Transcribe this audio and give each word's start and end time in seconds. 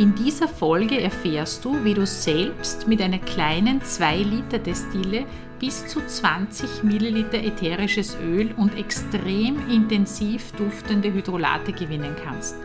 In 0.00 0.14
dieser 0.14 0.48
Folge 0.48 0.98
erfährst 0.98 1.62
du, 1.62 1.84
wie 1.84 1.92
du 1.92 2.06
selbst 2.06 2.88
mit 2.88 3.02
einer 3.02 3.18
kleinen 3.18 3.82
2 3.82 4.16
Liter 4.16 4.58
Destille 4.58 5.26
bis 5.58 5.88
zu 5.88 6.00
20 6.00 6.82
Milliliter 6.84 7.36
ätherisches 7.36 8.16
Öl 8.18 8.54
und 8.56 8.78
extrem 8.78 9.68
intensiv 9.68 10.52
duftende 10.52 11.12
Hydrolate 11.12 11.74
gewinnen 11.74 12.16
kannst. 12.24 12.56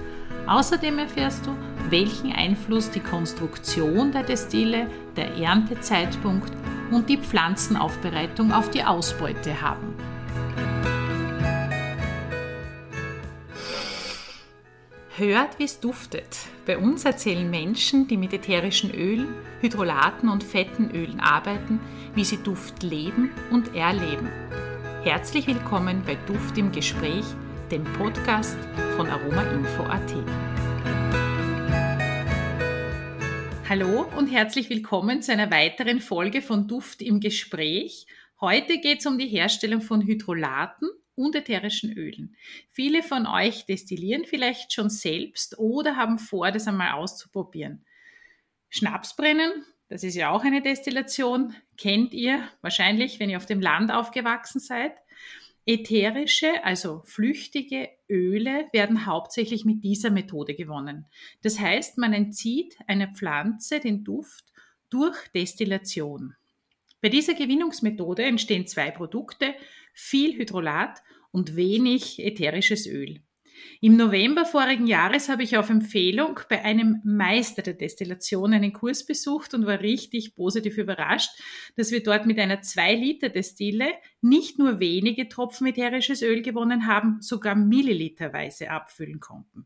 Außerdem 0.47 0.97
erfährst 0.97 1.45
du, 1.45 1.57
welchen 1.89 2.31
Einfluss 2.31 2.89
die 2.89 3.01
Konstruktion 3.01 4.13
der 4.13 4.23
Destille, 4.23 4.89
der 5.17 5.35
Erntezeitpunkt 5.35 6.53
und 6.89 7.09
die 7.09 7.17
Pflanzenaufbereitung 7.17 8.53
auf 8.53 8.69
die 8.69 8.85
Ausbeute 8.85 9.61
haben. 9.61 9.93
Hört, 15.17 15.59
wie 15.59 15.65
es 15.65 15.81
duftet. 15.81 16.54
Bei 16.65 16.79
uns 16.79 17.05
erzählen 17.05 17.47
Menschen, 17.47 18.07
die 18.07 18.17
mit 18.17 18.33
ätherischen 18.33 18.91
Ölen, 18.91 19.35
Hydrolaten 19.61 20.29
und 20.29 20.43
fetten 20.43 20.89
Ölen 20.89 21.19
arbeiten, 21.19 21.79
wie 22.15 22.25
sie 22.25 22.37
Duft 22.37 22.81
leben 22.81 23.29
und 23.51 23.75
erleben. 23.75 24.29
Herzlich 25.03 25.45
willkommen 25.45 26.01
bei 26.07 26.15
Duft 26.25 26.57
im 26.57 26.71
Gespräch, 26.71 27.23
dem 27.69 27.83
Podcast 27.83 28.57
von 28.97 29.07
aromainfo.at. 29.07 30.15
Hallo 33.69 34.07
und 34.17 34.25
herzlich 34.25 34.67
willkommen 34.71 35.21
zu 35.21 35.33
einer 35.33 35.51
weiteren 35.51 36.01
Folge 36.01 36.41
von 36.41 36.67
Duft 36.67 37.03
im 37.03 37.19
Gespräch. 37.19 38.07
Heute 38.41 38.79
geht 38.79 39.01
es 39.01 39.05
um 39.05 39.19
die 39.19 39.27
Herstellung 39.27 39.81
von 39.81 40.01
Hydrolaten 40.01 40.89
und 41.15 41.35
ätherischen 41.35 41.93
Ölen. 41.97 42.35
Viele 42.69 43.03
von 43.03 43.25
euch 43.27 43.65
destillieren 43.65 44.25
vielleicht 44.25 44.73
schon 44.73 44.89
selbst 44.89 45.57
oder 45.57 45.95
haben 45.95 46.19
vor, 46.19 46.51
das 46.51 46.67
einmal 46.67 46.93
auszuprobieren. 46.93 47.85
Schnapsbrennen, 48.69 49.65
das 49.87 50.03
ist 50.03 50.15
ja 50.15 50.31
auch 50.31 50.43
eine 50.43 50.61
Destillation, 50.61 51.55
kennt 51.77 52.13
ihr 52.13 52.47
wahrscheinlich, 52.61 53.19
wenn 53.19 53.29
ihr 53.29 53.37
auf 53.37 53.45
dem 53.45 53.61
Land 53.61 53.91
aufgewachsen 53.91 54.59
seid. 54.59 54.93
Ätherische, 55.67 56.63
also 56.63 57.01
flüchtige 57.05 57.89
Öle 58.07 58.67
werden 58.71 59.07
hauptsächlich 59.07 59.65
mit 59.65 59.83
dieser 59.83 60.11
Methode 60.11 60.53
gewonnen. 60.53 61.05
Das 61.41 61.59
heißt, 61.59 61.97
man 61.97 62.13
entzieht 62.13 62.77
einer 62.85 63.07
Pflanze 63.07 63.79
den 63.79 64.03
Duft 64.03 64.45
durch 64.89 65.15
Destillation. 65.33 66.35
Bei 67.01 67.09
dieser 67.09 67.33
Gewinnungsmethode 67.33 68.23
entstehen 68.23 68.67
zwei 68.67 68.91
Produkte, 68.91 69.55
viel 69.95 70.37
Hydrolat 70.37 71.01
und 71.31 71.55
wenig 71.55 72.19
ätherisches 72.23 72.85
Öl. 72.85 73.21
Im 73.81 73.95
November 73.97 74.45
vorigen 74.45 74.87
Jahres 74.87 75.29
habe 75.29 75.43
ich 75.43 75.57
auf 75.57 75.69
Empfehlung 75.69 76.39
bei 76.49 76.63
einem 76.63 77.01
Meister 77.03 77.61
der 77.61 77.73
Destillation 77.73 78.53
einen 78.53 78.73
Kurs 78.73 79.05
besucht 79.05 79.53
und 79.53 79.65
war 79.65 79.79
richtig 79.79 80.35
positiv 80.35 80.77
überrascht, 80.77 81.31
dass 81.75 81.91
wir 81.91 82.03
dort 82.03 82.25
mit 82.25 82.39
einer 82.39 82.61
2-Liter-Destille 82.61 83.93
nicht 84.21 84.59
nur 84.59 84.79
wenige 84.79 85.29
Tropfen 85.29 85.67
ätherisches 85.67 86.21
Öl 86.21 86.41
gewonnen 86.41 86.87
haben, 86.87 87.21
sogar 87.21 87.55
milliliterweise 87.55 88.69
abfüllen 88.69 89.19
konnten. 89.19 89.65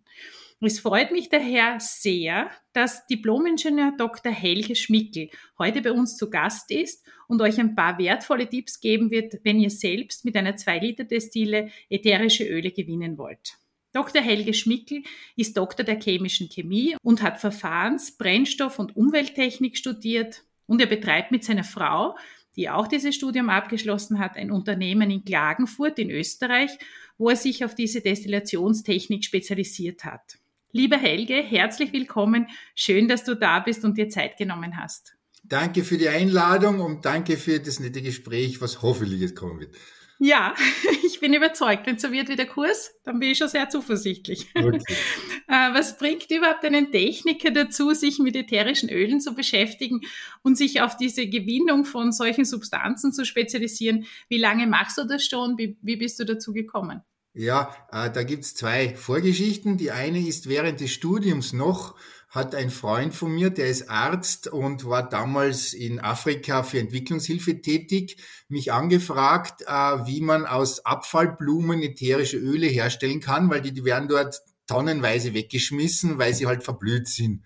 Es 0.61 0.81
freut 0.81 1.11
mich 1.11 1.29
daher 1.29 1.79
sehr, 1.79 2.52
dass 2.73 3.07
Diplomingenieur 3.07 3.93
Dr. 3.97 4.29
Helge 4.29 4.75
Schmickel 4.75 5.29
heute 5.57 5.81
bei 5.81 5.93
uns 5.93 6.17
zu 6.17 6.29
Gast 6.29 6.69
ist 6.69 7.02
und 7.29 7.41
euch 7.41 7.57
ein 7.61 7.75
paar 7.75 7.97
wertvolle 7.97 8.49
Tipps 8.49 8.81
geben 8.81 9.09
wird, 9.09 9.35
wenn 9.43 9.57
ihr 9.61 9.69
selbst 9.69 10.25
mit 10.25 10.35
einer 10.35 10.57
2-Liter-Destille 10.57 11.69
ätherische 11.89 12.43
Öle 12.43 12.71
gewinnen 12.71 13.17
wollt. 13.17 13.53
Dr. 13.93 14.21
Helge 14.21 14.53
Schmickel 14.53 15.03
ist 15.37 15.55
Doktor 15.55 15.85
der 15.85 16.02
chemischen 16.02 16.49
Chemie 16.49 16.97
und 17.03 17.21
hat 17.21 17.39
Verfahrens-, 17.39 18.17
Brennstoff- 18.17 18.80
und 18.80 18.97
Umwelttechnik 18.97 19.77
studiert 19.77 20.43
und 20.67 20.81
er 20.81 20.87
betreibt 20.87 21.31
mit 21.31 21.45
seiner 21.45 21.63
Frau, 21.63 22.17
die 22.58 22.69
auch 22.69 22.87
dieses 22.87 23.15
Studium 23.15 23.49
abgeschlossen 23.49 24.19
hat, 24.19 24.36
ein 24.36 24.52
Unternehmen 24.52 25.09
in 25.09 25.23
Klagenfurt 25.23 25.99
in 25.99 26.11
Österreich, 26.11 26.71
wo 27.17 27.30
er 27.30 27.37
sich 27.37 27.64
auf 27.64 27.75
diese 27.75 28.02
Destillationstechnik 28.02 29.23
spezialisiert 29.23 30.03
hat. 30.03 30.37
Lieber 30.71 30.97
Helge, 30.97 31.33
herzlich 31.33 31.93
willkommen. 31.93 32.47
Schön, 32.75 33.07
dass 33.07 33.23
du 33.23 33.35
da 33.35 33.59
bist 33.59 33.83
und 33.83 33.97
dir 33.97 34.07
Zeit 34.09 34.37
genommen 34.37 34.77
hast. 34.77 35.15
Danke 35.43 35.83
für 35.83 35.97
die 35.97 36.09
Einladung 36.09 36.80
und 36.80 37.05
danke 37.05 37.37
für 37.37 37.59
das 37.59 37.80
nette 37.80 38.03
Gespräch, 38.03 38.61
was 38.61 38.83
hoffentlich 38.83 39.19
jetzt 39.19 39.35
kommen 39.35 39.59
wird. 39.59 39.75
Ja, 40.19 40.53
ich 41.03 41.19
bin 41.19 41.33
überzeugt. 41.33 41.87
Wenn 41.87 41.95
es 41.95 42.03
so 42.03 42.11
wird 42.11 42.30
wie 42.30 42.35
der 42.35 42.45
Kurs, 42.45 42.91
dann 43.03 43.19
bin 43.19 43.31
ich 43.31 43.39
schon 43.39 43.47
sehr 43.47 43.69
zuversichtlich. 43.69 44.47
Okay. 44.55 44.80
Äh, 45.52 45.73
was 45.73 45.97
bringt 45.97 46.30
überhaupt 46.30 46.63
einen 46.63 46.91
Techniker 46.91 47.49
dazu, 47.49 47.95
sich 47.95 48.19
mit 48.19 48.36
ätherischen 48.36 48.87
Ölen 48.87 49.19
zu 49.19 49.33
beschäftigen 49.33 50.01
und 50.43 50.59
sich 50.59 50.81
auf 50.81 50.95
diese 50.95 51.27
Gewinnung 51.27 51.86
von 51.86 52.11
solchen 52.11 52.45
Substanzen 52.45 53.13
zu 53.13 53.25
spezialisieren? 53.25 54.05
Wie 54.27 54.37
lange 54.37 54.67
machst 54.67 54.99
du 54.99 55.05
das 55.05 55.25
schon? 55.25 55.57
Wie, 55.57 55.75
wie 55.81 55.95
bist 55.95 56.19
du 56.19 56.25
dazu 56.25 56.53
gekommen? 56.53 57.01
Ja, 57.34 57.76
äh, 57.92 58.10
da 58.10 58.23
gibt's 58.23 58.56
zwei 58.56 58.95
Vorgeschichten. 58.95 59.78
Die 59.78 59.92
eine 59.92 60.20
ist 60.20 60.50
während 60.50 60.80
des 60.80 60.92
Studiums 60.92 61.54
noch, 61.54 61.95
hat 62.30 62.54
ein 62.54 62.70
Freund 62.70 63.16
von 63.16 63.32
mir, 63.32 63.50
der 63.50 63.67
ist 63.67 63.90
Arzt 63.90 64.48
und 64.48 64.86
war 64.86 65.08
damals 65.10 65.73
in 65.73 66.00
Afrika 66.00 66.62
für 66.62 66.80
Entwicklungshilfe 66.80 67.62
tätig, 67.62 68.17
mich 68.50 68.72
angefragt, 68.72 69.64
äh, 69.64 69.72
wie 69.72 70.22
man 70.22 70.45
aus 70.45 70.86
Abfallblumen 70.86 71.82
ätherische 71.82 72.38
Öle 72.38 72.67
herstellen 72.67 73.20
kann, 73.20 73.50
weil 73.50 73.61
die, 73.61 73.73
die 73.73 73.84
werden 73.84 74.08
dort 74.08 74.42
tonnenweise 74.67 75.34
weggeschmissen, 75.34 76.20
weil 76.20 76.36
sie 76.36 76.46
halt 76.46 76.64
verblüht 76.64 77.08
sind. 77.08 77.44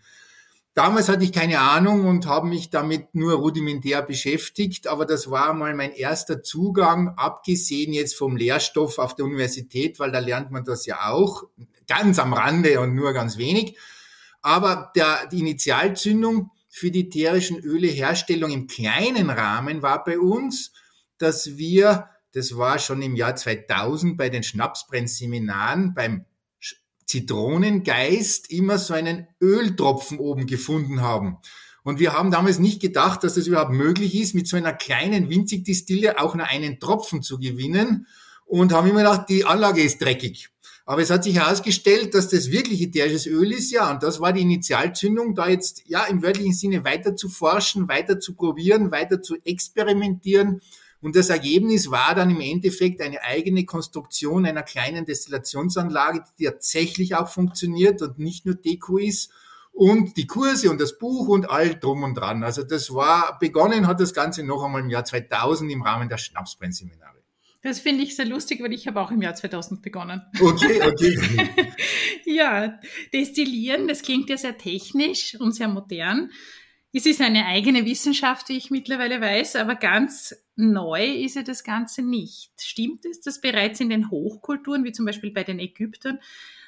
Damals 0.76 1.08
hatte 1.08 1.24
ich 1.24 1.32
keine 1.32 1.60
Ahnung 1.60 2.06
und 2.08 2.26
habe 2.26 2.48
mich 2.48 2.72
damit 2.72 3.14
nur 3.14 3.34
rudimentär 3.34 4.02
beschäftigt, 4.02 4.88
aber 4.88 5.06
das 5.06 5.30
war 5.30 5.54
mal 5.54 5.76
mein 5.76 5.92
erster 5.92 6.42
Zugang, 6.42 7.10
abgesehen 7.16 7.94
jetzt 7.94 8.16
vom 8.16 8.36
Lehrstoff 8.36 8.98
auf 8.98 9.16
der 9.16 9.26
Universität, 9.26 10.00
weil 10.00 10.12
da 10.12 10.18
lernt 10.18 10.50
man 10.50 10.64
das 10.64 10.88
ja 10.88 11.12
auch, 11.12 11.44
ganz 11.88 12.18
am 12.18 12.34
Rande 12.34 12.80
und 12.80 12.96
nur 12.96 13.14
ganz 13.14 13.38
wenig. 13.38 13.78
Aber 14.42 14.92
der, 14.96 15.28
die 15.32 15.40
Initialzündung 15.40 16.50
für 16.70 16.90
die 16.90 17.02
ätherischen 17.02 17.60
Öle 17.60 17.88
Herstellung 17.88 18.50
im 18.50 18.66
kleinen 18.66 19.30
Rahmen 19.30 19.84
war 19.84 20.04
bei 20.04 20.18
uns, 20.18 20.72
dass 21.20 21.56
wir, 21.58 22.10
das 22.34 22.58
war 22.58 22.80
schon 22.80 23.04
im 23.04 23.16
Jahr 23.16 23.36
2000 23.36 24.18
bei 24.18 24.30
den 24.30 24.42
Schnapsbrennseminaren 24.42 25.94
beim 25.94 26.26
Zitronengeist 27.14 28.50
immer 28.50 28.80
so 28.80 28.96
einen 28.96 29.28
Öltropfen 29.40 30.18
oben 30.18 30.48
gefunden 30.48 31.02
haben. 31.02 31.38
Und 31.84 32.00
wir 32.00 32.14
haben 32.14 32.32
damals 32.32 32.58
nicht 32.58 32.82
gedacht, 32.82 33.24
dass 33.24 33.34
es 33.34 33.44
das 33.44 33.48
überhaupt 33.48 33.72
möglich 33.72 34.16
ist, 34.16 34.34
mit 34.34 34.48
so 34.48 34.58
einer 34.58 34.74
kleinen 34.74 35.30
winzig 35.30 35.64
Distille 35.64 36.20
auch 36.20 36.34
nur 36.34 36.48
einen 36.48 36.80
Tropfen 36.80 37.22
zu 37.22 37.38
gewinnen 37.38 38.08
und 38.48 38.74
haben 38.74 38.90
immer 38.90 39.04
gedacht, 39.04 39.30
die 39.30 39.46
Anlage 39.46 39.84
ist 39.84 40.02
dreckig. 40.02 40.50
Aber 40.88 41.04
es 41.04 41.12
hat 41.12 41.24
sich 41.24 41.36
herausgestellt, 41.36 42.16
dass 42.16 42.30
das 42.30 42.50
wirklich 42.50 42.82
ätherisches 42.82 43.28
Öl 43.28 43.52
ist, 43.52 43.72
ja, 43.72 43.92
und 43.92 44.02
das 44.02 44.20
war 44.20 44.34
die 44.34 44.42
Initialzündung, 44.42 45.36
da 45.36 45.48
jetzt, 45.50 45.84
ja, 45.86 46.06
im 46.06 46.24
wörtlichen 46.24 46.54
Sinne 46.54 46.84
weiter 46.84 47.16
zu 47.16 47.30
forschen, 47.30 47.88
weiter 47.90 48.20
zu 48.20 48.34
probieren, 48.34 48.90
weiter 48.90 49.22
zu 49.22 49.36
experimentieren 49.46 50.62
und 51.04 51.18
das 51.18 51.30
Ergebnis 51.30 51.92
war 51.92 52.16
dann 52.16 52.30
im 52.30 52.40
Endeffekt 52.40 53.02
eine 53.02 53.22
eigene 53.24 53.66
Konstruktion 53.66 54.46
einer 54.46 54.64
kleinen 54.64 55.06
Destillationsanlage, 55.06 56.24
die 56.40 56.46
tatsächlich 56.46 57.16
auch 57.16 57.28
funktioniert 57.28 58.02
und 58.02 58.20
nicht 58.20 58.46
nur 58.46 58.56
Deko 58.56 58.98
ist. 58.98 59.30
Und 59.74 60.16
die 60.16 60.28
Kurse 60.28 60.70
und 60.70 60.80
das 60.80 60.98
Buch 60.98 61.28
und 61.28 61.50
all 61.50 61.76
drum 61.76 62.04
und 62.04 62.16
dran. 62.16 62.42
Also 62.44 62.64
das 62.64 62.94
war, 62.94 63.38
begonnen 63.38 63.86
hat 63.86 64.00
das 64.00 64.14
Ganze 64.14 64.44
noch 64.44 64.64
einmal 64.64 64.80
im 64.80 64.90
Jahr 64.90 65.04
2000 65.04 65.70
im 65.74 65.82
Rahmen 65.82 66.08
der 66.08 66.18
Schnapsbrennseminare. 66.18 67.22
Das 67.64 67.80
finde 67.80 68.04
ich 68.04 68.16
sehr 68.16 68.26
lustig, 68.26 68.64
weil 68.64 68.72
ich 68.72 68.88
habe 68.88 69.02
auch 69.02 69.12
im 69.12 69.22
Jahr 69.22 69.36
2000 69.36 69.82
begonnen. 69.82 70.22
Okay, 70.40 70.82
okay. 70.84 71.50
ja, 72.26 72.80
Destillieren, 73.12 73.90
das 73.90 74.04
klingt 74.04 74.30
ja 74.30 74.38
sehr 74.38 74.58
technisch 74.58 75.36
und 75.38 75.52
sehr 75.52 75.68
modern. 75.68 76.30
Es 76.96 77.08
ist 77.08 77.22
eine 77.22 77.48
eigene 77.48 77.86
Wissenschaft, 77.86 78.50
wie 78.50 78.58
ich 78.58 78.70
mittlerweile 78.70 79.20
weiß, 79.20 79.56
aber 79.56 79.74
ganz 79.74 80.36
neu 80.56 81.04
ist 81.04 81.36
ja 81.36 81.42
das 81.42 81.64
Ganze 81.64 82.04
nicht. 82.04 82.52
Stimmt 82.62 83.04
es, 83.06 83.20
dass 83.20 83.42
bereits 83.42 83.80
in 83.80 83.90
den 83.90 84.12
Hochkulturen, 84.12 84.84
wie 84.84 84.92
zum 84.92 85.08
Beispiel 85.08 85.32
bei 85.32 85.44
den 85.44 85.58
Ägyptern, 85.58 86.20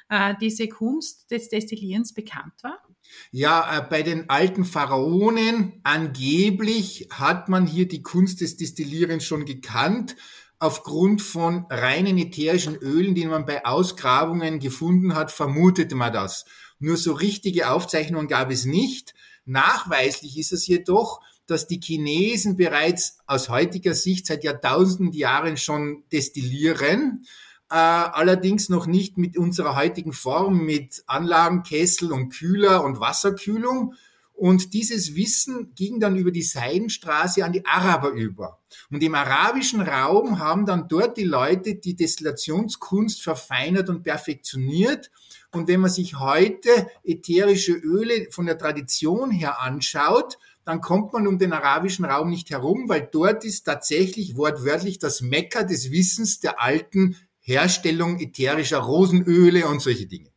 äh, 0.08 0.34
diese 0.40 0.68
Kunst 0.68 1.30
des 1.30 1.48
Destillierens 1.48 2.12
bekannt 2.12 2.54
war? 2.62 2.82
Ja, 3.30 3.78
äh, 3.78 3.86
bei 3.88 4.02
den 4.02 4.28
alten 4.28 4.64
Pharaonen 4.64 5.80
angeblich 5.84 7.06
hat 7.12 7.48
man 7.48 7.64
hier 7.64 7.86
die 7.86 8.02
Kunst 8.02 8.40
des 8.40 8.56
Destillierens 8.56 9.24
schon 9.24 9.44
gekannt 9.44 10.16
aufgrund 10.58 11.22
von 11.22 11.66
reinen 11.70 12.18
ätherischen 12.18 12.74
Ölen, 12.74 13.14
die 13.14 13.26
man 13.26 13.46
bei 13.46 13.64
Ausgrabungen 13.64 14.58
gefunden 14.58 15.14
hat, 15.14 15.30
vermutete 15.30 15.94
man 15.94 16.12
das. 16.12 16.46
Nur 16.80 16.96
so 16.96 17.12
richtige 17.12 17.70
Aufzeichnungen 17.70 18.26
gab 18.26 18.50
es 18.50 18.64
nicht. 18.64 19.14
Nachweislich 19.46 20.36
ist 20.38 20.52
es 20.52 20.66
jedoch, 20.66 21.20
dass 21.46 21.66
die 21.66 21.80
Chinesen 21.80 22.56
bereits 22.56 23.18
aus 23.26 23.48
heutiger 23.48 23.94
Sicht 23.94 24.26
seit 24.26 24.44
Jahrtausenden 24.44 25.12
Jahren 25.12 25.56
schon 25.56 26.04
destillieren. 26.12 27.24
äh, 27.70 27.74
allerdings 27.74 28.68
noch 28.68 28.86
nicht 28.86 29.18
mit 29.18 29.36
unserer 29.36 29.74
heutigen 29.74 30.12
Form, 30.12 30.64
mit 30.64 31.02
Anlagen, 31.06 31.64
Kessel 31.64 32.12
und 32.12 32.28
Kühler 32.28 32.84
und 32.84 33.00
Wasserkühlung. 33.00 33.94
Und 34.36 34.74
dieses 34.74 35.16
Wissen 35.16 35.72
ging 35.74 35.98
dann 35.98 36.14
über 36.14 36.30
die 36.30 36.42
Seidenstraße 36.42 37.42
an 37.42 37.52
die 37.52 37.64
Araber 37.64 38.10
über. 38.10 38.60
Und 38.90 39.02
im 39.02 39.14
arabischen 39.14 39.80
Raum 39.80 40.38
haben 40.38 40.66
dann 40.66 40.88
dort 40.88 41.16
die 41.16 41.24
Leute 41.24 41.76
die 41.76 41.96
Destillationskunst 41.96 43.22
verfeinert 43.22 43.88
und 43.88 44.02
perfektioniert. 44.02 45.10
Und 45.52 45.68
wenn 45.68 45.80
man 45.80 45.90
sich 45.90 46.18
heute 46.18 46.68
ätherische 47.02 47.72
Öle 47.72 48.28
von 48.30 48.44
der 48.44 48.58
Tradition 48.58 49.30
her 49.30 49.62
anschaut, 49.62 50.36
dann 50.66 50.82
kommt 50.82 51.14
man 51.14 51.26
um 51.26 51.38
den 51.38 51.54
arabischen 51.54 52.04
Raum 52.04 52.28
nicht 52.28 52.50
herum, 52.50 52.90
weil 52.90 53.08
dort 53.10 53.42
ist 53.42 53.62
tatsächlich 53.62 54.36
wortwörtlich 54.36 54.98
das 54.98 55.22
Mekka 55.22 55.62
des 55.62 55.90
Wissens 55.90 56.40
der 56.40 56.60
alten 56.60 57.16
Herstellung 57.40 58.20
ätherischer 58.20 58.80
Rosenöle 58.80 59.66
und 59.66 59.80
solche 59.80 60.06
Dinge. 60.06 60.35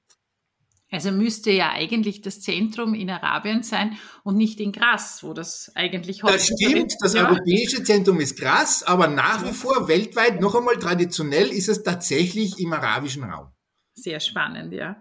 Also 0.91 1.11
müsste 1.11 1.51
ja 1.51 1.71
eigentlich 1.71 2.21
das 2.21 2.41
Zentrum 2.41 2.95
in 2.95 3.09
Arabien 3.09 3.61
sein 3.61 3.97
und 4.23 4.37
nicht 4.37 4.59
in 4.59 4.71
Gras, 4.71 5.23
wo 5.23 5.33
das 5.33 5.71
eigentlich 5.75 6.23
heute 6.23 6.33
Das 6.33 6.47
stimmt, 6.47 6.93
das 7.01 7.13
ja. 7.13 7.29
europäische 7.29 7.83
Zentrum 7.83 8.19
ist 8.19 8.39
Gras, 8.39 8.81
aber 8.83 9.07
nach 9.07 9.45
wie 9.45 9.53
vor 9.53 9.87
weltweit, 9.87 10.41
noch 10.41 10.55
einmal 10.55 10.77
traditionell, 10.77 11.49
ist 11.49 11.69
es 11.69 11.83
tatsächlich 11.83 12.59
im 12.59 12.73
arabischen 12.73 13.23
Raum. 13.23 13.51
Sehr 13.93 14.19
spannend, 14.19 14.73
ja. 14.73 14.97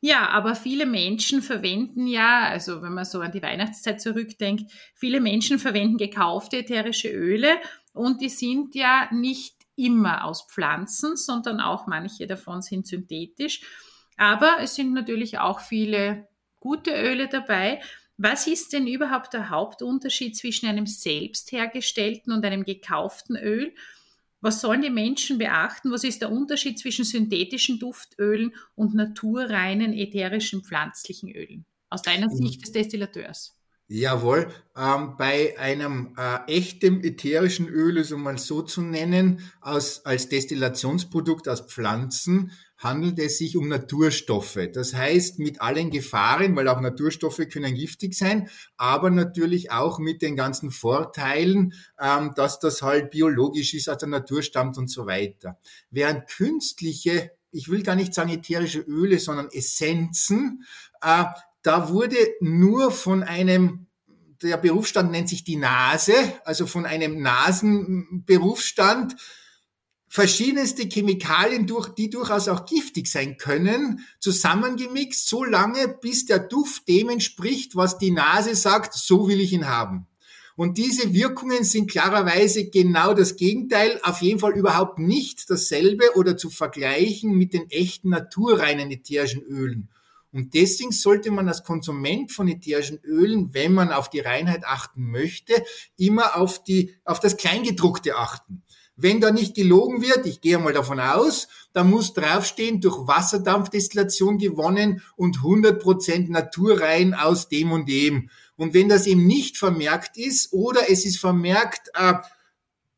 Ja, 0.00 0.28
aber 0.28 0.54
viele 0.54 0.86
Menschen 0.86 1.42
verwenden 1.42 2.06
ja, 2.06 2.42
also 2.48 2.82
wenn 2.82 2.92
man 2.92 3.04
so 3.04 3.20
an 3.20 3.32
die 3.32 3.42
Weihnachtszeit 3.42 4.00
zurückdenkt, 4.00 4.70
viele 4.94 5.20
Menschen 5.20 5.58
verwenden 5.58 5.96
gekaufte 5.96 6.58
ätherische 6.58 7.08
Öle 7.08 7.56
und 7.92 8.20
die 8.20 8.28
sind 8.28 8.74
ja 8.74 9.08
nicht 9.10 9.56
immer 9.74 10.24
aus 10.24 10.46
Pflanzen, 10.48 11.16
sondern 11.16 11.60
auch 11.60 11.86
manche 11.86 12.26
davon 12.26 12.62
sind 12.62 12.86
synthetisch. 12.86 13.62
Aber 14.16 14.58
es 14.60 14.74
sind 14.74 14.92
natürlich 14.92 15.38
auch 15.38 15.60
viele 15.60 16.28
gute 16.60 16.90
Öle 16.90 17.28
dabei. 17.28 17.80
Was 18.18 18.46
ist 18.46 18.72
denn 18.72 18.86
überhaupt 18.86 19.34
der 19.34 19.50
Hauptunterschied 19.50 20.36
zwischen 20.36 20.66
einem 20.66 20.86
selbst 20.86 21.52
hergestellten 21.52 22.32
und 22.32 22.44
einem 22.44 22.64
gekauften 22.64 23.36
Öl? 23.36 23.74
Was 24.40 24.60
sollen 24.60 24.82
die 24.82 24.90
Menschen 24.90 25.38
beachten? 25.38 25.90
Was 25.90 26.04
ist 26.04 26.22
der 26.22 26.30
Unterschied 26.30 26.78
zwischen 26.78 27.04
synthetischen 27.04 27.78
Duftölen 27.78 28.54
und 28.74 28.94
naturreinen 28.94 29.92
ätherischen 29.92 30.62
pflanzlichen 30.62 31.30
Ölen? 31.30 31.66
Aus 31.90 32.02
deiner 32.02 32.28
mhm. 32.28 32.36
Sicht 32.36 32.62
des 32.62 32.72
Destillateurs. 32.72 33.54
Jawohl, 33.88 34.48
ähm, 34.76 35.14
bei 35.16 35.56
einem 35.58 36.14
äh, 36.18 36.38
echten 36.52 37.04
ätherischen 37.04 37.68
Öl, 37.68 38.02
so 38.02 38.16
mal 38.18 38.36
so 38.36 38.62
zu 38.62 38.82
nennen, 38.82 39.40
aus, 39.60 40.04
als 40.04 40.28
Destillationsprodukt 40.28 41.48
aus 41.48 41.60
Pflanzen, 41.60 42.50
handelt 42.78 43.18
es 43.18 43.38
sich 43.38 43.56
um 43.56 43.68
Naturstoffe. 43.68 44.58
Das 44.72 44.94
heißt, 44.94 45.38
mit 45.38 45.60
allen 45.60 45.90
Gefahren, 45.90 46.54
weil 46.56 46.68
auch 46.68 46.80
Naturstoffe 46.80 47.42
können 47.50 47.74
giftig 47.74 48.14
sein, 48.14 48.48
aber 48.76 49.10
natürlich 49.10 49.70
auch 49.70 49.98
mit 49.98 50.22
den 50.22 50.36
ganzen 50.36 50.70
Vorteilen, 50.70 51.74
ähm, 52.00 52.32
dass 52.36 52.58
das 52.58 52.82
halt 52.82 53.10
biologisch 53.10 53.74
ist, 53.74 53.88
aus 53.88 53.98
der 53.98 54.08
Natur 54.08 54.42
stammt 54.42 54.76
und 54.78 54.90
so 54.90 55.06
weiter. 55.06 55.58
Während 55.90 56.28
künstliche, 56.28 57.32
ich 57.50 57.68
will 57.70 57.82
gar 57.82 57.96
nicht 57.96 58.12
sagen 58.12 58.30
ätherische 58.30 58.80
Öle, 58.80 59.18
sondern 59.18 59.48
Essenzen, 59.50 60.64
äh, 61.00 61.24
da 61.62 61.88
wurde 61.88 62.16
nur 62.40 62.92
von 62.92 63.22
einem, 63.22 63.86
der 64.42 64.58
Berufsstand 64.58 65.10
nennt 65.10 65.28
sich 65.28 65.42
die 65.44 65.56
Nase, 65.56 66.12
also 66.44 66.66
von 66.66 66.84
einem 66.84 67.22
Nasenberufsstand, 67.22 69.16
verschiedenste 70.08 70.88
Chemikalien, 70.88 71.66
durch, 71.66 71.88
die 71.88 72.10
durchaus 72.10 72.48
auch 72.48 72.64
giftig 72.64 73.08
sein 73.08 73.36
können, 73.36 74.00
zusammengemixt, 74.20 75.28
so 75.28 75.44
lange, 75.44 75.88
bis 75.88 76.26
der 76.26 76.38
Duft 76.38 76.88
dem 76.88 77.08
entspricht, 77.08 77.76
was 77.76 77.98
die 77.98 78.10
Nase 78.10 78.54
sagt, 78.54 78.94
so 78.94 79.28
will 79.28 79.40
ich 79.40 79.52
ihn 79.52 79.66
haben. 79.66 80.06
Und 80.56 80.78
diese 80.78 81.12
Wirkungen 81.12 81.64
sind 81.64 81.90
klarerweise 81.90 82.70
genau 82.70 83.12
das 83.12 83.36
Gegenteil, 83.36 84.00
auf 84.02 84.22
jeden 84.22 84.38
Fall 84.38 84.56
überhaupt 84.56 84.98
nicht 84.98 85.50
dasselbe 85.50 86.16
oder 86.16 86.38
zu 86.38 86.48
vergleichen 86.48 87.36
mit 87.36 87.52
den 87.52 87.68
echten 87.70 88.08
naturreinen 88.08 88.90
ätherischen 88.90 89.42
Ölen. 89.42 89.90
Und 90.32 90.54
deswegen 90.54 90.92
sollte 90.92 91.30
man 91.30 91.48
als 91.48 91.62
Konsument 91.62 92.32
von 92.32 92.48
ätherischen 92.48 93.00
Ölen, 93.04 93.54
wenn 93.54 93.72
man 93.72 93.92
auf 93.92 94.10
die 94.10 94.20
Reinheit 94.20 94.64
achten 94.64 95.10
möchte, 95.10 95.54
immer 95.96 96.36
auf 96.36 96.62
die, 96.62 96.94
auf 97.04 97.20
das 97.20 97.36
Kleingedruckte 97.36 98.16
achten. 98.16 98.62
Wenn 98.96 99.20
da 99.20 99.30
nicht 99.30 99.54
gelogen 99.54 100.00
wird, 100.00 100.24
ich 100.24 100.40
gehe 100.40 100.58
mal 100.58 100.72
davon 100.72 101.00
aus, 101.00 101.48
da 101.74 101.84
muss 101.84 102.14
draufstehen, 102.14 102.80
durch 102.80 103.06
Wasserdampfdestillation 103.06 104.38
gewonnen 104.38 105.02
und 105.16 105.38
100% 105.38 106.30
naturrein 106.30 107.12
aus 107.12 107.48
dem 107.48 107.72
und 107.72 107.88
dem. 107.88 108.30
Und 108.56 108.72
wenn 108.72 108.88
das 108.88 109.06
eben 109.06 109.26
nicht 109.26 109.58
vermerkt 109.58 110.16
ist 110.16 110.52
oder 110.54 110.90
es 110.90 111.04
ist 111.04 111.18
vermerkt 111.18 111.90
äh, 111.94 112.14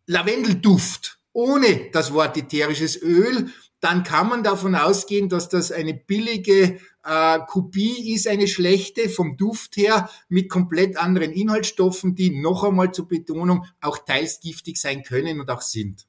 Lavendelduft 0.07 1.19
ohne 1.33 1.91
das 1.93 2.13
Wort 2.13 2.37
ätherisches 2.37 3.01
Öl, 3.01 3.51
dann 3.81 4.03
kann 4.03 4.29
man 4.29 4.43
davon 4.43 4.75
ausgehen, 4.75 5.29
dass 5.29 5.49
das 5.49 5.71
eine 5.71 5.95
billige 5.95 6.81
äh, 7.05 7.39
Kopie 7.47 8.13
ist, 8.13 8.27
eine 8.27 8.49
schlechte 8.49 9.09
vom 9.09 9.37
Duft 9.37 9.77
her 9.77 10.11
mit 10.29 10.49
komplett 10.49 10.97
anderen 10.97 11.33
Inhaltsstoffen, 11.33 12.15
die 12.15 12.31
noch 12.41 12.65
einmal 12.65 12.93
zur 12.93 13.09
Betonung 13.09 13.65
auch 13.81 13.99
teils 13.99 14.41
giftig 14.41 14.79
sein 14.79 15.03
können 15.03 15.41
und 15.41 15.51
auch 15.51 15.63
sind. 15.63 16.07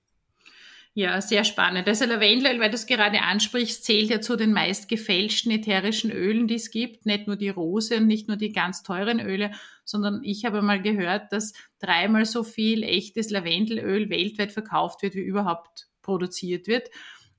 Ja, 0.96 1.22
sehr 1.22 1.44
spannend. 1.44 1.88
Also 1.88 2.06
Lavendelöl, 2.06 2.60
weil 2.60 2.72
du 2.72 2.76
es 2.76 2.88
gerade 2.88 3.22
ansprichst, 3.22 3.86
zählt 3.86 4.10
ja 4.10 4.20
zu 4.20 4.36
den 4.36 4.52
meist 4.52 4.90
gefälschten 4.90 5.52
ätherischen 5.52 6.12
Ölen, 6.12 6.48
die 6.48 6.56
es 6.56 6.72
gibt. 6.72 7.06
Nicht 7.06 7.28
nur 7.28 7.36
die 7.36 7.50
Rose 7.50 7.98
und 7.98 8.08
nicht 8.08 8.28
nur 8.28 8.38
die 8.38 8.52
ganz 8.52 8.82
teuren 8.82 9.20
Öle, 9.20 9.52
sondern 9.86 10.22
ich 10.24 10.46
habe 10.46 10.62
mal 10.62 10.82
gehört, 10.82 11.32
dass 11.32 11.54
dreimal 11.80 12.26
so 12.26 12.44
viel 12.44 12.84
echtes 12.84 13.30
Lavendelöl 13.30 14.10
weltweit 14.10 14.52
verkauft 14.52 15.04
wird, 15.04 15.14
wie 15.14 15.22
überhaupt 15.22 15.88
produziert 16.02 16.68
wird. 16.68 16.90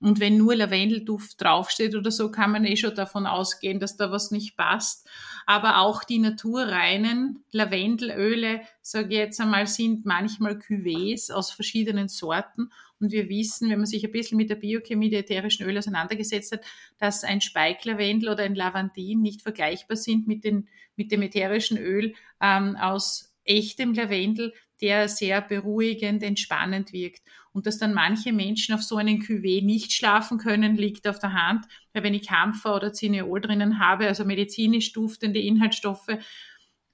Und 0.00 0.19
wenn 0.19 0.38
nur 0.38 0.56
Lavendelduft 0.56 1.41
draufsteht 1.43 1.94
oder 1.94 2.11
so, 2.11 2.31
kann 2.31 2.52
man 2.52 2.64
eh 2.64 2.76
schon 2.76 2.94
davon 2.94 3.26
ausgehen, 3.26 3.81
dass 3.81 3.97
da 3.99 4.11
was 4.11 4.31
nicht 4.31 4.56
passt. 4.56 5.06
Aber 5.44 5.79
auch 5.79 6.05
die 6.05 6.19
naturreinen 6.19 7.44
Lavendelöle, 7.52 8.62
sage 8.81 9.08
ich 9.08 9.19
jetzt 9.19 9.41
einmal, 9.41 9.67
sind 9.67 10.06
manchmal 10.06 10.55
Cuvées 10.55 11.31
aus 11.31 11.50
verschiedenen 11.50 12.08
Sorten. 12.08 12.70
Und 12.99 13.12
wir 13.12 13.29
wissen, 13.29 13.69
wenn 13.70 13.79
man 13.79 13.87
sich 13.87 14.05
ein 14.05 14.12
bisschen 14.12 14.38
mit 14.38 14.49
der 14.49 14.56
Biochemie 14.56 15.11
der 15.11 15.20
ätherischen 15.20 15.67
Öle 15.67 15.81
auseinandergesetzt 15.81 16.52
hat, 16.52 16.64
dass 16.99 17.23
ein 17.23 17.43
Speiklavendel 17.43 18.31
oder 18.31 18.44
ein 18.44 18.55
Lavandin 18.55 19.20
nicht 19.20 19.43
vergleichbar 19.43 19.97
sind 19.97 20.26
mit, 20.26 20.45
den, 20.45 20.69
mit 20.97 21.12
dem 21.12 21.23
ätherischen 21.23 21.76
Öl 21.76 22.14
ähm, 22.40 22.76
aus 22.76 23.35
echtem 23.45 23.95
Lavendel, 23.95 24.54
der 24.80 25.08
sehr 25.08 25.40
beruhigend, 25.40 26.22
entspannend 26.22 26.92
wirkt. 26.92 27.22
Und 27.52 27.66
dass 27.66 27.78
dann 27.78 27.94
manche 27.94 28.32
Menschen 28.32 28.75
auf 28.75 28.82
so 28.82 28.96
einen 28.96 29.20
Cuvée 29.20 29.64
nicht 29.64 29.92
schlafen 29.92 30.38
können, 30.38 30.76
liegt 30.76 31.08
auf 31.08 31.18
der 31.18 31.32
Hand, 31.32 31.66
weil 31.92 32.04
wenn 32.04 32.14
ich 32.14 32.28
Kampfer 32.28 32.76
oder 32.76 32.92
Cineol 32.92 33.40
drinnen 33.40 33.78
habe, 33.80 34.06
also 34.06 34.25
medizinisch 34.25 34.92
duftende 34.92 35.40
Inhaltsstoffe, 35.40 36.18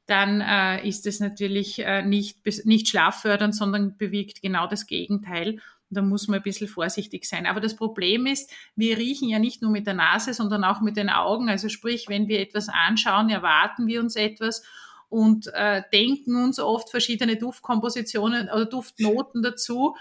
dann 0.06 0.40
äh, 0.40 0.86
ist 0.88 1.06
es 1.06 1.20
natürlich 1.20 1.80
äh, 1.80 2.02
nicht, 2.02 2.38
nicht 2.64 2.88
schlaffördernd, 2.88 3.54
sondern 3.54 3.96
bewirkt 3.96 4.40
genau 4.40 4.66
das 4.66 4.86
Gegenteil. 4.86 5.58
Da 5.90 6.02
muss 6.02 6.26
man 6.28 6.40
ein 6.40 6.42
bisschen 6.42 6.68
vorsichtig 6.68 7.26
sein. 7.26 7.46
Aber 7.46 7.60
das 7.60 7.76
Problem 7.76 8.26
ist, 8.26 8.50
wir 8.74 8.98
riechen 8.98 9.28
ja 9.28 9.38
nicht 9.38 9.62
nur 9.62 9.70
mit 9.70 9.86
der 9.86 9.94
Nase, 9.94 10.32
sondern 10.32 10.64
auch 10.64 10.80
mit 10.80 10.96
den 10.96 11.10
Augen. 11.10 11.48
Also 11.48 11.68
sprich, 11.68 12.08
wenn 12.08 12.28
wir 12.28 12.40
etwas 12.40 12.68
anschauen, 12.68 13.30
erwarten 13.30 13.86
wir 13.86 14.00
uns 14.00 14.16
etwas 14.16 14.62
und 15.08 15.48
äh, 15.54 15.82
denken 15.92 16.36
uns 16.36 16.58
oft 16.58 16.90
verschiedene 16.90 17.36
Duftkompositionen 17.36 18.48
oder 18.48 18.66
Duftnoten 18.66 19.42
dazu. 19.42 19.96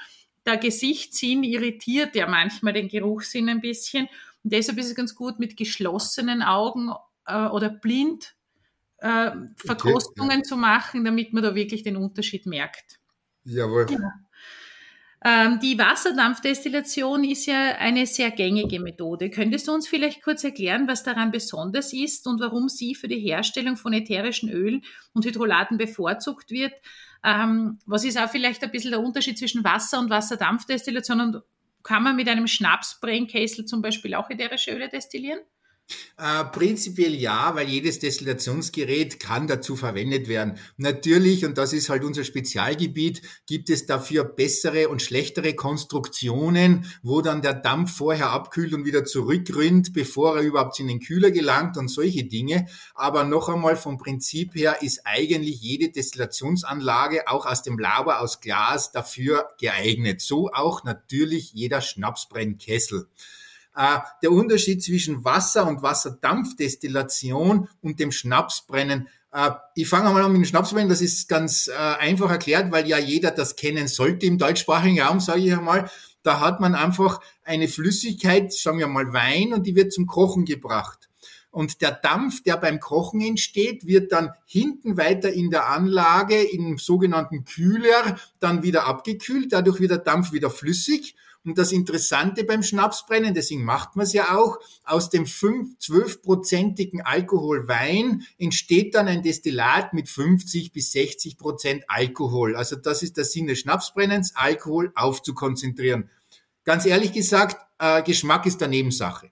Der 0.45 0.57
Gesichtssinn 0.57 1.43
irritiert 1.43 2.15
ja 2.15 2.27
manchmal 2.27 2.73
den 2.73 2.87
Geruchssinn 2.87 3.49
ein 3.49 3.61
bisschen. 3.61 4.07
Und 4.43 4.53
deshalb 4.53 4.77
ist 4.77 4.87
es 4.87 4.95
ganz 4.95 5.15
gut, 5.15 5.39
mit 5.39 5.57
geschlossenen 5.57 6.43
Augen 6.43 6.91
äh, 7.25 7.47
oder 7.47 7.69
blind 7.69 8.35
äh, 8.97 9.31
Verkostungen 9.57 10.29
okay, 10.29 10.37
ja. 10.39 10.43
zu 10.43 10.57
machen, 10.57 11.05
damit 11.05 11.33
man 11.33 11.43
da 11.43 11.55
wirklich 11.55 11.83
den 11.83 11.97
Unterschied 11.97 12.45
merkt. 12.45 12.99
Jawohl. 13.43 13.87
Ja. 13.89 14.24
Ähm, 15.27 15.59
die 15.59 15.79
Wasserdampfdestillation 15.79 17.23
ist 17.23 17.47
ja 17.47 17.77
eine 17.79 18.05
sehr 18.05 18.29
gängige 18.29 18.79
Methode. 18.79 19.31
Könntest 19.31 19.67
du 19.67 19.71
uns 19.71 19.87
vielleicht 19.87 20.21
kurz 20.21 20.43
erklären, 20.43 20.87
was 20.87 21.01
daran 21.01 21.31
besonders 21.31 21.93
ist 21.93 22.27
und 22.27 22.39
warum 22.39 22.69
sie 22.69 22.93
für 22.93 23.07
die 23.07 23.19
Herstellung 23.19 23.75
von 23.75 23.91
ätherischen 23.91 24.51
Ölen 24.51 24.83
und 25.13 25.25
Hydrolaten 25.25 25.79
bevorzugt 25.79 26.51
wird? 26.51 26.73
Ähm, 27.23 27.79
was 27.87 28.05
ist 28.05 28.19
auch 28.19 28.29
vielleicht 28.29 28.63
ein 28.63 28.69
bisschen 28.69 28.91
der 28.91 28.99
Unterschied 28.99 29.39
zwischen 29.39 29.63
Wasser- 29.63 29.97
und 29.97 30.11
Wasserdampfdestillation 30.11 31.19
und 31.19 31.41
kann 31.81 32.03
man 32.03 32.15
mit 32.15 32.29
einem 32.29 32.45
Schnapsbrennkessel 32.45 33.65
zum 33.65 33.81
Beispiel 33.81 34.13
auch 34.13 34.29
ätherische 34.29 34.73
Öle 34.73 34.89
destillieren? 34.89 35.39
Äh, 36.17 36.45
prinzipiell 36.45 37.13
ja, 37.13 37.53
weil 37.55 37.67
jedes 37.67 37.99
Destillationsgerät 37.99 39.19
kann 39.19 39.47
dazu 39.47 39.75
verwendet 39.75 40.27
werden. 40.27 40.57
Natürlich, 40.77 41.45
und 41.45 41.59
das 41.59 41.73
ist 41.73 41.89
halt 41.89 42.03
unser 42.03 42.23
Spezialgebiet, 42.23 43.21
gibt 43.45 43.69
es 43.69 43.85
dafür 43.85 44.23
bessere 44.23 44.89
und 44.89 45.03
schlechtere 45.03 45.53
Konstruktionen, 45.53 46.91
wo 47.03 47.21
dann 47.21 47.43
der 47.43 47.53
Dampf 47.53 47.97
vorher 47.97 48.31
abkühlt 48.31 48.73
und 48.73 48.85
wieder 48.85 49.05
zurückrinnt, 49.05 49.93
bevor 49.93 50.37
er 50.37 50.41
überhaupt 50.41 50.79
in 50.79 50.87
den 50.87 51.01
Kühler 51.01 51.29
gelangt 51.29 51.77
und 51.77 51.89
solche 51.89 52.23
Dinge. 52.23 52.65
Aber 52.95 53.23
noch 53.23 53.49
einmal 53.49 53.75
vom 53.75 53.97
Prinzip 53.97 54.55
her 54.55 54.81
ist 54.81 55.01
eigentlich 55.03 55.61
jede 55.61 55.89
Destillationsanlage 55.89 57.27
auch 57.27 57.45
aus 57.45 57.61
dem 57.61 57.77
Lauber 57.77 58.21
aus 58.21 58.39
Glas 58.39 58.91
dafür 58.91 59.49
geeignet. 59.59 60.21
So 60.21 60.49
auch 60.51 60.83
natürlich 60.83 61.53
jeder 61.53 61.81
Schnapsbrennkessel. 61.81 63.07
Äh, 63.75 63.99
der 64.23 64.31
Unterschied 64.31 64.81
zwischen 64.83 65.25
Wasser- 65.25 65.67
und 65.67 65.81
Wasserdampfdestillation 65.81 67.67
und 67.81 67.99
dem 67.99 68.11
Schnapsbrennen. 68.11 69.09
Äh, 69.33 69.51
ich 69.75 69.89
fange 69.89 70.11
mal 70.11 70.23
an 70.23 70.31
mit 70.31 70.41
dem 70.41 70.45
Schnapsbrennen. 70.45 70.89
Das 70.89 71.01
ist 71.01 71.27
ganz 71.27 71.67
äh, 71.67 71.73
einfach 71.73 72.31
erklärt, 72.31 72.71
weil 72.71 72.87
ja 72.87 72.97
jeder 72.97 73.31
das 73.31 73.55
kennen 73.55 73.87
sollte 73.87 74.25
im 74.25 74.37
deutschsprachigen 74.37 75.01
Raum, 75.01 75.19
sage 75.19 75.41
ich 75.41 75.53
einmal. 75.53 75.89
Da 76.23 76.39
hat 76.39 76.59
man 76.59 76.73
einfach 76.73 77.19
eine 77.43 77.67
Flüssigkeit, 77.67 78.51
sagen 78.51 78.79
wir 78.79 78.87
mal 78.87 79.13
Wein, 79.13 79.53
und 79.53 79.67
die 79.67 79.75
wird 79.75 79.93
zum 79.93 80.07
Kochen 80.07 80.45
gebracht. 80.45 81.09
Und 81.51 81.81
der 81.81 81.91
Dampf, 81.91 82.43
der 82.43 82.57
beim 82.57 82.79
Kochen 82.79 83.21
entsteht, 83.21 83.85
wird 83.85 84.11
dann 84.11 84.31
hinten 84.45 84.97
weiter 84.97 85.31
in 85.31 85.51
der 85.51 85.67
Anlage 85.67 86.41
im 86.41 86.77
sogenannten 86.77 87.45
Kühler 87.45 88.17
dann 88.39 88.63
wieder 88.63 88.87
abgekühlt. 88.87 89.53
Dadurch 89.53 89.79
wird 89.79 89.91
der 89.91 89.99
Dampf 89.99 90.31
wieder 90.31 90.49
flüssig. 90.49 91.15
Und 91.45 91.59
das 91.59 91.71
Interessante 91.71 92.43
beim 92.43 92.63
Schnapsbrennen, 92.63 93.35
deswegen 93.35 93.63
macht 93.63 93.95
man 93.95 94.05
es 94.05 94.13
ja 94.13 94.35
auch, 94.35 94.57
aus 94.83 95.11
dem 95.11 95.25
12-prozentigen 95.25 97.01
Alkohol 97.01 97.67
Wein 97.67 98.25
entsteht 98.39 98.95
dann 98.95 99.07
ein 99.07 99.21
Destillat 99.21 99.93
mit 99.93 100.09
50 100.09 100.71
bis 100.71 100.91
60 100.91 101.37
Prozent 101.37 101.83
Alkohol. 101.87 102.55
Also 102.55 102.75
das 102.75 103.03
ist 103.03 103.17
der 103.17 103.25
Sinn 103.25 103.45
des 103.45 103.59
Schnapsbrennens, 103.59 104.35
Alkohol 104.35 104.91
aufzukonzentrieren. 104.95 106.09
Ganz 106.63 106.87
ehrlich 106.87 107.13
gesagt, 107.13 107.57
äh, 107.77 108.01
Geschmack 108.01 108.47
ist 108.47 108.59
der 108.59 108.67
Nebensache. 108.67 109.29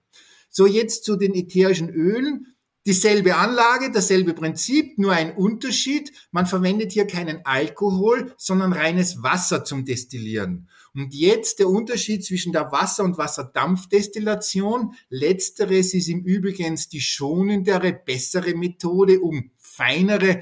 So 0.50 0.68
jetzt 0.68 1.06
zu 1.06 1.16
den 1.16 1.34
ätherischen 1.34 1.90
Ölen. 1.90 2.56
Dieselbe 2.86 3.38
Anlage, 3.38 3.92
dasselbe 3.92 4.34
Prinzip, 4.34 5.00
nur 5.00 5.14
ein 5.14 5.36
Unterschied. 5.36 6.12
Man 6.32 6.46
verwendet 6.46 6.92
hier 6.92 7.08
keinen 7.08 7.44
Alkohol, 7.46 8.34
sondern 8.38 8.74
reines 8.74 9.24
Wasser 9.24 9.64
zum 9.64 9.86
Destillieren. 9.86 10.68
Und 10.96 11.14
jetzt 11.14 11.60
der 11.60 11.70
Unterschied 11.70 12.24
zwischen 12.24 12.54
der 12.54 12.72
Wasser- 12.72 13.04
und 13.04 13.18
Wasserdampfdestillation. 13.18 14.94
Letzteres 15.10 15.94
ist 15.94 16.08
im 16.08 16.24
Übrigen 16.24 16.80
die 16.92 17.02
schonendere, 17.02 17.94
bessere 17.94 18.54
Methode, 18.54 19.20
um 19.20 19.52
feinere, 19.58 20.42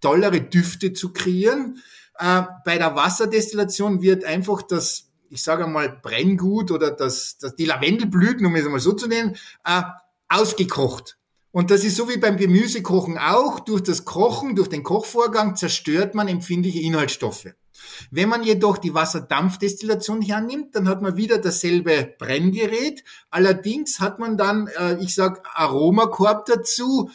tollere 0.00 0.40
Düfte 0.40 0.92
zu 0.94 1.12
kreieren. 1.12 1.82
Äh, 2.18 2.42
bei 2.64 2.78
der 2.78 2.96
Wasserdestillation 2.96 4.00
wird 4.00 4.24
einfach 4.24 4.62
das 4.62 5.10
ich 5.30 5.42
sage 5.42 5.66
mal, 5.66 5.88
Brenngut 5.88 6.70
oder 6.70 6.90
das, 6.90 7.38
das, 7.38 7.54
die 7.54 7.64
Lavendelblüten, 7.64 8.44
um 8.44 8.56
es 8.56 8.66
mal 8.66 8.80
so 8.80 8.92
zu 8.92 9.06
nennen, 9.06 9.36
äh, 9.64 9.82
ausgekocht. 10.28 11.16
Und 11.52 11.70
das 11.70 11.84
ist 11.84 11.96
so 11.96 12.08
wie 12.08 12.18
beim 12.18 12.36
Gemüsekochen 12.36 13.18
auch. 13.18 13.60
Durch 13.60 13.82
das 13.82 14.04
Kochen, 14.04 14.54
durch 14.54 14.68
den 14.68 14.82
Kochvorgang 14.82 15.56
zerstört 15.56 16.14
man 16.14 16.28
empfindliche 16.28 16.80
Inhaltsstoffe. 16.80 17.46
Wenn 18.10 18.28
man 18.28 18.42
jedoch 18.42 18.78
die 18.78 18.94
Wasserdampfdestillation 18.94 20.22
hernimmt, 20.22 20.74
dann 20.74 20.88
hat 20.88 21.02
man 21.02 21.16
wieder 21.16 21.38
dasselbe 21.38 22.14
Brenngerät. 22.18 23.04
Allerdings 23.30 24.00
hat 24.00 24.18
man 24.18 24.36
dann, 24.36 24.68
äh, 24.68 24.96
ich 25.02 25.14
sag, 25.14 25.42
Aromakorb 25.54 26.46
dazu, 26.46 27.10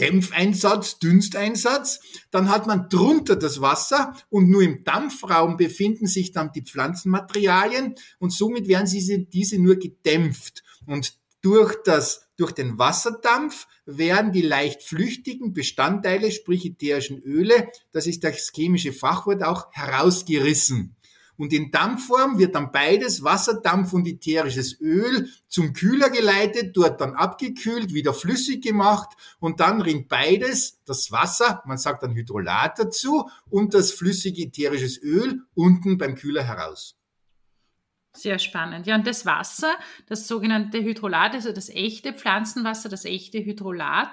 Dämpfeinsatz, 0.00 0.98
Dünsteinsatz. 0.98 2.00
Dann 2.30 2.50
hat 2.50 2.66
man 2.66 2.88
drunter 2.88 3.36
das 3.36 3.60
Wasser 3.60 4.14
und 4.30 4.48
nur 4.48 4.62
im 4.62 4.84
Dampfraum 4.84 5.56
befinden 5.56 6.06
sich 6.06 6.32
dann 6.32 6.52
die 6.52 6.62
Pflanzenmaterialien 6.62 7.94
und 8.18 8.32
somit 8.32 8.68
werden 8.68 8.88
diese, 8.88 9.18
diese 9.18 9.58
nur 9.58 9.76
gedämpft. 9.76 10.62
Und 10.86 11.14
durch 11.42 11.76
das 11.84 12.27
durch 12.38 12.52
den 12.52 12.78
Wasserdampf 12.78 13.66
werden 13.84 14.32
die 14.32 14.42
leicht 14.42 14.82
flüchtigen 14.82 15.52
Bestandteile, 15.52 16.30
sprich 16.30 16.64
ätherischen 16.64 17.20
Öle, 17.20 17.68
das 17.92 18.06
ist 18.06 18.24
das 18.24 18.50
chemische 18.54 18.92
Fachwort 18.92 19.42
auch, 19.42 19.70
herausgerissen. 19.72 20.94
Und 21.36 21.52
in 21.52 21.70
Dampfform 21.70 22.38
wird 22.38 22.56
dann 22.56 22.72
beides, 22.72 23.22
Wasserdampf 23.22 23.92
und 23.92 24.08
ätherisches 24.08 24.80
Öl, 24.80 25.28
zum 25.46 25.72
Kühler 25.72 26.10
geleitet, 26.10 26.76
dort 26.76 27.00
dann 27.00 27.14
abgekühlt, 27.14 27.94
wieder 27.94 28.12
flüssig 28.12 28.62
gemacht 28.62 29.10
und 29.38 29.60
dann 29.60 29.80
rinnt 29.80 30.08
beides, 30.08 30.80
das 30.84 31.12
Wasser, 31.12 31.62
man 31.64 31.78
sagt 31.78 32.02
dann 32.02 32.14
Hydrolat 32.14 32.78
dazu, 32.78 33.28
und 33.50 33.74
das 33.74 33.92
flüssige 33.92 34.42
ätherisches 34.42 35.00
Öl 35.00 35.42
unten 35.54 35.96
beim 35.96 36.16
Kühler 36.16 36.42
heraus. 36.42 36.97
Sehr 38.18 38.40
spannend. 38.40 38.88
Ja, 38.88 38.96
und 38.96 39.06
das 39.06 39.26
Wasser, 39.26 39.76
das 40.08 40.26
sogenannte 40.26 40.82
Hydrolat, 40.82 41.34
also 41.34 41.52
das 41.52 41.68
echte 41.68 42.12
Pflanzenwasser, 42.12 42.88
das 42.88 43.04
echte 43.04 43.38
Hydrolat, 43.38 44.10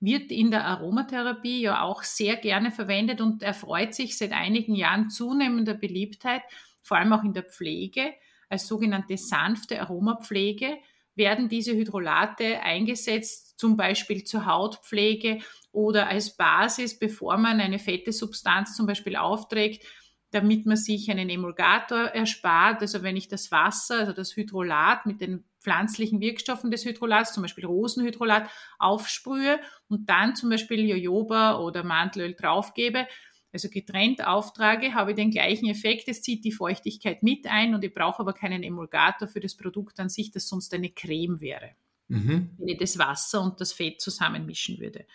wird 0.00 0.32
in 0.32 0.50
der 0.50 0.64
Aromatherapie 0.64 1.60
ja 1.60 1.82
auch 1.82 2.02
sehr 2.02 2.36
gerne 2.36 2.70
verwendet 2.70 3.20
und 3.20 3.42
erfreut 3.42 3.94
sich 3.94 4.16
seit 4.16 4.32
einigen 4.32 4.74
Jahren 4.74 5.10
zunehmender 5.10 5.74
Beliebtheit, 5.74 6.40
vor 6.80 6.96
allem 6.96 7.12
auch 7.12 7.24
in 7.24 7.34
der 7.34 7.42
Pflege. 7.42 8.14
Als 8.48 8.66
sogenannte 8.66 9.18
sanfte 9.18 9.82
Aromapflege 9.82 10.78
werden 11.14 11.50
diese 11.50 11.74
Hydrolate 11.74 12.60
eingesetzt, 12.62 13.58
zum 13.58 13.76
Beispiel 13.76 14.24
zur 14.24 14.46
Hautpflege 14.46 15.40
oder 15.72 16.08
als 16.08 16.38
Basis, 16.38 16.98
bevor 16.98 17.36
man 17.36 17.60
eine 17.60 17.78
fette 17.78 18.12
Substanz 18.12 18.74
zum 18.74 18.86
Beispiel 18.86 19.16
aufträgt, 19.16 19.84
damit 20.32 20.66
man 20.66 20.76
sich 20.76 21.10
einen 21.10 21.28
Emulgator 21.28 22.06
erspart. 22.06 22.80
Also 22.80 23.02
wenn 23.02 23.16
ich 23.16 23.28
das 23.28 23.52
Wasser, 23.52 23.98
also 24.00 24.12
das 24.12 24.34
Hydrolat 24.34 25.06
mit 25.06 25.20
den 25.20 25.44
pflanzlichen 25.60 26.20
Wirkstoffen 26.20 26.70
des 26.70 26.84
Hydrolats, 26.84 27.34
zum 27.34 27.42
Beispiel 27.42 27.66
Rosenhydrolat, 27.66 28.48
aufsprühe 28.78 29.60
und 29.88 30.08
dann 30.08 30.34
zum 30.34 30.50
Beispiel 30.50 30.88
Jojoba 30.88 31.58
oder 31.60 31.84
Mandelöl 31.84 32.34
draufgebe, 32.34 33.06
also 33.52 33.68
getrennt 33.68 34.26
auftrage, 34.26 34.94
habe 34.94 35.10
ich 35.10 35.16
den 35.16 35.30
gleichen 35.30 35.68
Effekt. 35.68 36.08
Es 36.08 36.22
zieht 36.22 36.44
die 36.44 36.52
Feuchtigkeit 36.52 37.22
mit 37.22 37.46
ein 37.46 37.74
und 37.74 37.84
ich 37.84 37.92
brauche 37.92 38.20
aber 38.20 38.32
keinen 38.32 38.62
Emulgator 38.62 39.28
für 39.28 39.40
das 39.40 39.54
Produkt 39.54 40.00
an 40.00 40.08
sich, 40.08 40.30
das 40.30 40.48
sonst 40.48 40.72
eine 40.72 40.88
Creme 40.90 41.42
wäre 41.42 41.76
mhm. 42.12 42.50
wenn 42.58 42.68
ich 42.68 42.78
das 42.78 42.98
Wasser 42.98 43.40
und 43.40 43.60
das 43.60 43.72
Fett 43.72 44.00
zusammenmischen 44.00 44.78
würde. 44.78 45.06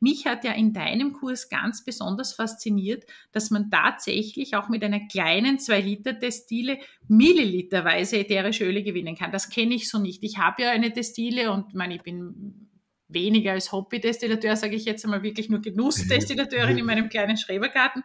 Mich 0.00 0.26
hat 0.26 0.44
ja 0.44 0.52
in 0.52 0.72
deinem 0.72 1.12
Kurs 1.12 1.48
ganz 1.48 1.84
besonders 1.84 2.32
fasziniert, 2.32 3.04
dass 3.32 3.50
man 3.50 3.70
tatsächlich 3.70 4.54
auch 4.54 4.68
mit 4.68 4.84
einer 4.84 5.00
kleinen 5.08 5.58
2-Liter-Destille 5.58 6.78
milliliterweise 7.08 8.18
ätherische 8.18 8.64
Öle 8.64 8.82
gewinnen 8.82 9.16
kann. 9.16 9.32
Das 9.32 9.50
kenne 9.50 9.74
ich 9.74 9.90
so 9.90 9.98
nicht. 9.98 10.22
Ich 10.22 10.38
habe 10.38 10.62
ja 10.62 10.70
eine 10.70 10.90
Destille 10.90 11.50
und 11.50 11.74
meine, 11.74 11.96
ich 11.96 12.02
bin 12.02 12.70
weniger 13.08 13.52
als 13.52 13.72
Hobby-Destillateur, 13.72 14.56
sage 14.56 14.76
ich 14.76 14.84
jetzt 14.84 15.04
einmal 15.04 15.22
wirklich 15.22 15.48
nur 15.48 15.60
Genussdestillateurin 15.60 16.78
in 16.78 16.86
meinem 16.86 17.08
kleinen 17.08 17.36
Schrebergarten. 17.36 18.02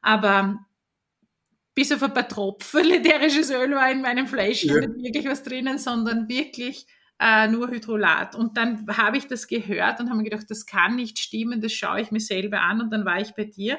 Aber 0.00 0.66
bis 1.74 1.90
auf 1.92 2.02
ein 2.02 2.12
paar 2.12 2.28
Tropfen 2.28 2.90
ätherisches 2.90 3.50
Öl 3.50 3.72
war 3.72 3.90
in 3.90 4.02
meinem 4.02 4.26
Fleisch 4.26 4.64
ja. 4.64 4.74
nicht 4.74 5.04
wirklich 5.04 5.26
was 5.26 5.42
drinnen, 5.42 5.78
sondern 5.78 6.28
wirklich 6.28 6.86
äh, 7.22 7.46
nur 7.46 7.70
Hydrolat. 7.70 8.34
Und 8.34 8.56
dann 8.56 8.84
habe 8.96 9.16
ich 9.16 9.28
das 9.28 9.46
gehört 9.46 10.00
und 10.00 10.08
habe 10.08 10.18
mir 10.18 10.24
gedacht, 10.24 10.50
das 10.50 10.66
kann 10.66 10.96
nicht 10.96 11.20
stimmen, 11.20 11.60
das 11.60 11.72
schaue 11.72 12.00
ich 12.00 12.10
mir 12.10 12.20
selber 12.20 12.62
an 12.62 12.80
und 12.80 12.90
dann 12.90 13.04
war 13.04 13.20
ich 13.20 13.34
bei 13.34 13.44
dir. 13.44 13.78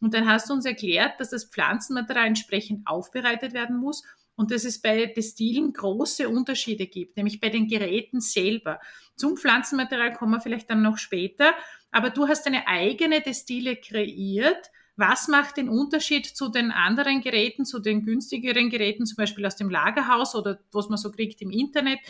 Und 0.00 0.14
dann 0.14 0.28
hast 0.28 0.50
du 0.50 0.54
uns 0.54 0.66
erklärt, 0.66 1.20
dass 1.20 1.30
das 1.30 1.44
Pflanzenmaterial 1.44 2.26
entsprechend 2.26 2.86
aufbereitet 2.86 3.52
werden 3.52 3.76
muss 3.76 4.02
und 4.34 4.50
dass 4.50 4.64
es 4.64 4.82
bei 4.82 5.06
Destillen 5.06 5.72
große 5.72 6.28
Unterschiede 6.28 6.88
gibt, 6.88 7.16
nämlich 7.16 7.40
bei 7.40 7.50
den 7.50 7.68
Geräten 7.68 8.20
selber. 8.20 8.80
Zum 9.14 9.36
Pflanzenmaterial 9.36 10.14
kommen 10.14 10.32
wir 10.32 10.40
vielleicht 10.40 10.68
dann 10.68 10.82
noch 10.82 10.98
später, 10.98 11.54
aber 11.92 12.10
du 12.10 12.26
hast 12.26 12.48
eine 12.48 12.66
eigene 12.66 13.20
Destille 13.20 13.76
kreiert. 13.76 14.70
Was 14.96 15.28
macht 15.28 15.56
den 15.56 15.68
Unterschied 15.68 16.26
zu 16.26 16.48
den 16.48 16.72
anderen 16.72 17.20
Geräten, 17.20 17.64
zu 17.64 17.78
den 17.78 18.04
günstigeren 18.04 18.70
Geräten, 18.70 19.06
zum 19.06 19.16
Beispiel 19.16 19.46
aus 19.46 19.56
dem 19.56 19.70
Lagerhaus 19.70 20.34
oder 20.34 20.58
was 20.72 20.88
man 20.88 20.98
so 20.98 21.12
kriegt 21.12 21.40
im 21.42 21.50
Internet? 21.50 22.00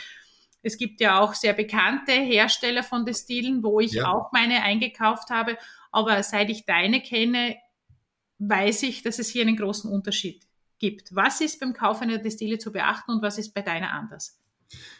Es 0.62 0.76
gibt 0.76 1.00
ja 1.00 1.20
auch 1.20 1.34
sehr 1.34 1.52
bekannte 1.52 2.12
Hersteller 2.12 2.82
von 2.82 3.04
Destillen, 3.04 3.62
wo 3.62 3.80
ich 3.80 3.92
ja. 3.92 4.10
auch 4.10 4.32
meine 4.32 4.62
eingekauft 4.62 5.30
habe. 5.30 5.58
Aber 5.90 6.22
seit 6.22 6.50
ich 6.50 6.64
deine 6.64 7.00
kenne, 7.00 7.56
weiß 8.38 8.84
ich, 8.84 9.02
dass 9.02 9.18
es 9.18 9.28
hier 9.28 9.42
einen 9.42 9.56
großen 9.56 9.90
Unterschied 9.90 10.46
gibt. 10.78 11.14
Was 11.14 11.40
ist 11.40 11.60
beim 11.60 11.72
Kauf 11.72 12.00
einer 12.00 12.18
Destille 12.18 12.58
zu 12.58 12.72
beachten 12.72 13.12
und 13.12 13.22
was 13.22 13.38
ist 13.38 13.54
bei 13.54 13.62
deiner 13.62 13.92
anders? 13.92 14.38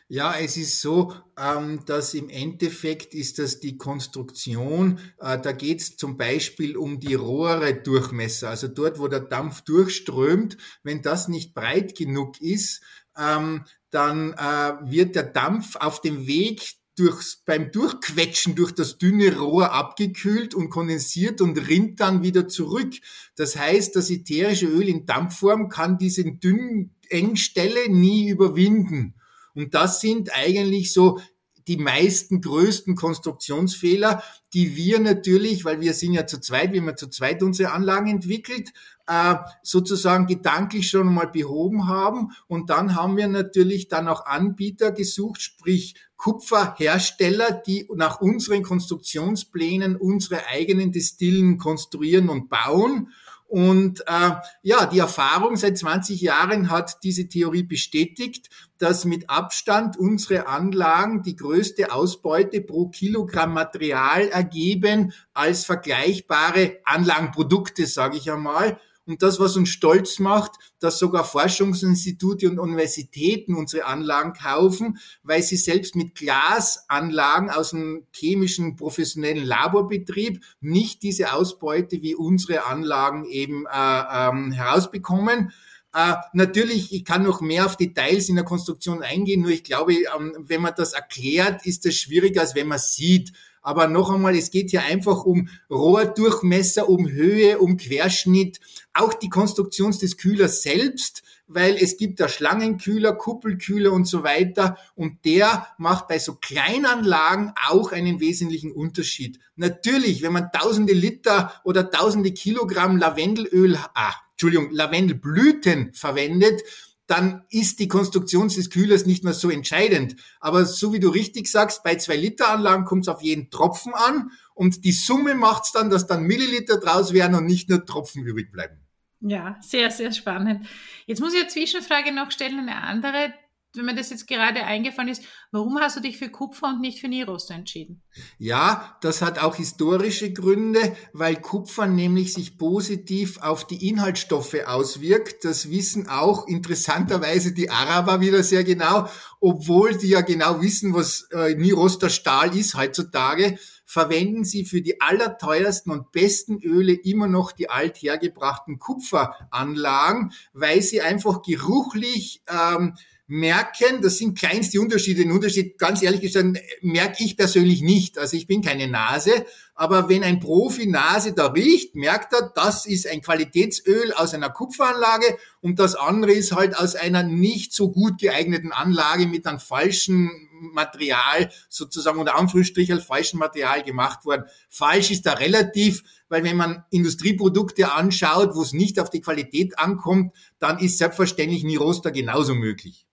Ja, 0.09 0.35
es 0.39 0.59
ist 0.59 0.83
so, 0.83 1.15
ähm, 1.39 1.85
dass 1.87 2.13
im 2.13 2.29
Endeffekt 2.29 3.15
ist 3.15 3.39
das 3.39 3.61
die 3.61 3.79
Konstruktion, 3.79 4.99
äh, 5.19 5.41
da 5.41 5.53
geht 5.53 5.81
es 5.81 5.97
zum 5.97 6.19
Beispiel 6.19 6.77
um 6.77 7.01
die 7.01 7.15
Rohre-Durchmesser, 7.15 8.51
also 8.51 8.69
dort, 8.69 8.99
wo 8.99 9.09
der 9.09 9.21
Dampf 9.21 9.63
durchströmt, 9.63 10.59
wenn 10.83 11.01
das 11.01 11.29
nicht 11.29 11.55
breit 11.55 11.97
genug 11.97 12.41
ist, 12.43 12.83
ähm, 13.19 13.65
dann 13.91 14.33
äh, 14.33 14.91
wird 14.91 15.15
der 15.15 15.25
Dampf 15.25 15.77
auf 15.77 16.01
dem 16.01 16.27
Weg 16.27 16.77
durchs, 16.97 17.37
beim 17.45 17.71
Durchquetschen 17.71 18.55
durch 18.55 18.73
das 18.73 18.99
dünne 18.99 19.39
Rohr 19.39 19.73
abgekühlt 19.73 20.55
und 20.55 20.71
kondensiert 20.71 21.41
und 21.41 21.57
rinnt 21.69 22.01
dann 22.01 22.23
wieder 22.23 22.49
zurück. 22.49 22.95
Das 23.37 23.57
heißt, 23.57 23.97
das 23.97 24.11
ätherische 24.11 24.67
Öl 24.67 24.89
in 24.89 25.07
Dampfform 25.07 25.69
kann 25.69 25.99
diese 25.99 26.25
dünnen 26.25 26.95
Engstelle 27.09 27.91
nie 27.91 28.29
überwinden. 28.29 29.15
Und 29.55 29.75
das 29.75 30.01
sind 30.01 30.35
eigentlich 30.35 30.93
so 30.93 31.21
die 31.69 31.77
meisten 31.77 32.41
größten 32.41 32.95
Konstruktionsfehler, 32.97 34.23
die 34.53 34.77
wir 34.77 35.01
natürlich, 35.01 35.65
weil 35.65 35.81
wir 35.81 35.95
sind 35.95 36.13
ja 36.13 36.27
zu 36.27 36.41
zweit, 36.41 36.73
wie 36.73 36.81
man 36.81 36.97
zu 36.97 37.09
zweit 37.09 37.43
unsere 37.43 37.73
Anlagen 37.73 38.09
entwickelt, 38.09 38.71
äh, 39.07 39.35
sozusagen 39.63 40.27
gedanklich 40.27 40.89
schon 40.89 41.13
mal 41.13 41.27
behoben 41.27 41.89
haben. 41.89 42.33
Und 42.47 42.71
dann 42.71 42.95
haben 42.95 43.17
wir 43.17 43.29
natürlich 43.29 43.89
dann 43.89 44.09
auch 44.09 44.27
Anbieter 44.27 44.93
gesucht, 44.93 45.43
sprich 45.43 45.95
Kupferhersteller, 46.17 47.51
die 47.51 47.89
nach 47.95 48.21
unseren 48.21 48.63
Konstruktionsplänen 48.63 49.97
unsere 49.97 50.47
eigenen 50.47 50.93
Destillen 50.93 51.59
konstruieren 51.59 52.29
und 52.29 52.49
bauen. 52.49 53.09
Und 53.53 54.01
äh, 54.07 54.31
ja, 54.63 54.87
die 54.87 55.01
Erfahrung 55.01 55.57
seit 55.57 55.77
20 55.77 56.23
Jahren 56.23 56.71
hat 56.71 57.03
diese 57.03 57.29
Theorie 57.29 57.65
bestätigt, 57.65 58.49
dass 58.79 59.05
mit 59.05 59.29
Abstand 59.29 59.99
unsere 59.99 60.47
Anlagen 60.47 61.23
die 61.23 61.37
größte 61.37 61.93
Ausbeute 61.93 62.63
pro 62.63 62.89
Kilogramm 62.89 63.53
Material 63.53 64.29
ergeben 64.29 65.13
als 65.35 65.67
vergleichbare 65.67 66.79
Anlagenprodukte, 66.85 67.85
sage 67.85 68.17
ich 68.17 68.33
einmal. 68.33 68.81
Und 69.05 69.23
das, 69.23 69.41
was 69.41 69.57
uns 69.57 69.69
stolz 69.69 70.21
macht, 70.21 70.53
dass 70.79 70.99
sogar 70.99 71.25
Forschungsinstitute 71.25 72.49
und 72.49 72.61
Universitäten 72.61 73.55
unsere 73.55 73.85
Anlagen 73.87 74.33
kaufen, 74.33 74.99
weil 75.25 75.43
sie 75.43 75.57
selbst 75.57 75.97
mit 75.97 76.15
Glasanlagen 76.15 77.51
aus 77.51 77.71
dem 77.71 78.07
chemischen 78.15 78.77
professionellen 78.77 79.45
Laborbetrieb 79.45 80.43
nicht 80.61 81.03
diese 81.03 81.33
Ausbeute 81.33 82.01
wie 82.03 82.15
unsere 82.15 82.65
Anlagen 82.67 83.25
eben 83.25 83.67
äh, 83.67 84.03
ähm, 84.13 84.53
herausbekommen. 84.53 85.53
Äh, 85.95 86.15
natürlich, 86.33 86.93
ich 86.93 87.05
kann 87.05 87.25
noch 87.25 87.41
mehr 87.41 87.67
auf 87.67 87.77
Details 87.77 88.29
in 88.29 88.37
der 88.37 88.45
Konstruktion 88.45 89.03
eingehen, 89.03 89.43
nur 89.43 89.51
ich 89.51 89.65
glaube, 89.65 89.95
ähm, 89.95 90.35
wenn 90.39 90.63
man 90.63 90.75
das 90.77 90.95
erklärt, 90.95 91.67
ist 91.67 91.85
das 91.85 91.97
schwieriger, 91.97 92.41
als 92.41 92.55
wenn 92.55 92.69
man 92.69 92.79
sieht. 92.79 93.33
Aber 93.63 93.87
noch 93.87 94.11
einmal, 94.11 94.37
es 94.37 94.51
geht 94.51 94.71
hier 94.71 94.83
einfach 94.83 95.25
um 95.25 95.49
Rohrdurchmesser, 95.71 96.89
um 96.89 97.09
Höhe, 97.09 97.59
um 97.59 97.77
Querschnitt, 97.77 98.61
auch 98.93 99.15
die 99.15 99.29
Konstruktion 99.29 99.93
des 99.93 100.17
Kühlers 100.17 100.63
selbst, 100.63 101.23
weil 101.47 101.77
es 101.77 101.97
gibt 101.97 102.19
da 102.21 102.29
Schlangenkühler, 102.29 103.15
Kuppelkühler 103.15 103.93
und 103.93 104.07
so 104.07 104.25
weiter. 104.25 104.77
Und 104.95 105.25
der 105.25 105.69
macht 105.79 106.09
bei 106.09 106.19
so 106.19 106.35
Kleinanlagen 106.35 107.53
auch 107.69 107.93
einen 107.93 108.21
wesentlichen 108.21 108.73
Unterschied. 108.73 109.39
Natürlich, 109.57 110.23
wenn 110.23 110.33
man 110.33 110.51
tausende 110.53 110.93
Liter 110.93 111.53
oder 111.65 111.91
tausende 111.91 112.33
Kilogramm 112.33 112.97
Lavendelöl, 112.97 113.79
ah, 113.95 114.13
Entschuldigung, 114.33 114.73
Lavendelblüten 114.73 115.93
verwendet, 115.95 116.63
dann 117.07 117.45
ist 117.51 117.79
die 117.79 117.89
Konstruktion 117.89 118.49
des 118.49 118.71
Kühlers 118.71 119.07
nicht 119.07 119.25
mehr 119.25 119.35
so 119.35 119.51
entscheidend. 119.51 120.17
Aber 120.41 120.65
so 120.65 120.93
wie 120.93 121.01
du 121.01 121.09
richtig 121.09 121.51
sagst, 121.51 121.83
bei 121.83 121.97
zwei 121.97 122.17
Liter 122.17 122.49
Anlagen 122.51 122.85
kommt 122.85 123.03
es 123.05 123.09
auf 123.09 123.23
jeden 123.23 123.51
Tropfen 123.51 123.93
an 123.95 124.31
und 124.55 124.85
die 124.85 124.93
Summe 124.93 125.35
macht 125.35 125.65
es 125.65 125.73
dann, 125.73 125.91
dass 125.91 126.07
dann 126.07 126.25
Milliliter 126.25 126.79
draus 126.79 127.13
werden 127.13 127.35
und 127.35 127.47
nicht 127.47 127.69
nur 127.69 127.85
Tropfen 127.85 128.25
übrig 128.25 128.53
bleiben. 128.53 128.79
Ja, 129.21 129.57
sehr, 129.61 129.91
sehr 129.91 130.13
spannend. 130.13 130.67
Jetzt 131.07 131.21
muss 131.21 131.33
ich 131.35 131.41
eine 131.41 131.49
Zwischenfrage 131.49 132.13
noch 132.13 132.31
stellen, 132.31 132.59
eine 132.59 132.83
andere 132.83 133.33
wenn 133.75 133.87
mir 133.87 133.95
das 133.95 134.11
jetzt 134.11 134.29
gerade 134.29 134.65
eingefallen 134.65 135.09
ist, 135.09 135.23
warum 135.51 135.79
hast 135.81 135.97
du 135.97 136.01
dich 136.01 136.19
für 136.19 136.29
Kupfer 136.29 136.69
und 136.69 136.81
nicht 136.81 137.01
für 137.01 137.09
Niroster 137.09 137.55
entschieden? 137.55 138.03
Ja, 138.39 138.97
das 139.01 139.23
hat 139.23 139.39
auch 139.39 139.57
historische 139.57 140.33
Gründe, 140.33 140.97
weil 141.13 141.41
Kupfer 141.41 141.87
nämlich 141.87 142.35
sich 142.35 142.59
positiv 142.59 143.39
auf 143.39 143.67
die 143.67 143.89
Inhaltsstoffe 143.89 144.57
auswirkt. 144.67 145.45
Das 145.45 145.71
wissen 145.71 146.09
auch 146.09 146.47
interessanterweise 146.47 147.53
die 147.53 147.71
Araber 147.71 148.21
wieder 148.21 148.43
sehr 148.43 148.65
genau, 148.65 149.09
obwohl 149.41 149.97
die 149.97 150.09
ja 150.09 150.21
genau 150.21 150.61
wissen, 150.61 150.95
was 150.95 151.29
äh, 151.33 151.55
Niroster 151.55 152.11
Stahl 152.11 152.57
ist 152.57 152.75
heutzutage 152.75 153.59
verwenden 153.93 154.45
sie 154.45 154.65
für 154.65 154.81
die 154.81 155.03
allerteuersten 155.03 155.93
und 155.93 156.13
besten 156.13 156.63
Öle 156.63 156.95
immer 156.95 157.27
noch 157.27 157.53
die 157.53 157.69
althergebrachten 157.69 158.79
Kupferanlagen, 158.79 160.33
weil 160.55 160.81
sie 160.81 161.03
einfach 161.03 161.43
geruchlich 161.43 162.43
ähm, 162.49 162.95
merken, 163.27 164.03
das 164.03 164.19
sind 164.19 164.39
kleinste 164.39 164.81
Unterschiede. 164.81 165.23
Den 165.23 165.33
Unterschied, 165.33 165.79
ganz 165.79 166.03
ehrlich 166.03 166.21
gesagt, 166.21 166.59
merke 166.81 167.25
ich 167.25 167.37
persönlich 167.37 167.83
nicht. 167.83 168.19
Also 168.19 168.37
ich 168.37 168.47
bin 168.47 168.63
keine 168.63 168.89
Nase, 168.89 169.47
aber 169.75 170.09
wenn 170.09 170.23
ein 170.23 170.39
Profi 170.39 170.87
Nase 170.87 171.33
da 171.33 171.47
riecht, 171.47 171.95
merkt 171.95 172.35
er, 172.35 172.53
das 172.55 172.87
ist 172.87 173.07
ein 173.07 173.23
Qualitätsöl 173.23 174.13
aus 174.13 174.35
einer 174.35 174.51
Kupferanlage 174.51 175.39
und 175.61 175.79
das 175.79 175.95
andere 175.95 176.33
ist 176.33 176.55
halt 176.55 176.77
aus 176.77 176.95
einer 176.95 177.23
nicht 177.23 177.73
so 177.73 177.91
gut 177.91 178.21
geeigneten 178.21 178.73
Anlage 178.73 179.27
mit 179.27 179.47
einem 179.47 179.61
falschen 179.61 180.31
Material, 180.61 181.51
sozusagen 181.69 182.21
unter 182.21 182.37
Anführungsstrichen 182.37 183.01
falschen 183.01 183.39
Material 183.39 183.83
gemacht 183.83 184.25
worden. 184.25 184.45
Falsch 184.69 185.11
ist 185.11 185.27
da 185.27 185.33
relativ, 185.33 186.03
weil 186.29 186.45
wenn 186.45 186.57
man 186.57 186.85
Industrieprodukte 186.91 187.93
anschaut, 187.93 188.55
wo 188.55 188.63
es 188.63 188.73
nicht 188.73 189.01
auf 189.01 189.11
die 189.11 189.21
Qualität 189.21 189.79
ankommt, 189.79 190.37
dann 190.59 190.79
ist 190.79 190.99
selbstverständlich 190.99 191.65
Niroster 191.65 192.11
genauso 192.11 192.55
möglich. 192.55 193.07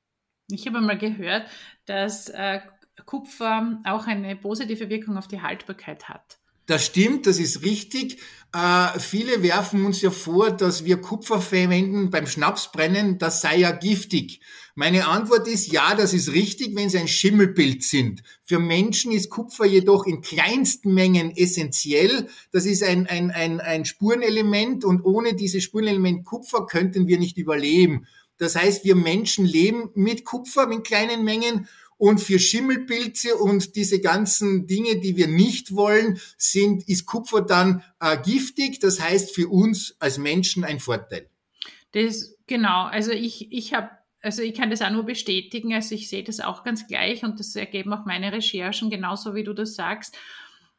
Ich 0.51 0.67
habe 0.67 0.81
mal 0.81 0.97
gehört, 0.97 1.47
dass 1.85 2.29
äh, 2.29 2.59
Kupfer 3.05 3.79
auch 3.85 4.07
eine 4.07 4.35
positive 4.35 4.89
Wirkung 4.89 5.17
auf 5.17 5.27
die 5.27 5.41
Haltbarkeit 5.41 6.09
hat. 6.09 6.38
Das 6.69 6.85
stimmt, 6.85 7.25
das 7.25 7.39
ist 7.39 7.63
richtig. 7.63 8.19
Äh, 8.53 8.99
viele 8.99 9.41
werfen 9.41 9.85
uns 9.85 10.03
ja 10.03 10.11
vor, 10.11 10.51
dass 10.51 10.85
wir 10.85 10.97
Kupfer 11.01 11.41
verwenden 11.41 12.11
beim 12.11 12.27
Schnapsbrennen, 12.27 13.17
das 13.17 13.41
sei 13.41 13.57
ja 13.57 13.71
giftig. 13.71 14.39
Meine 14.75 15.07
Antwort 15.07 15.47
ist 15.47 15.71
ja, 15.71 15.95
das 15.95 16.13
ist 16.13 16.31
richtig, 16.31 16.75
wenn 16.75 16.91
sie 16.91 16.99
ein 16.99 17.07
Schimmelbild 17.07 17.81
sind. 17.81 18.21
Für 18.43 18.59
Menschen 18.59 19.11
ist 19.11 19.31
Kupfer 19.31 19.65
jedoch 19.65 20.05
in 20.05 20.21
kleinsten 20.21 20.93
Mengen 20.93 21.35
essentiell. 21.35 22.27
Das 22.51 22.67
ist 22.67 22.83
ein, 22.83 23.07
ein, 23.07 23.31
ein, 23.31 23.59
ein 23.59 23.83
Spurenelement 23.83 24.85
und 24.85 25.03
ohne 25.03 25.33
dieses 25.33 25.63
Spurenelement 25.63 26.23
Kupfer 26.23 26.67
könnten 26.67 27.07
wir 27.07 27.17
nicht 27.17 27.39
überleben. 27.39 28.05
Das 28.37 28.55
heißt, 28.55 28.85
wir 28.85 28.95
Menschen 28.95 29.43
leben 29.43 29.89
mit 29.95 30.23
Kupfer 30.23 30.69
in 30.71 30.83
kleinen 30.83 31.23
Mengen 31.23 31.67
und 31.99 32.19
für 32.19 32.39
Schimmelpilze 32.39 33.35
und 33.35 33.75
diese 33.75 33.99
ganzen 33.99 34.67
Dinge, 34.67 35.01
die 35.01 35.17
wir 35.17 35.27
nicht 35.27 35.75
wollen, 35.75 36.19
sind, 36.37 36.87
ist 36.87 37.05
Kupfer 37.05 37.41
dann 37.41 37.83
äh, 37.99 38.17
giftig. 38.17 38.79
Das 38.79 39.01
heißt 39.01 39.35
für 39.35 39.49
uns 39.49 39.95
als 39.99 40.17
Menschen 40.17 40.63
ein 40.63 40.79
Vorteil. 40.79 41.29
Das, 41.91 42.37
genau. 42.47 42.85
Also 42.85 43.11
ich, 43.11 43.51
ich 43.51 43.73
habe 43.73 43.89
also 44.21 44.41
ich 44.41 44.53
kann 44.53 44.69
das 44.69 44.81
auch 44.81 44.89
nur 44.89 45.03
bestätigen, 45.03 45.73
also 45.73 45.95
ich 45.95 46.09
sehe 46.09 46.23
das 46.23 46.41
auch 46.41 46.65
ganz 46.65 46.87
gleich 46.87 47.23
und 47.23 47.39
das 47.39 47.55
ergeben 47.55 47.93
auch 47.93 48.05
meine 48.05 48.33
Recherchen 48.33 48.89
genauso 48.89 49.33
wie 49.33 49.45
du 49.45 49.53
das 49.53 49.75
sagst. 49.75 50.17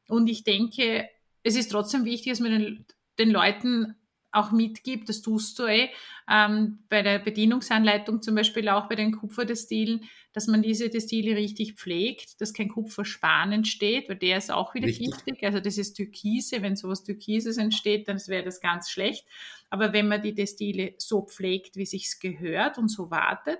Und 0.08 0.28
ich 0.28 0.44
denke, 0.44 1.08
es 1.42 1.56
ist 1.56 1.70
trotzdem 1.70 2.04
wichtig, 2.04 2.32
dass 2.32 2.40
man 2.40 2.50
den, 2.50 2.86
den 3.18 3.30
Leuten 3.30 3.94
auch 4.32 4.52
mitgibt, 4.52 5.08
das 5.08 5.22
tust 5.22 5.58
du 5.58 5.64
eh, 5.64 5.90
ähm, 6.30 6.78
bei 6.88 7.02
der 7.02 7.18
Bedienungsanleitung 7.18 8.22
zum 8.22 8.34
Beispiel 8.34 8.68
auch 8.68 8.88
bei 8.88 8.94
den 8.94 9.12
Kupferdestilen, 9.12 10.04
dass 10.32 10.46
man 10.46 10.62
diese 10.62 10.88
Destile 10.88 11.34
richtig 11.36 11.74
pflegt, 11.74 12.40
dass 12.40 12.54
kein 12.54 12.68
Kupferspan 12.68 13.52
entsteht, 13.52 14.08
weil 14.08 14.16
der 14.16 14.38
ist 14.38 14.50
auch 14.50 14.74
wieder 14.74 14.86
richtig. 14.86 15.10
giftig. 15.10 15.42
Also 15.42 15.58
das 15.58 15.78
ist 15.78 15.94
Türkise, 15.94 16.62
wenn 16.62 16.76
sowas 16.76 17.02
Türkises 17.02 17.56
entsteht, 17.56 18.06
dann 18.08 18.18
wäre 18.28 18.44
das 18.44 18.60
ganz 18.60 18.90
schlecht. 18.90 19.26
Aber 19.70 19.92
wenn 19.92 20.08
man 20.08 20.22
die 20.22 20.34
Destile 20.34 20.94
so 20.98 21.22
pflegt, 21.22 21.76
wie 21.76 21.86
sich's 21.86 22.20
gehört 22.20 22.78
und 22.78 22.88
so 22.88 23.10
wartet, 23.10 23.58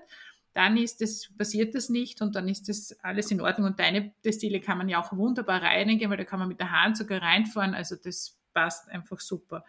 dann 0.53 0.75
ist 0.75 1.01
das, 1.01 1.29
passiert 1.37 1.75
das 1.75 1.89
nicht 1.89 2.21
und 2.21 2.35
dann 2.35 2.47
ist 2.49 2.67
das 2.67 2.97
alles 3.03 3.31
in 3.31 3.41
Ordnung. 3.41 3.67
Und 3.67 3.79
deine 3.79 4.13
Destile 4.23 4.59
kann 4.59 4.77
man 4.77 4.89
ja 4.89 5.01
auch 5.01 5.15
wunderbar 5.15 5.61
reinigen, 5.61 6.09
weil 6.09 6.17
da 6.17 6.25
kann 6.25 6.39
man 6.39 6.49
mit 6.49 6.59
der 6.59 6.71
Hand 6.71 6.97
sogar 6.97 7.21
reinfahren. 7.21 7.73
Also 7.73 7.95
das 7.95 8.37
passt 8.53 8.89
einfach 8.89 9.19
super. 9.19 9.63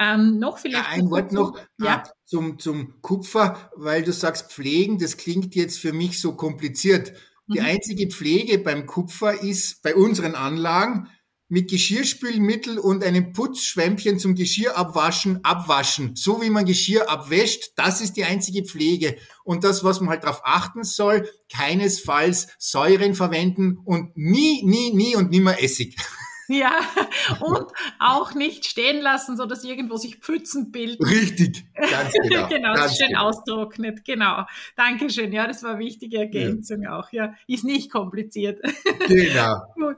Ähm, 0.00 0.38
noch 0.38 0.58
vielleicht. 0.58 0.86
Ja, 0.86 0.90
ein 0.90 1.10
Wort 1.10 1.30
noch 1.30 1.58
ja. 1.78 2.02
Ah, 2.04 2.10
zum, 2.24 2.58
zum 2.58 3.02
Kupfer, 3.02 3.70
weil 3.76 4.02
du 4.02 4.12
sagst 4.12 4.50
Pflegen, 4.50 4.98
das 4.98 5.18
klingt 5.18 5.54
jetzt 5.54 5.78
für 5.78 5.92
mich 5.92 6.20
so 6.20 6.34
kompliziert. 6.34 7.12
Die 7.48 7.60
mhm. 7.60 7.66
einzige 7.66 8.08
Pflege 8.08 8.58
beim 8.58 8.86
Kupfer 8.86 9.42
ist 9.42 9.82
bei 9.82 9.94
unseren 9.94 10.34
Anlagen 10.34 11.08
mit 11.50 11.68
Geschirrspülmittel 11.68 12.78
und 12.78 13.04
einem 13.04 13.32
Putzschwämmchen 13.32 14.20
zum 14.20 14.36
Geschirr 14.36 14.78
abwaschen, 14.78 15.44
abwaschen. 15.44 16.14
So 16.14 16.40
wie 16.40 16.48
man 16.48 16.64
Geschirr 16.64 17.10
abwäscht, 17.10 17.72
das 17.76 18.00
ist 18.00 18.16
die 18.16 18.24
einzige 18.24 18.64
Pflege. 18.64 19.16
Und 19.44 19.64
das, 19.64 19.82
was 19.82 20.00
man 20.00 20.10
halt 20.10 20.22
darauf 20.22 20.42
achten 20.44 20.84
soll, 20.84 21.28
keinesfalls 21.52 22.46
Säuren 22.58 23.14
verwenden 23.14 23.78
und 23.84 24.16
nie, 24.16 24.62
nie, 24.64 24.94
nie 24.94 25.16
und 25.16 25.30
nimmer 25.30 25.60
Essig. 25.60 25.96
Ja, 26.50 26.80
und 27.40 27.70
auch 28.00 28.34
nicht 28.34 28.66
stehen 28.66 29.00
lassen, 29.00 29.36
so 29.36 29.46
dass 29.46 29.62
irgendwo 29.62 29.96
sich 29.96 30.16
Pfützen 30.16 30.72
bilden. 30.72 31.04
Richtig, 31.04 31.64
ganz 31.76 32.12
genau. 32.22 32.48
genau, 32.48 32.74
ganz 32.74 32.96
schön 32.96 33.08
genau. 33.08 33.28
austrocknet, 33.28 34.04
genau. 34.04 34.46
Dankeschön, 34.74 35.32
ja, 35.32 35.46
das 35.46 35.62
war 35.62 35.70
eine 35.70 35.78
wichtige 35.78 36.18
Ergänzung 36.18 36.82
ja. 36.82 36.98
auch, 36.98 37.12
ja. 37.12 37.34
Ist 37.46 37.62
nicht 37.64 37.90
kompliziert. 37.90 38.60
Genau. 39.06 39.56
Gut. 39.74 39.96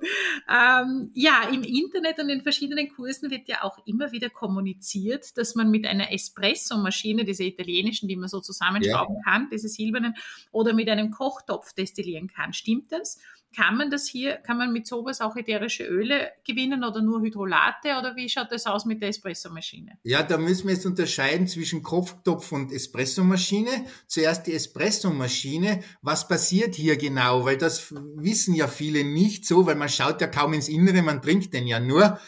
Ähm, 0.48 1.10
ja, 1.14 1.48
im 1.52 1.62
Internet 1.62 2.18
und 2.18 2.30
in 2.30 2.42
verschiedenen 2.42 2.88
Kursen 2.88 3.30
wird 3.30 3.46
ja 3.48 3.62
auch 3.62 3.78
immer 3.84 4.10
wieder 4.10 4.30
kommuniziert, 4.30 5.36
dass 5.36 5.54
man 5.54 5.70
mit 5.70 5.86
einer 5.86 6.12
Espresso-Maschine, 6.12 7.24
diese 7.24 7.44
italienischen, 7.44 8.08
die 8.08 8.16
man 8.16 8.28
so 8.28 8.40
zusammenschrauben 8.40 9.16
ja. 9.16 9.22
kann, 9.24 9.48
diese 9.50 9.68
silbernen, 9.68 10.14
oder 10.50 10.72
mit 10.72 10.88
einem 10.88 11.10
Kochtopf 11.10 11.74
destillieren 11.74 12.28
kann. 12.28 12.52
Stimmt 12.52 12.92
das? 12.92 13.18
Kann 13.54 13.76
man 13.76 13.90
das 13.90 14.06
hier, 14.06 14.36
kann 14.36 14.56
man 14.56 14.72
mit 14.72 14.86
sowas 14.86 15.20
auch 15.20 15.36
ätherische 15.36 15.84
Öle 15.84 16.30
gewinnen 16.44 16.84
oder 16.84 17.02
nur 17.02 17.20
Hydrolate 17.20 17.98
oder 17.98 18.16
wie 18.16 18.28
schaut 18.28 18.50
das 18.50 18.66
aus 18.66 18.84
mit 18.84 19.02
der 19.02 19.10
Espressomaschine? 19.10 19.98
Ja, 20.02 20.22
da 20.22 20.38
müssen 20.38 20.68
wir 20.68 20.74
jetzt 20.74 20.86
unterscheiden 20.86 21.46
zwischen 21.46 21.82
Kochtopf 21.82 22.52
und 22.52 22.72
Espressomaschine. 22.72 23.86
Zuerst 24.06 24.46
die 24.46 24.54
Espressomaschine. 24.54 25.82
Was 26.00 26.28
passiert 26.28 26.74
hier 26.74 26.96
genau? 26.96 27.44
Weil 27.44 27.58
das 27.58 27.92
wissen 28.16 28.54
ja 28.54 28.68
viele 28.68 29.04
nicht 29.04 29.46
so, 29.46 29.66
weil 29.66 29.76
man 29.76 29.88
schaut 29.88 30.20
ja 30.20 30.26
kaum 30.26 30.54
ins 30.54 30.68
Innere, 30.68 31.02
man 31.02 31.20
trinkt 31.20 31.52
den 31.52 31.66
ja 31.66 31.80
nur. 31.80 32.18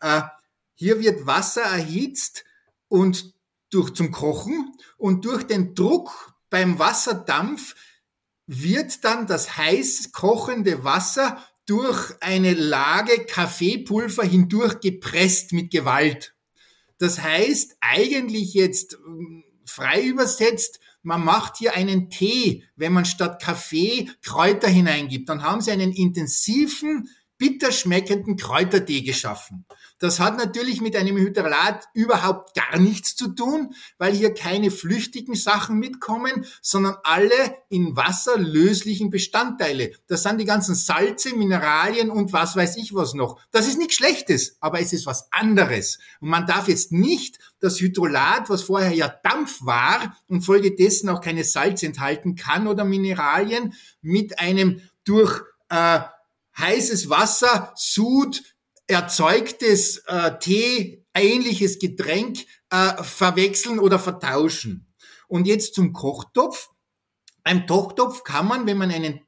Äh, 0.00 0.22
hier 0.74 1.00
wird 1.00 1.26
Wasser 1.26 1.62
erhitzt 1.62 2.44
und 2.88 3.34
durch 3.70 3.94
zum 3.94 4.10
Kochen 4.10 4.72
und 4.96 5.24
durch 5.24 5.44
den 5.44 5.74
Druck 5.74 6.34
beim 6.50 6.78
Wasserdampf 6.78 7.74
wird 8.46 9.04
dann 9.04 9.26
das 9.26 9.56
heiß 9.56 10.12
kochende 10.12 10.84
Wasser 10.84 11.42
durch 11.66 12.12
eine 12.20 12.54
Lage 12.54 13.24
Kaffeepulver 13.24 14.24
hindurch 14.24 14.80
gepresst 14.80 15.52
mit 15.52 15.70
Gewalt. 15.70 16.34
Das 16.98 17.22
heißt 17.22 17.76
eigentlich 17.80 18.54
jetzt 18.54 18.98
ähm, 19.06 19.44
frei 19.64 20.02
übersetzt, 20.02 20.80
man 21.02 21.22
macht 21.22 21.58
hier 21.58 21.74
einen 21.74 22.08
Tee, 22.08 22.64
wenn 22.76 22.92
man 22.94 23.04
statt 23.04 23.42
Kaffee 23.42 24.10
Kräuter 24.22 24.68
hineingibt. 24.68 25.28
Dann 25.28 25.42
haben 25.42 25.60
Sie 25.60 25.70
einen 25.70 25.92
intensiven, 25.92 27.10
bitter 27.38 27.72
schmeckenden 27.72 28.36
Kräutertee 28.36 29.02
geschaffen. 29.02 29.66
Das 29.98 30.20
hat 30.20 30.36
natürlich 30.36 30.80
mit 30.80 30.96
einem 30.96 31.16
Hydrolat 31.16 31.84
überhaupt 31.94 32.54
gar 32.54 32.78
nichts 32.78 33.16
zu 33.16 33.28
tun, 33.28 33.74
weil 33.98 34.12
hier 34.12 34.34
keine 34.34 34.70
flüchtigen 34.70 35.34
Sachen 35.34 35.78
mitkommen, 35.78 36.46
sondern 36.62 36.96
alle 37.04 37.34
in 37.68 37.96
Wasser 37.96 38.36
löslichen 38.38 39.10
Bestandteile. 39.10 39.92
Das 40.06 40.22
sind 40.22 40.38
die 40.38 40.44
ganzen 40.44 40.74
Salze, 40.74 41.34
Mineralien 41.34 42.10
und 42.10 42.32
was 42.32 42.56
weiß 42.56 42.76
ich 42.76 42.94
was 42.94 43.14
noch. 43.14 43.40
Das 43.50 43.66
ist 43.66 43.78
nichts 43.78 43.94
Schlechtes, 43.94 44.56
aber 44.60 44.80
es 44.80 44.92
ist 44.92 45.06
was 45.06 45.28
anderes. 45.32 45.98
Und 46.20 46.28
man 46.28 46.46
darf 46.46 46.68
jetzt 46.68 46.92
nicht 46.92 47.38
das 47.60 47.80
Hydrolat, 47.80 48.50
was 48.50 48.62
vorher 48.62 48.92
ja 48.92 49.08
Dampf 49.08 49.64
war 49.64 50.16
und 50.28 50.42
folgedessen 50.42 51.08
auch 51.08 51.20
keine 51.20 51.44
Salz 51.44 51.82
enthalten 51.82 52.36
kann 52.36 52.66
oder 52.66 52.84
Mineralien, 52.84 53.74
mit 54.02 54.38
einem 54.38 54.80
durch 55.04 55.40
äh, 55.68 56.00
heißes 56.58 57.08
Wasser, 57.08 57.72
Sud, 57.76 58.42
erzeugtes 58.86 59.98
äh, 60.06 60.38
Tee, 60.38 61.04
ähnliches 61.14 61.78
Getränk 61.78 62.38
äh, 62.70 63.02
verwechseln 63.02 63.78
oder 63.78 63.98
vertauschen. 63.98 64.86
Und 65.28 65.46
jetzt 65.46 65.74
zum 65.74 65.92
Kochtopf. 65.92 66.70
Beim 67.42 67.66
Kochtopf 67.66 68.24
kann 68.24 68.46
man, 68.46 68.66
wenn 68.66 68.78
man 68.78 68.90
einen 68.90 69.20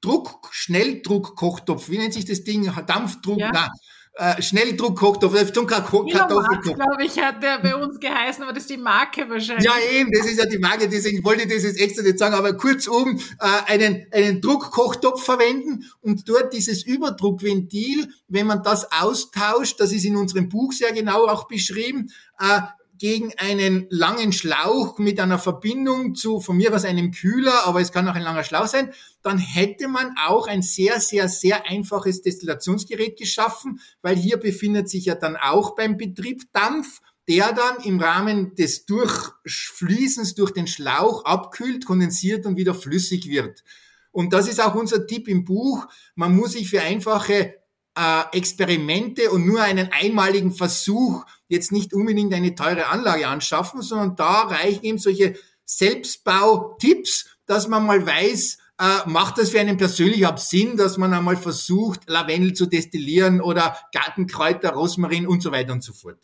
Druck, 0.00 0.48
Schnelldruck-Kochtopf, 0.50 1.88
wie 1.88 1.98
nennt 1.98 2.12
sich 2.12 2.24
das 2.24 2.44
Ding? 2.44 2.70
Dampfdruck, 2.86 3.38
ja. 3.38 3.50
na, 3.52 3.70
äh, 4.14 4.42
Schnelldruck-Kochtopf, 4.42 5.52
zum 5.52 5.66
Kartoffelkoch. 5.66 6.74
glaube 6.74 7.04
ich, 7.04 7.18
hat 7.18 7.42
der 7.42 7.58
bei 7.58 7.74
uns 7.74 7.98
geheißen, 7.98 8.42
aber 8.42 8.52
das 8.52 8.64
ist 8.64 8.70
die 8.70 8.76
Marke 8.76 9.28
wahrscheinlich. 9.28 9.64
Ja, 9.64 9.72
eben, 9.98 10.10
das 10.12 10.26
ist 10.26 10.38
ja 10.38 10.44
die 10.44 10.58
Marke, 10.58 10.88
deswegen 10.88 11.24
wollte 11.24 11.44
ich 11.44 11.48
das 11.48 11.62
jetzt 11.62 11.80
extra 11.80 12.02
nicht 12.02 12.18
sagen, 12.18 12.34
aber 12.34 12.52
kurzum, 12.54 13.18
äh, 13.40 13.72
einen, 13.72 14.06
einen 14.12 14.40
Druckkochtopf 14.40 15.24
verwenden 15.24 15.84
und 16.02 16.28
dort 16.28 16.52
dieses 16.52 16.82
Überdruckventil, 16.82 18.08
wenn 18.28 18.46
man 18.46 18.62
das 18.62 18.90
austauscht, 18.92 19.80
das 19.80 19.92
ist 19.92 20.04
in 20.04 20.16
unserem 20.16 20.48
Buch 20.48 20.72
sehr 20.72 20.92
genau 20.92 21.26
auch 21.26 21.48
beschrieben, 21.48 22.10
äh, 22.38 22.60
gegen 23.02 23.32
einen 23.36 23.88
langen 23.90 24.30
Schlauch 24.32 24.96
mit 24.98 25.18
einer 25.18 25.40
Verbindung 25.40 26.14
zu, 26.14 26.38
von 26.38 26.56
mir 26.56 26.72
aus 26.72 26.84
einem 26.84 27.10
Kühler, 27.10 27.66
aber 27.66 27.80
es 27.80 27.90
kann 27.90 28.06
auch 28.06 28.14
ein 28.14 28.22
langer 28.22 28.44
Schlauch 28.44 28.68
sein, 28.68 28.92
dann 29.24 29.38
hätte 29.38 29.88
man 29.88 30.14
auch 30.24 30.46
ein 30.46 30.62
sehr, 30.62 31.00
sehr, 31.00 31.28
sehr 31.28 31.68
einfaches 31.68 32.22
Destillationsgerät 32.22 33.18
geschaffen, 33.18 33.80
weil 34.02 34.14
hier 34.14 34.36
befindet 34.36 34.88
sich 34.88 35.06
ja 35.06 35.16
dann 35.16 35.34
auch 35.34 35.74
beim 35.74 35.96
Betrieb 35.96 36.44
Dampf, 36.52 37.00
der 37.28 37.52
dann 37.52 37.84
im 37.84 37.98
Rahmen 37.98 38.54
des 38.54 38.86
Durchfließens 38.86 40.36
durch 40.36 40.52
den 40.52 40.68
Schlauch 40.68 41.24
abkühlt, 41.24 41.84
kondensiert 41.84 42.46
und 42.46 42.56
wieder 42.56 42.72
flüssig 42.72 43.28
wird. 43.28 43.64
Und 44.12 44.32
das 44.32 44.46
ist 44.46 44.62
auch 44.62 44.76
unser 44.76 45.08
Tipp 45.08 45.26
im 45.26 45.44
Buch. 45.44 45.88
Man 46.14 46.36
muss 46.36 46.52
sich 46.52 46.70
für 46.70 46.82
einfache 46.82 47.61
äh, 47.96 48.36
Experimente 48.36 49.30
und 49.30 49.46
nur 49.46 49.62
einen 49.62 49.90
einmaligen 49.92 50.52
Versuch 50.52 51.24
jetzt 51.48 51.72
nicht 51.72 51.92
unbedingt 51.92 52.32
eine 52.32 52.54
teure 52.54 52.86
Anlage 52.86 53.26
anschaffen, 53.26 53.82
sondern 53.82 54.16
da 54.16 54.42
reichen 54.42 54.84
eben 54.84 54.98
solche 54.98 55.34
Selbstbautipps, 55.64 57.26
dass 57.46 57.68
man 57.68 57.86
mal 57.86 58.06
weiß, 58.06 58.58
äh, 58.78 59.08
macht 59.08 59.38
das 59.38 59.50
für 59.50 59.60
einen 59.60 59.76
persönlich 59.76 60.26
auch 60.26 60.38
Sinn, 60.38 60.76
dass 60.76 60.96
man 60.98 61.12
einmal 61.12 61.36
versucht, 61.36 62.08
Lavendel 62.08 62.54
zu 62.54 62.66
destillieren 62.66 63.40
oder 63.40 63.76
Gartenkräuter, 63.92 64.70
Rosmarin 64.70 65.26
und 65.26 65.42
so 65.42 65.52
weiter 65.52 65.72
und 65.72 65.84
so 65.84 65.92
fort. 65.92 66.18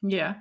Ja, 0.00 0.36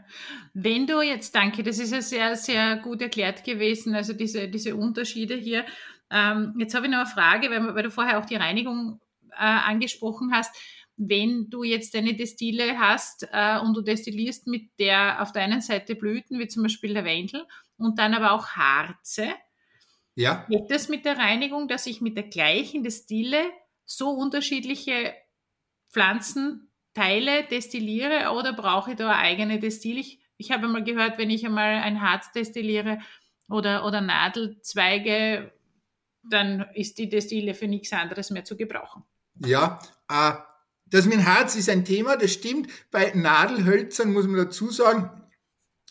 wenn 0.54 0.86
du 0.86 1.02
jetzt, 1.02 1.34
danke, 1.34 1.64
das 1.64 1.80
ist 1.80 1.92
ja 1.92 2.02
sehr, 2.02 2.36
sehr 2.36 2.78
gut 2.78 3.02
erklärt 3.02 3.44
gewesen, 3.44 3.96
also 3.96 4.14
diese, 4.14 4.48
diese 4.50 4.76
Unterschiede 4.76 5.36
hier. 5.36 5.66
Ähm, 6.12 6.54
jetzt 6.60 6.76
habe 6.76 6.86
ich 6.86 6.92
noch 6.92 7.00
eine 7.00 7.08
Frage, 7.08 7.50
weil, 7.50 7.74
weil 7.74 7.84
du 7.84 7.92
vorher 7.92 8.20
auch 8.20 8.26
die 8.26 8.36
Reinigung 8.36 9.00
äh, 9.38 9.44
angesprochen 9.44 10.32
hast, 10.34 10.56
wenn 10.98 11.50
du 11.50 11.64
jetzt 11.64 11.96
eine 11.96 12.16
Destille 12.16 12.80
hast 12.80 13.28
äh, 13.32 13.60
und 13.60 13.76
du 13.76 13.82
destillierst 13.82 14.48
mit 14.48 14.72
der 14.80 15.22
auf 15.22 15.32
der 15.32 15.44
einen 15.44 15.62
Seite 15.62 15.96
Blüten, 15.96 16.40
wie 16.40 16.48
zum 16.48 16.64
Beispiel 16.64 16.92
Lavendel, 16.92 17.46
und 17.78 18.00
dann 18.00 18.16
aber 18.16 18.32
auch 18.32 18.48
Harze, 18.50 19.28
ja. 20.16 20.46
geht 20.50 20.72
das 20.72 20.90
mit 20.90 21.06
der 21.06 21.18
Reinigung, 21.18 21.68
dass 21.68 21.86
ich 21.86 22.02
mit 22.02 22.18
der 22.18 22.24
gleichen 22.24 22.84
Destille 22.84 23.52
so 23.86 24.10
unterschiedliche 24.10 25.14
Pflanzenteile 25.92 27.44
destilliere 27.50 28.32
oder 28.32 28.54
brauche 28.54 28.92
ich 28.92 28.98
da 28.98 29.12
eine 29.12 29.20
eigene 29.20 29.60
Destille? 29.60 30.00
Ich, 30.00 30.20
ich 30.38 30.52
habe 30.52 30.68
mal 30.68 30.84
gehört, 30.84 31.20
wenn 31.20 31.30
ich 31.30 31.46
einmal 31.46 31.76
ein 31.76 32.02
Harz 32.02 32.32
destilliere 32.32 33.00
oder, 33.50 33.86
oder 33.86 34.02
Nadelzweige, 34.02 35.54
dann 36.24 36.66
ist 36.74 36.98
die 36.98 37.08
Destille 37.08 37.54
für 37.54 37.68
nichts 37.68 37.94
anderes 37.94 38.32
mehr 38.32 38.44
zu 38.44 38.58
gebrauchen. 38.58 39.04
Ja, 39.46 39.80
äh, 40.10 40.34
das 40.90 41.06
mit 41.06 41.16
dem 41.16 41.26
Harz 41.26 41.56
ist 41.56 41.70
ein 41.70 41.86
Thema, 41.86 42.16
das 42.16 42.32
stimmt. 42.32 42.70
Bei 42.92 43.12
Nadelhölzern 43.14 44.14
muss 44.14 44.26
man 44.26 44.38
dazu 44.38 44.72
sagen, 44.72 45.10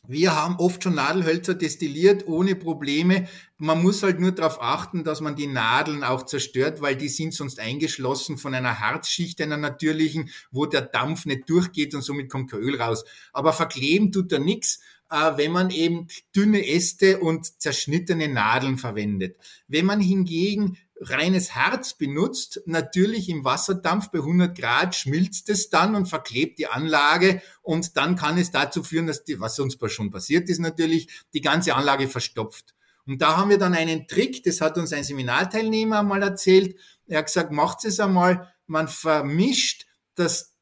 wir 0.09 0.37
haben 0.37 0.57
oft 0.57 0.85
schon 0.85 0.95
Nadelhölzer 0.95 1.55
destilliert 1.55 2.29
ohne 2.29 2.55
Probleme. 2.55 3.29
Man 3.59 3.83
muss 3.83 4.05
halt 4.05 4.21
nur 4.21 4.31
darauf 4.31 4.63
achten, 4.63 5.03
dass 5.03 5.21
man 5.21 5.35
die 5.35 5.49
Nadeln 5.49 6.05
auch 6.05 6.25
zerstört, 6.25 6.81
weil 6.81 6.95
die 6.95 7.09
sind 7.09 7.35
sonst 7.35 7.59
eingeschlossen 7.59 8.39
von 8.39 8.55
einer 8.55 8.79
Harzschicht, 8.79 9.41
einer 9.41 9.57
natürlichen, 9.57 10.31
wo 10.53 10.67
der 10.67 10.83
Dampf 10.83 11.27
nicht 11.27 11.51
durchgeht 11.51 11.95
und 11.95 12.03
somit 12.03 12.31
kommt 12.31 12.53
kein 12.53 12.61
Öl 12.61 12.81
raus. 12.81 13.05
Aber 13.33 13.53
verkleben 13.53 14.13
tut 14.13 14.31
er 14.31 14.39
nichts, 14.39 14.81
äh, 15.11 15.33
wenn 15.37 15.51
man 15.51 15.71
eben 15.71 16.07
dünne 16.35 16.69
Äste 16.69 17.19
und 17.19 17.61
zerschnittene 17.61 18.29
Nadeln 18.29 18.79
verwendet. 18.79 19.37
Wenn 19.67 19.87
man 19.87 20.01
hingegen 20.01 20.79
reines 21.01 21.55
Harz 21.55 21.95
benutzt, 21.95 22.63
natürlich 22.67 23.29
im 23.29 23.45
Wasserdampf 23.45 24.11
bei 24.11 24.19
100 24.19 24.57
Grad 24.57 24.95
schmilzt 24.95 25.49
es 25.51 25.69
dann 25.69 25.95
und 25.95 26.07
verklebt 26.07 26.59
die 26.59 26.67
Anlage 26.67 27.43
und 27.63 27.97
dann 27.97 28.17
kann 28.17 28.39
es 28.39 28.51
dazu 28.51 28.83
führen, 28.83 29.07
dass 29.07 29.25
die, 29.25 29.41
was 29.41 29.59
uns 29.59 29.77
schon 29.89 30.11
passiert 30.11 30.49
ist 30.49 30.59
natürlich, 30.59 31.09
die 31.35 31.41
ganze 31.41 31.75
Anlage 31.75 32.09
verstopft. 32.09 32.75
Und 33.07 33.23
da 33.23 33.37
haben 33.37 33.51
wir 33.51 33.59
dann 33.59 33.75
einen 33.75 34.09
Trick, 34.09 34.43
das 34.43 34.61
hat 34.61 34.79
uns 34.79 34.93
ein 34.93 35.05
Seminarteilnehmer 35.05 36.03
mal 36.03 36.23
erzählt. 36.23 36.77
Er 37.07 37.19
hat 37.19 37.27
gesagt, 37.27 37.53
macht 37.53 37.85
es 37.85 38.01
einmal, 38.01 38.53
man 38.67 38.89
vermischt 38.89 39.87
das 40.17 40.55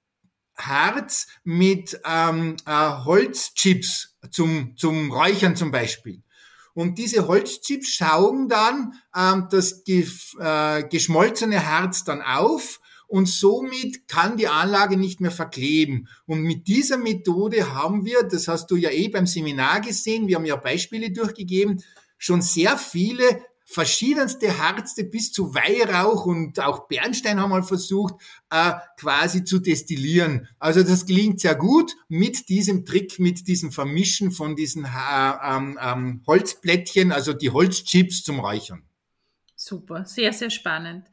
Harz 0.57 1.27
mit 1.42 2.01
ähm, 2.05 2.57
äh, 2.66 2.70
Holzchips 2.70 4.16
zum, 4.31 4.77
zum 4.77 5.11
Räuchern 5.11 5.57
zum 5.57 5.70
Beispiel. 5.70 6.23
Und 6.75 6.99
diese 6.99 7.29
Holzchips 7.29 7.97
saugen 7.97 8.49
dann 8.49 8.95
ähm, 9.17 9.47
das 9.51 9.85
ge 9.85 10.07
äh, 10.39 10.83
geschmolzene 10.89 11.67
Harz 11.67 12.05
dann 12.05 12.21
auf 12.21 12.81
und 13.07 13.29
somit 13.29 14.09
kann 14.09 14.37
die 14.37 14.49
Anlage 14.49 14.97
nicht 14.97 15.21
mehr 15.21 15.31
verkleben. 15.31 16.09
Und 16.27 16.43
mit 16.43 16.67
dieser 16.67 16.97
Methode 16.97 17.73
haben 17.73 18.05
wir, 18.05 18.25
das 18.25 18.49
hast 18.49 18.71
du 18.71 18.77
ja 18.77 18.91
eh 18.91 19.09
beim 19.09 19.27
Seminar 19.27 19.81
gesehen, 19.81 20.27
wir 20.27 20.37
haben 20.37 20.47
ja 20.47 20.57
Beispiele 20.57 21.13
durchgegeben, 21.13 21.83
schon 22.19 22.43
sehr 22.43 22.77
viele 22.77 23.43
verschiedenste 23.64 24.59
Harze 24.59 25.05
bis 25.05 25.33
zu 25.33 25.55
Weihrauch 25.55 26.27
und 26.27 26.61
auch 26.61 26.87
Bernstein 26.87 27.40
haben 27.40 27.50
wir 27.50 27.62
versucht, 27.62 28.14
äh, 28.50 28.72
quasi 28.98 29.44
zu 29.44 29.59
destillieren. 29.59 30.48
Also 30.59 30.83
das 30.83 31.07
klingt 31.07 31.40
sehr 31.40 31.55
gut 31.55 31.92
mit 32.09 32.48
diesem 32.48 32.85
Trick, 32.85 33.18
mit 33.18 33.48
diesem 33.48 33.72
Vermischen 33.72 34.31
von 34.31 34.55
diesen 34.55 34.85
äh, 34.85 34.88
ähm, 35.42 35.79
ähm, 35.81 36.22
Holzplättchen, 36.27 37.11
also 37.11 37.33
die 37.33 37.50
Holzchips 37.50 38.22
zum 38.22 38.40
Räuchern. 38.40 38.85
Super, 39.57 40.05
sehr, 40.05 40.33
sehr 40.33 40.50
spannend. 40.50 41.09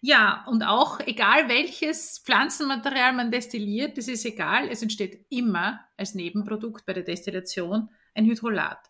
Ja, 0.00 0.46
und 0.48 0.62
auch 0.62 1.00
egal 1.00 1.50
welches 1.50 2.20
Pflanzenmaterial 2.24 3.12
man 3.12 3.30
destilliert, 3.30 3.98
das 3.98 4.08
ist 4.08 4.24
egal, 4.24 4.68
es 4.70 4.80
entsteht 4.80 5.26
immer 5.28 5.80
als 5.98 6.14
Nebenprodukt 6.14 6.86
bei 6.86 6.94
der 6.94 7.02
Destillation 7.02 7.90
ein 8.14 8.24
Hydrolat. 8.24 8.89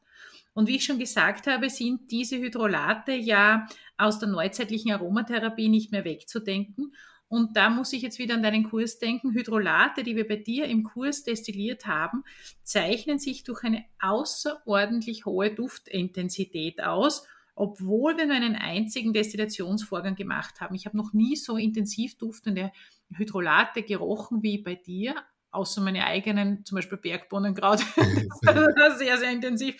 Und 0.52 0.68
wie 0.68 0.76
ich 0.76 0.84
schon 0.84 0.98
gesagt 0.98 1.46
habe, 1.46 1.70
sind 1.70 2.10
diese 2.10 2.38
Hydrolate 2.38 3.12
ja 3.12 3.66
aus 3.96 4.18
der 4.18 4.28
neuzeitlichen 4.28 4.92
Aromatherapie 4.92 5.68
nicht 5.68 5.92
mehr 5.92 6.04
wegzudenken. 6.04 6.92
Und 7.30 7.56
da 7.56 7.70
muss 7.70 7.92
ich 7.92 8.02
jetzt 8.02 8.18
wieder 8.18 8.34
an 8.34 8.42
deinen 8.42 8.68
Kurs 8.68 8.98
denken. 8.98 9.32
Hydrolate, 9.32 10.02
die 10.02 10.16
wir 10.16 10.26
bei 10.26 10.34
dir 10.34 10.64
im 10.64 10.82
Kurs 10.82 11.22
destilliert 11.22 11.86
haben, 11.86 12.24
zeichnen 12.64 13.20
sich 13.20 13.44
durch 13.44 13.62
eine 13.62 13.84
außerordentlich 14.00 15.26
hohe 15.26 15.54
Duftintensität 15.54 16.82
aus, 16.82 17.24
obwohl 17.54 18.16
wir 18.16 18.26
nur 18.26 18.34
einen 18.34 18.56
einzigen 18.56 19.12
Destillationsvorgang 19.12 20.16
gemacht 20.16 20.60
haben. 20.60 20.74
Ich 20.74 20.86
habe 20.86 20.96
noch 20.96 21.12
nie 21.12 21.36
so 21.36 21.56
intensiv 21.56 22.18
duftende 22.18 22.72
Hydrolate 23.14 23.84
gerochen 23.84 24.42
wie 24.42 24.58
bei 24.58 24.74
dir, 24.74 25.14
außer 25.52 25.82
meine 25.82 26.06
eigenen, 26.06 26.64
zum 26.64 26.76
Beispiel 26.76 26.98
Bergbohnenkraut. 26.98 27.78
sehr, 28.98 29.18
sehr 29.18 29.30
intensiv. 29.30 29.76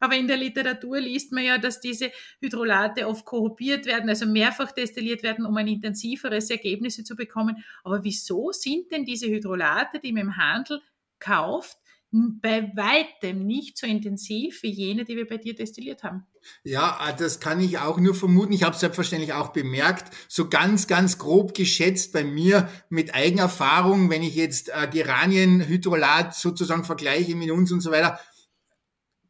Aber 0.00 0.14
in 0.16 0.28
der 0.28 0.36
Literatur 0.36 1.00
liest 1.00 1.32
man 1.32 1.44
ja, 1.44 1.58
dass 1.58 1.80
diese 1.80 2.10
Hydrolate 2.40 3.06
oft 3.06 3.24
korrupiert 3.24 3.86
werden, 3.86 4.08
also 4.08 4.26
mehrfach 4.26 4.72
destilliert 4.72 5.22
werden, 5.22 5.46
um 5.46 5.56
ein 5.56 5.68
intensiveres 5.68 6.50
Ergebnis 6.50 7.02
zu 7.02 7.16
bekommen. 7.16 7.64
Aber 7.84 8.04
wieso 8.04 8.52
sind 8.52 8.90
denn 8.92 9.04
diese 9.04 9.26
Hydrolate, 9.26 10.00
die 10.00 10.12
man 10.12 10.22
im 10.22 10.36
Handel 10.36 10.80
kauft, 11.18 11.78
bei 12.10 12.72
weitem 12.74 13.46
nicht 13.46 13.76
so 13.76 13.86
intensiv 13.86 14.62
wie 14.62 14.70
jene, 14.70 15.04
die 15.04 15.16
wir 15.16 15.28
bei 15.28 15.36
dir 15.36 15.54
destilliert 15.54 16.02
haben. 16.02 16.26
Ja, 16.64 16.98
äh, 17.06 17.14
das 17.14 17.38
kann 17.38 17.60
ich 17.60 17.78
auch 17.78 17.98
nur 17.98 18.14
vermuten. 18.14 18.52
Ich 18.54 18.62
habe 18.62 18.74
es 18.74 18.80
selbstverständlich 18.80 19.34
auch 19.34 19.48
bemerkt. 19.48 20.14
So 20.26 20.48
ganz, 20.48 20.86
ganz 20.86 21.18
grob 21.18 21.52
geschätzt 21.52 22.14
bei 22.14 22.24
mir 22.24 22.70
mit 22.88 23.14
Eigenerfahrung, 23.14 24.08
wenn 24.08 24.22
ich 24.22 24.36
jetzt 24.36 24.70
äh, 24.70 24.88
Geranienhydrolat 24.90 26.34
sozusagen 26.34 26.84
vergleiche 26.84 27.36
mit 27.36 27.50
uns 27.50 27.72
und 27.72 27.82
so 27.82 27.90
weiter, 27.90 28.18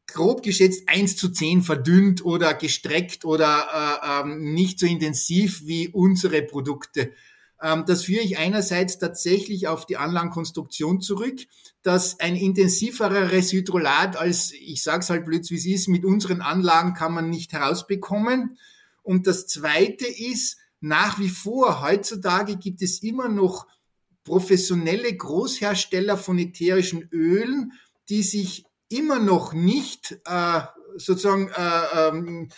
grob 0.09 0.43
geschätzt 0.43 0.89
eins 0.89 1.17
zu 1.17 1.29
zehn 1.29 1.63
verdünnt 1.63 2.25
oder 2.25 2.55
gestreckt 2.55 3.25
oder 3.25 3.69
äh, 4.03 4.23
ähm, 4.23 4.55
nicht 4.55 4.81
so 4.81 4.87
intensiv 4.87 5.63
wie 5.65 5.89
unsere 5.89 6.43
Produkte. 6.43 7.13
Ähm, 7.63 7.85
das 7.87 8.05
führe 8.05 8.23
ich 8.23 8.39
einerseits 8.39 8.99
tatsächlich 8.99 9.69
auf 9.69 9.87
die 9.87 9.97
Anlagenkonstruktion 9.97 11.01
zurück, 11.01 11.41
dass 11.83 12.19
ein 12.21 12.37
intensiveres 12.37 13.53
Hydrolat 13.53 14.17
als, 14.17 14.53
ich 14.53 14.83
sage 14.83 15.01
es 15.01 15.11
halt 15.11 15.27
blöd 15.27 15.49
wie 15.51 15.57
es 15.57 15.67
ist, 15.67 15.89
mit 15.89 16.05
unseren 16.05 16.41
Anlagen 16.41 16.95
kann 16.95 17.13
man 17.13 17.31
nicht 17.31 17.53
herausbekommen. 17.53 18.59
Und 19.03 19.27
das 19.27 19.47
Zweite 19.47 20.07
ist, 20.07 20.59
nach 20.81 21.19
wie 21.19 21.29
vor, 21.29 21.83
heutzutage 21.83 22.57
gibt 22.57 22.83
es 22.83 23.03
immer 23.03 23.29
noch 23.29 23.67
professionelle 24.25 25.15
Großhersteller 25.15 26.17
von 26.17 26.39
ätherischen 26.39 27.09
Ölen, 27.11 27.73
die 28.09 28.23
sich 28.23 28.65
immer 28.89 29.19
noch 29.19 29.53
nicht 29.53 30.19
äh, 30.25 30.61
sozusagen 30.97 31.49
äh, 31.49 32.09
ähm, 32.09 32.49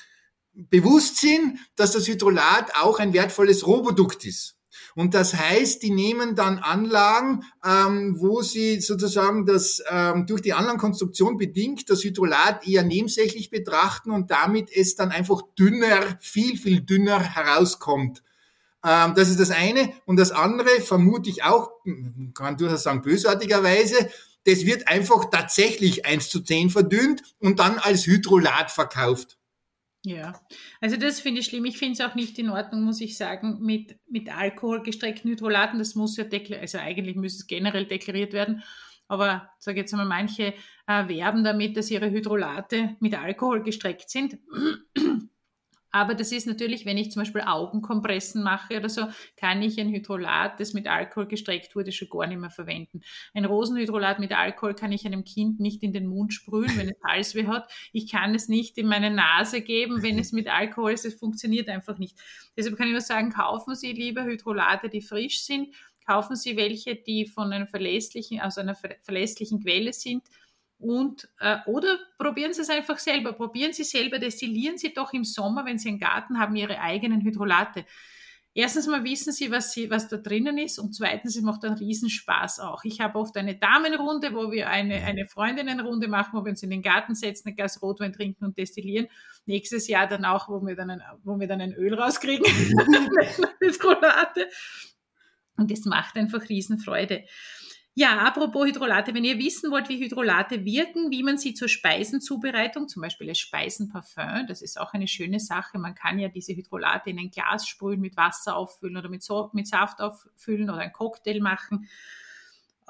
bewusst 0.53 1.19
sind, 1.19 1.59
dass 1.77 1.93
das 1.93 2.07
Hydrolat 2.07 2.75
auch 2.81 2.99
ein 2.99 3.13
wertvolles 3.13 3.67
Rohprodukt 3.67 4.25
ist. 4.25 4.57
Und 4.95 5.15
das 5.15 5.35
heißt, 5.35 5.83
die 5.83 5.91
nehmen 5.91 6.35
dann 6.35 6.59
Anlagen, 6.59 7.45
ähm, 7.65 8.17
wo 8.19 8.43
sie 8.43 8.81
sozusagen 8.81 9.47
das 9.47 9.83
ähm, 9.89 10.27
durch 10.27 10.43
die 10.43 10.53
Anlagenkonstruktion 10.53 11.37
bedingt 11.37 11.89
das 11.91 12.03
Hydrolat 12.03 12.67
eher 12.67 12.83
nebensächlich 12.83 13.51
betrachten 13.51 14.11
und 14.11 14.31
damit 14.31 14.71
es 14.75 14.97
dann 14.97 15.11
einfach 15.11 15.43
dünner, 15.59 16.19
viel, 16.21 16.57
viel 16.57 16.81
dünner 16.81 17.21
herauskommt. 17.21 18.23
Ähm, 18.85 19.15
das 19.15 19.29
ist 19.29 19.41
das 19.41 19.51
eine. 19.51 19.93
Und 20.07 20.19
das 20.19 20.33
andere 20.33 20.81
vermute 20.81 21.31
ich 21.31 21.45
auch, 21.45 21.71
kann 22.35 22.57
durchaus 22.57 22.83
sagen 22.83 23.03
bösartigerweise, 23.03 24.11
das 24.45 24.67
wird 24.67 24.89
einfach 24.89 25.31
tatsächlich 25.31 26.07
eins 26.07 26.29
zu 26.29 26.41
zehn 26.41 26.71
verdünnt 26.71 27.23
und 27.39 27.59
dann 27.59 27.79
als 27.79 28.07
Hydrolat 28.07 28.71
verkauft. 28.71 29.39
Ja, 30.03 30.41
also 30.81 30.97
das 30.97 31.21
finde 31.21 31.41
ich 31.41 31.47
schlimm. 31.47 31.67
Ich 31.67 31.77
finde 31.77 31.93
es 31.93 32.01
auch 32.01 32.15
nicht 32.15 32.39
in 32.39 32.49
Ordnung, 32.49 32.83
muss 32.83 33.03
ich 33.03 33.19
sagen, 33.19 33.59
mit, 33.61 33.99
mit 34.09 34.35
Alkohol 34.35 34.83
gestreckten 34.83 35.31
Hydrolaten. 35.31 35.79
Das 35.79 35.95
muss 35.95 36.17
ja 36.17 36.25
deklariert, 36.25 36.63
also 36.63 36.79
eigentlich 36.79 37.17
müsste 37.17 37.43
es 37.43 37.47
generell 37.47 37.85
deklariert 37.85 38.33
werden. 38.33 38.63
Aber 39.09 39.51
sage 39.59 39.81
jetzt 39.81 39.93
einmal, 39.93 40.07
manche 40.07 40.55
äh, 40.87 41.09
werben 41.09 41.45
damit, 41.45 41.77
dass 41.77 41.91
ihre 41.91 42.11
Hydrolate 42.11 42.97
mit 43.01 43.15
Alkohol 43.15 43.63
gestreckt 43.63 44.09
sind. 44.09 44.39
Aber 45.93 46.15
das 46.15 46.33
ist 46.33 46.47
natürlich, 46.47 46.87
wenn 46.87 46.99
ich 46.99 47.11
zum 47.11 47.23
Beispiel 47.23 47.43
Augenkompressen 47.43 48.43
mache 48.43 48.77
oder 48.77 48.89
so, 48.89 49.09
kann 49.37 49.61
ich 49.63 49.79
ein 49.81 49.89
Hydrolat, 49.89 50.61
das 50.61 50.73
mit 50.73 50.87
Alkohol 50.87 51.27
gestreckt 51.27 51.75
wurde, 51.75 51.91
schon 51.91 52.09
gar 52.09 52.27
nicht 52.27 52.39
mehr 52.39 52.51
verwenden. 52.51 53.03
Ein 53.35 53.45
Rosenhydrolat 53.45 54.21
mit 54.21 54.33
Alkohol 54.33 54.75
kann 54.75 54.93
ich 54.93 55.05
einem 55.05 55.25
Kind 55.25 55.59
nicht 55.59 55.83
in 55.83 55.93
den 55.93 56.07
Mund 56.07 56.33
sprühen, 56.33 56.77
wenn 56.77 56.89
es 56.89 57.01
Halsweh 57.05 57.47
hat. 57.47 57.71
Ich 57.93 58.11
kann 58.11 58.35
es 58.35 58.49
nicht 58.49 58.79
in 58.79 58.87
meine 58.87 59.11
Nase 59.11 59.63
geben, 59.63 60.03
wenn 60.03 60.19
es 60.19 60.33
mit 60.33 60.49
Alkohol 60.49 60.93
ist. 60.93 61.05
Es 61.05 61.15
funktioniert 61.15 61.69
einfach 61.69 61.99
nicht. 61.99 62.17
Deshalb 62.57 62.77
kann 62.77 62.87
ich 62.87 62.93
nur 62.93 63.01
sagen, 63.01 63.31
kaufen 63.31 63.75
Sie 63.75 63.93
lieber 63.93 64.25
Hydrolate, 64.25 64.89
die 64.89 65.03
frisch 65.03 65.43
sind. 65.43 65.75
Kaufen 66.07 66.37
Sie 66.37 66.57
welche, 66.57 66.97
die 66.97 67.27
von 67.27 67.53
einer 67.53 67.67
verlässlichen, 67.67 68.41
aus 68.41 68.59
einer 68.59 68.75
verlässlichen 68.75 69.63
Quelle 69.63 69.93
sind 69.93 70.23
und, 70.81 71.29
äh, 71.41 71.59
oder 71.67 71.99
probieren 72.19 72.53
Sie 72.53 72.63
es 72.63 72.71
einfach 72.71 72.99
selber. 72.99 73.33
Probieren 73.35 73.73
Sie 73.73 73.85
selber, 73.85 74.19
destillieren 74.19 74.79
Sie 74.79 74.93
doch 74.95 75.13
im 75.13 75.25
Sommer, 75.25 75.65
wenn 75.65 75.79
Sie 75.79 75.89
einen 75.89 75.99
Garten 75.99 76.39
haben, 76.39 76.57
Ihre 76.57 76.81
eigenen 76.81 77.23
Hydrolate. 77.23 77.85
Erstens 78.53 78.89
mal 78.89 79.05
wissen 79.05 79.33
Sie, 79.33 79.51
was, 79.53 79.73
Sie, 79.73 79.91
was 79.91 80.09
da 80.09 80.17
drinnen 80.17 80.59
ist 80.59 80.81
und 80.81 80.93
zweitens, 80.93 81.37
es 81.37 81.43
macht 81.43 81.65
einen 81.65 81.77
Riesenspaß 81.77 82.59
auch. 82.61 82.83
Ich 82.83 83.01
habe 83.01 83.17
oft 83.19 83.37
eine 83.37 83.57
Damenrunde, 83.57 84.35
wo 84.35 84.51
wir 84.51 84.69
eine, 84.69 85.05
eine 85.05 85.29
Freundinnenrunde 85.29 86.09
machen, 86.09 86.31
wo 86.33 86.45
wir 86.45 86.51
uns 86.51 86.63
in 86.65 86.71
den 86.71 86.83
Garten 86.83 87.15
setzen, 87.15 87.49
ein 87.49 87.57
Glas 87.57 87.81
Rotwein 87.81 88.13
trinken 88.13 88.45
und 88.45 88.59
destillieren. 88.59 89.07
Nächstes 89.47 89.87
Jahr 89.87 90.09
dann 90.09 90.25
auch, 90.25 90.49
wo 90.49 90.67
wir 90.67 90.75
dann 90.75 90.91
ein, 90.91 91.03
wo 91.23 91.39
wir 91.39 91.47
dann 91.47 91.61
ein 91.61 91.75
Öl 91.75 91.95
rauskriegen, 91.95 92.45
Hydrolate. 93.61 94.49
Und 95.57 95.71
das 95.71 95.85
macht 95.85 96.17
einfach 96.17 96.49
Riesenfreude. 96.49 97.25
Ja, 98.01 98.17
apropos 98.21 98.67
Hydrolate, 98.67 99.13
wenn 99.13 99.25
ihr 99.25 99.39
wissen 99.39 99.71
wollt, 99.71 99.91
wie 99.91 100.03
Hydrolate 100.03 100.65
wirken, 100.65 101.11
wie 101.11 101.23
man 101.23 101.37
sie 101.37 101.53
zur 101.53 101.69
Speisenzubereitung, 101.69 102.89
zum 102.89 103.03
Beispiel 103.03 103.29
als 103.29 103.41
Speisenparfum, 103.41 104.47
das 104.49 104.63
ist 104.63 104.81
auch 104.81 104.95
eine 104.95 105.07
schöne 105.07 105.39
Sache. 105.39 105.79
Man 105.79 105.95
kann 105.95 106.19
ja 106.19 106.29
diese 106.29 106.55
Hydrolate 106.55 107.11
in 107.11 107.19
ein 107.19 107.31
Glas 107.31 107.69
sprühen, 107.69 108.01
mit 108.01 108.17
Wasser 108.17 108.57
auffüllen 108.57 108.97
oder 108.97 109.11
mit 109.11 109.23
Saft 109.23 110.01
auffüllen 110.01 110.71
oder 110.71 110.79
einen 110.79 110.95
Cocktail 110.95 111.41
machen 111.41 111.91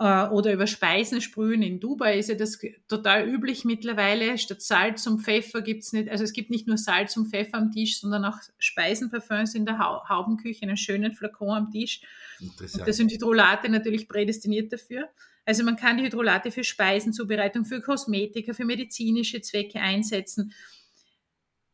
äh, 0.01 0.27
oder 0.29 0.53
über 0.53 0.67
Speisen 0.67 1.21
sprühen. 1.21 1.63
In 1.63 1.79
Dubai 1.79 2.19
ist 2.19 2.31
ja 2.31 2.35
das 2.35 2.59
total 2.89 3.29
üblich 3.29 3.65
mittlerweile. 3.65 4.39
Statt 4.39 4.63
Salz 4.63 5.07
und 5.07 5.21
Pfeffer 5.21 5.61
gibt's 5.61 5.93
nicht, 5.93 6.09
also 6.09 6.25
es 6.25 6.33
gibt 6.33 6.51
nicht 6.51 6.67
nur 6.67 6.79
Salz 6.79 7.17
und 7.19 7.27
Pfeffer 7.27 7.59
am 7.59 7.71
Tisch, 7.71 8.01
sondern 8.01 8.25
auch 8.25 8.39
Speisenparfums 8.59 9.55
in 9.55 9.67
der 9.67 9.79
ha 9.79 10.03
Haubenküche, 10.09 10.63
einen 10.63 10.79
schönen 10.79 11.15
Flakon 11.15 11.51
am 11.51 11.71
Tisch. 11.71 12.01
Und 12.41 12.55
da 12.87 12.93
sind 12.93 13.13
Hydrolate 13.13 13.69
natürlich 13.69 14.09
prädestiniert 14.09 14.73
dafür. 14.73 15.09
Also 15.45 15.65
man 15.65 15.77
kann 15.77 15.99
die 15.99 16.05
Hydrolate 16.05 16.51
für 16.51 16.65
Speisenzubereitung, 16.65 17.67
für 17.67 17.83
Kosmetika, 17.83 18.55
für 18.55 18.65
medizinische 18.65 19.43
Zwecke 19.43 19.81
einsetzen. 19.81 20.55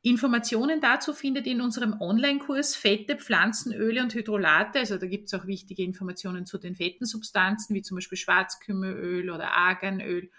Informationen 0.07 0.81
dazu 0.81 1.13
findet 1.13 1.47
ihr 1.47 1.55
in 1.55 1.61
unserem 1.61 2.01
Online-Kurs 2.01 2.77
Fette, 2.77 3.17
Pflanzenöle 3.17 4.01
und 4.01 4.15
Hydrolate. 4.15 4.79
Also 4.79 4.99
da 4.99 5.07
gibt 5.09 5.27
es 5.27 5.35
auch 5.35 5.49
wichtige 5.49 5.83
Informationen 5.83 6.47
zu 6.47 6.59
den 6.59 6.77
fetten 6.77 7.07
Substanzen, 7.07 7.75
wie 7.75 7.83
zum 7.83 7.97
Beispiel 7.97 8.17
Schwarzkümmelöl 8.17 9.31
oder 9.31 9.51
Arganöl 9.51 10.31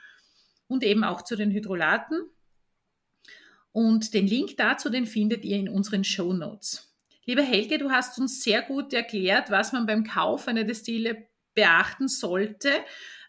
und 0.67 0.85
eben 0.85 1.03
auch 1.03 1.21
zu 1.21 1.35
den 1.35 1.51
Hydrolaten. 1.51 2.21
Und 3.73 4.13
den 4.13 4.25
Link 4.25 4.55
dazu, 4.55 4.89
den 4.89 5.05
findet 5.05 5.43
ihr 5.43 5.57
in 5.57 5.67
unseren 5.67 6.05
Show 6.05 6.31
Notes. 6.31 6.95
Liebe 7.25 7.43
Helge, 7.43 7.77
du 7.77 7.91
hast 7.91 8.17
uns 8.19 8.41
sehr 8.41 8.61
gut 8.61 8.93
erklärt, 8.93 9.51
was 9.51 9.73
man 9.73 9.85
beim 9.85 10.05
Kauf 10.05 10.47
einer 10.47 10.63
Destille 10.63 11.27
beachten 11.55 12.07
sollte. 12.07 12.71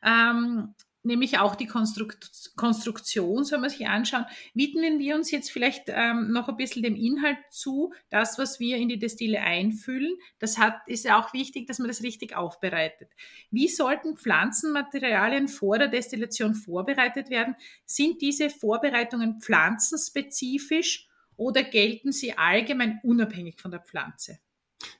Ähm, 0.05 0.73
nämlich 1.09 1.39
auch 1.39 1.57
die 1.57 1.67
Konstrukt 1.67 2.53
Konstruktion, 2.55 3.45
soll 3.45 3.59
man 3.59 3.71
sich 3.71 3.89
anschauen. 3.89 4.27
Widmen 4.55 5.01
wir 5.01 5.17
uns 5.17 5.31
jetzt 5.31 5.51
vielleicht 5.51 5.85
ähm, 5.89 6.31
noch 6.31 6.49
ein 6.49 6.57
bisschen 6.57 6.83
dem 6.83 6.95
Inhalt 6.95 7.39
zu, 7.51 7.93
das, 8.11 8.39
was 8.39 8.61
wir 8.61 8.77
in 8.77 8.89
die 8.89 8.99
Destille 8.99 9.41
einfüllen. 9.41 10.17
Das 10.39 10.59
hat, 10.59 10.77
ist 10.87 11.05
ja 11.05 11.19
auch 11.19 11.33
wichtig, 11.33 11.67
dass 11.67 11.79
man 11.81 11.89
das 11.89 12.03
richtig 12.03 12.37
aufbereitet. 12.37 13.11
Wie 13.51 13.69
sollten 13.69 14.17
Pflanzenmaterialien 14.17 15.49
vor 15.49 15.79
der 15.79 15.89
Destillation 15.89 16.55
vorbereitet 16.55 17.31
werden? 17.31 17.57
Sind 17.85 18.21
diese 18.21 18.51
Vorbereitungen 18.51 19.41
pflanzenspezifisch 19.41 21.09
oder 21.37 21.63
gelten 21.63 22.13
sie 22.13 22.37
allgemein 22.37 23.01
unabhängig 23.03 23.61
von 23.61 23.71
der 23.71 23.81
Pflanze? 23.81 24.39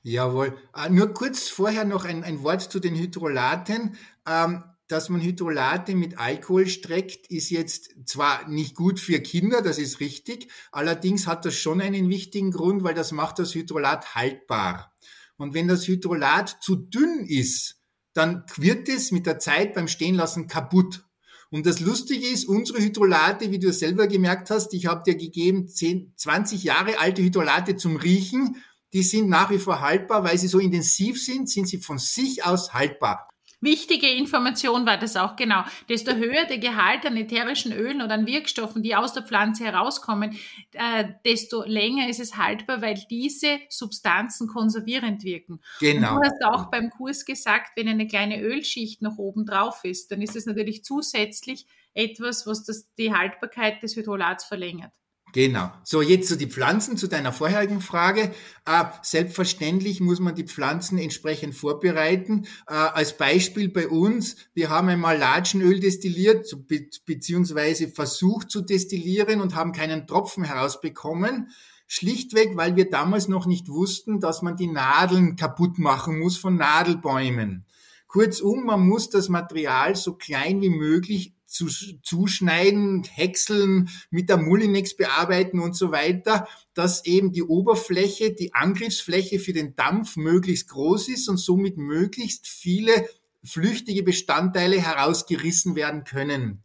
Jawohl. 0.01 0.57
Äh, 0.75 0.89
nur 0.89 1.13
kurz 1.13 1.47
vorher 1.49 1.85
noch 1.85 2.05
ein, 2.05 2.23
ein 2.23 2.43
Wort 2.43 2.61
zu 2.61 2.79
den 2.79 2.95
Hydrolaten. 2.95 3.97
Ähm, 4.27 4.63
dass 4.89 5.07
man 5.09 5.21
Hydrolate 5.21 5.95
mit 5.95 6.17
Alkohol 6.17 6.67
streckt, 6.67 7.27
ist 7.27 7.51
jetzt 7.51 7.91
zwar 8.05 8.49
nicht 8.49 8.75
gut 8.75 8.99
für 8.99 9.19
Kinder, 9.19 9.61
das 9.61 9.77
ist 9.77 9.99
richtig, 9.99 10.51
allerdings 10.71 11.27
hat 11.27 11.45
das 11.45 11.55
schon 11.55 11.79
einen 11.79 12.09
wichtigen 12.09 12.51
Grund, 12.51 12.83
weil 12.83 12.95
das 12.95 13.11
macht 13.11 13.37
das 13.37 13.53
Hydrolat 13.53 14.15
haltbar. 14.15 14.91
Und 15.37 15.53
wenn 15.53 15.67
das 15.67 15.87
Hydrolat 15.87 16.57
zu 16.61 16.75
dünn 16.75 17.25
ist, 17.27 17.77
dann 18.13 18.43
wird 18.57 18.89
es 18.89 19.11
mit 19.11 19.27
der 19.27 19.37
Zeit 19.37 19.75
beim 19.75 19.87
Stehenlassen 19.87 20.47
kaputt. 20.47 21.05
Und 21.51 21.67
das 21.67 21.79
Lustige 21.79 22.27
ist, 22.27 22.45
unsere 22.45 22.79
Hydrolate, 22.79 23.51
wie 23.51 23.59
du 23.59 23.71
selber 23.71 24.07
gemerkt 24.07 24.49
hast, 24.49 24.73
ich 24.73 24.87
habe 24.87 25.03
dir 25.05 25.15
gegeben 25.15 25.67
10, 25.67 26.13
20 26.15 26.63
Jahre 26.63 26.99
alte 26.99 27.21
Hydrolate 27.21 27.75
zum 27.75 27.95
Riechen, 27.95 28.57
die 28.91 29.03
sind 29.03 29.29
nach 29.29 29.51
wie 29.51 29.59
vor 29.59 29.81
haltbar, 29.81 30.23
weil 30.23 30.39
sie 30.39 30.47
so 30.47 30.57
intensiv 30.57 31.23
sind, 31.23 31.47
sind 31.47 31.67
sie 31.67 31.77
von 31.77 31.99
sich 31.99 32.43
aus 32.43 32.73
haltbar. 32.73 33.28
Wichtige 33.61 34.09
Information 34.09 34.85
war 34.85 34.97
das 34.97 35.17
auch 35.17 35.35
genau. 35.35 35.63
Desto 35.89 36.13
höher 36.13 36.45
der 36.45 36.59
Gehalt 36.59 37.05
an 37.05 37.17
ätherischen 37.17 37.73
Ölen 37.73 38.01
oder 38.01 38.13
an 38.13 38.25
Wirkstoffen, 38.25 38.83
die 38.83 38.95
aus 38.95 39.11
der 39.13 39.23
Pflanze 39.23 39.65
herauskommen, 39.65 40.37
äh, 40.71 41.05
desto 41.25 41.63
länger 41.63 42.07
ist 42.07 42.21
es 42.21 42.37
haltbar, 42.37 42.81
weil 42.81 42.97
diese 43.09 43.59
Substanzen 43.67 44.47
konservierend 44.47 45.23
wirken. 45.23 45.59
Genau. 45.81 46.15
Und 46.15 46.21
du 46.21 46.29
hast 46.29 46.43
auch 46.45 46.71
beim 46.71 46.89
Kurs 46.89 47.25
gesagt, 47.25 47.71
wenn 47.75 47.89
eine 47.89 48.07
kleine 48.07 48.41
Ölschicht 48.41 49.01
noch 49.01 49.17
oben 49.17 49.45
drauf 49.45 49.83
ist, 49.83 50.11
dann 50.11 50.21
ist 50.21 50.37
es 50.37 50.45
natürlich 50.45 50.85
zusätzlich 50.85 51.65
etwas, 51.93 52.47
was 52.47 52.63
das, 52.63 52.93
die 52.95 53.13
Haltbarkeit 53.13 53.83
des 53.83 53.95
Hydrolats 53.95 54.45
verlängert. 54.45 54.93
Genau. 55.33 55.71
So, 55.83 56.01
jetzt 56.01 56.27
zu 56.27 56.37
die 56.37 56.47
Pflanzen, 56.47 56.97
zu 56.97 57.07
deiner 57.07 57.31
vorherigen 57.31 57.81
Frage. 57.81 58.31
Äh, 58.65 58.85
selbstverständlich 59.03 60.01
muss 60.01 60.19
man 60.19 60.35
die 60.35 60.45
Pflanzen 60.45 60.97
entsprechend 60.97 61.55
vorbereiten. 61.55 62.45
Äh, 62.67 62.73
als 62.73 63.15
Beispiel 63.15 63.69
bei 63.69 63.87
uns, 63.87 64.37
wir 64.53 64.69
haben 64.69 64.89
einmal 64.89 65.17
Latschenöl 65.17 65.79
destilliert, 65.79 66.47
be 66.67 66.87
beziehungsweise 67.05 67.89
versucht 67.89 68.49
zu 68.49 68.61
destillieren 68.61 69.41
und 69.41 69.55
haben 69.55 69.71
keinen 69.71 70.07
Tropfen 70.07 70.43
herausbekommen. 70.43 71.49
Schlichtweg, 71.87 72.55
weil 72.55 72.75
wir 72.75 72.89
damals 72.89 73.27
noch 73.27 73.45
nicht 73.45 73.67
wussten, 73.67 74.19
dass 74.19 74.41
man 74.41 74.55
die 74.55 74.67
Nadeln 74.67 75.35
kaputt 75.35 75.79
machen 75.79 76.19
muss 76.19 76.37
von 76.37 76.55
Nadelbäumen. 76.55 77.65
Kurzum, 78.07 78.65
man 78.65 78.87
muss 78.87 79.09
das 79.09 79.29
Material 79.29 79.95
so 79.95 80.13
klein 80.13 80.61
wie 80.61 80.69
möglich 80.69 81.35
zu, 81.49 81.67
zuschneiden, 82.03 83.03
häckseln, 83.03 83.89
mit 84.11 84.29
der 84.29 84.37
Mullinex 84.37 84.95
bearbeiten 84.95 85.59
und 85.59 85.75
so 85.75 85.91
weiter, 85.91 86.47
dass 86.73 87.05
eben 87.05 87.31
die 87.31 87.43
Oberfläche, 87.43 88.33
die 88.33 88.53
Angriffsfläche 88.53 89.39
für 89.39 89.53
den 89.53 89.75
Dampf 89.75 90.15
möglichst 90.15 90.69
groß 90.69 91.09
ist 91.09 91.27
und 91.27 91.37
somit 91.37 91.77
möglichst 91.77 92.47
viele 92.47 93.09
flüchtige 93.43 94.03
Bestandteile 94.03 94.79
herausgerissen 94.79 95.75
werden 95.75 96.03
können. 96.03 96.63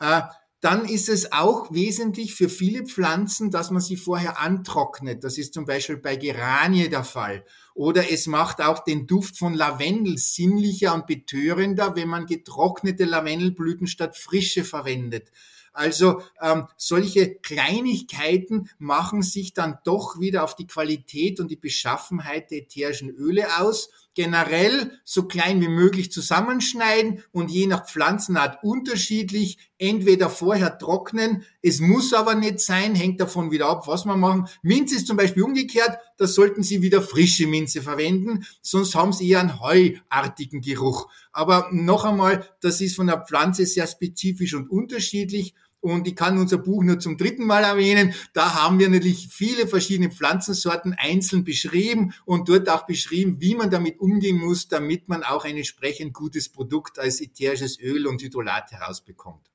Äh, 0.00 0.22
dann 0.64 0.86
ist 0.86 1.10
es 1.10 1.30
auch 1.30 1.70
wesentlich 1.74 2.34
für 2.34 2.48
viele 2.48 2.86
Pflanzen, 2.86 3.50
dass 3.50 3.70
man 3.70 3.82
sie 3.82 3.98
vorher 3.98 4.40
antrocknet. 4.40 5.22
Das 5.22 5.36
ist 5.36 5.52
zum 5.52 5.66
Beispiel 5.66 5.98
bei 5.98 6.16
Geranie 6.16 6.88
der 6.88 7.04
Fall. 7.04 7.44
Oder 7.74 8.10
es 8.10 8.26
macht 8.26 8.62
auch 8.62 8.82
den 8.82 9.06
Duft 9.06 9.36
von 9.36 9.52
Lavendel 9.52 10.16
sinnlicher 10.16 10.94
und 10.94 11.06
betörender, 11.06 11.96
wenn 11.96 12.08
man 12.08 12.24
getrocknete 12.24 13.04
Lavendelblüten 13.04 13.86
statt 13.86 14.16
frische 14.16 14.64
verwendet. 14.64 15.30
Also 15.74 16.22
ähm, 16.40 16.68
solche 16.78 17.34
Kleinigkeiten 17.34 18.70
machen 18.78 19.20
sich 19.20 19.52
dann 19.52 19.78
doch 19.84 20.18
wieder 20.18 20.44
auf 20.44 20.56
die 20.56 20.66
Qualität 20.66 21.40
und 21.40 21.50
die 21.50 21.56
Beschaffenheit 21.56 22.50
der 22.50 22.62
ätherischen 22.62 23.10
Öle 23.10 23.58
aus 23.58 23.90
generell 24.14 24.92
so 25.04 25.24
klein 25.24 25.60
wie 25.60 25.68
möglich 25.68 26.12
zusammenschneiden 26.12 27.22
und 27.32 27.50
je 27.50 27.66
nach 27.66 27.86
Pflanzenart 27.86 28.62
unterschiedlich, 28.62 29.58
entweder 29.78 30.30
vorher 30.30 30.78
trocknen, 30.78 31.44
es 31.60 31.80
muss 31.80 32.14
aber 32.14 32.34
nicht 32.34 32.60
sein, 32.60 32.94
hängt 32.94 33.20
davon 33.20 33.50
wieder 33.50 33.68
ab, 33.68 33.86
was 33.86 34.04
wir 34.04 34.16
machen. 34.16 34.48
Minze 34.62 34.96
ist 34.96 35.06
zum 35.06 35.16
Beispiel 35.16 35.42
umgekehrt, 35.42 35.98
da 36.16 36.26
sollten 36.26 36.62
Sie 36.62 36.80
wieder 36.80 37.02
frische 37.02 37.46
Minze 37.46 37.82
verwenden, 37.82 38.46
sonst 38.62 38.94
haben 38.94 39.12
Sie 39.12 39.28
eher 39.28 39.40
einen 39.40 39.60
heuartigen 39.60 40.60
Geruch. 40.60 41.08
Aber 41.32 41.68
noch 41.72 42.04
einmal, 42.04 42.48
das 42.60 42.80
ist 42.80 42.96
von 42.96 43.08
der 43.08 43.24
Pflanze 43.26 43.66
sehr 43.66 43.86
spezifisch 43.86 44.54
und 44.54 44.70
unterschiedlich 44.70 45.54
und 45.84 46.08
ich 46.08 46.16
kann 46.16 46.38
unser 46.38 46.56
Buch 46.56 46.82
nur 46.82 46.98
zum 46.98 47.18
dritten 47.18 47.46
Mal 47.46 47.62
erwähnen. 47.62 48.14
Da 48.32 48.54
haben 48.54 48.78
wir 48.78 48.88
natürlich 48.88 49.28
viele 49.30 49.66
verschiedene 49.68 50.10
Pflanzensorten 50.10 50.94
einzeln 50.94 51.44
beschrieben 51.44 52.14
und 52.24 52.48
dort 52.48 52.70
auch 52.70 52.86
beschrieben, 52.86 53.40
wie 53.40 53.54
man 53.54 53.70
damit 53.70 54.00
umgehen 54.00 54.38
muss, 54.38 54.66
damit 54.66 55.08
man 55.08 55.22
auch 55.22 55.44
ein 55.44 55.56
entsprechend 55.56 56.14
gutes 56.14 56.48
Produkt 56.48 56.98
als 56.98 57.20
ätherisches 57.20 57.78
Öl 57.78 58.06
und 58.06 58.22
Hydrolat 58.22 58.72
herausbekommt. 58.72 59.50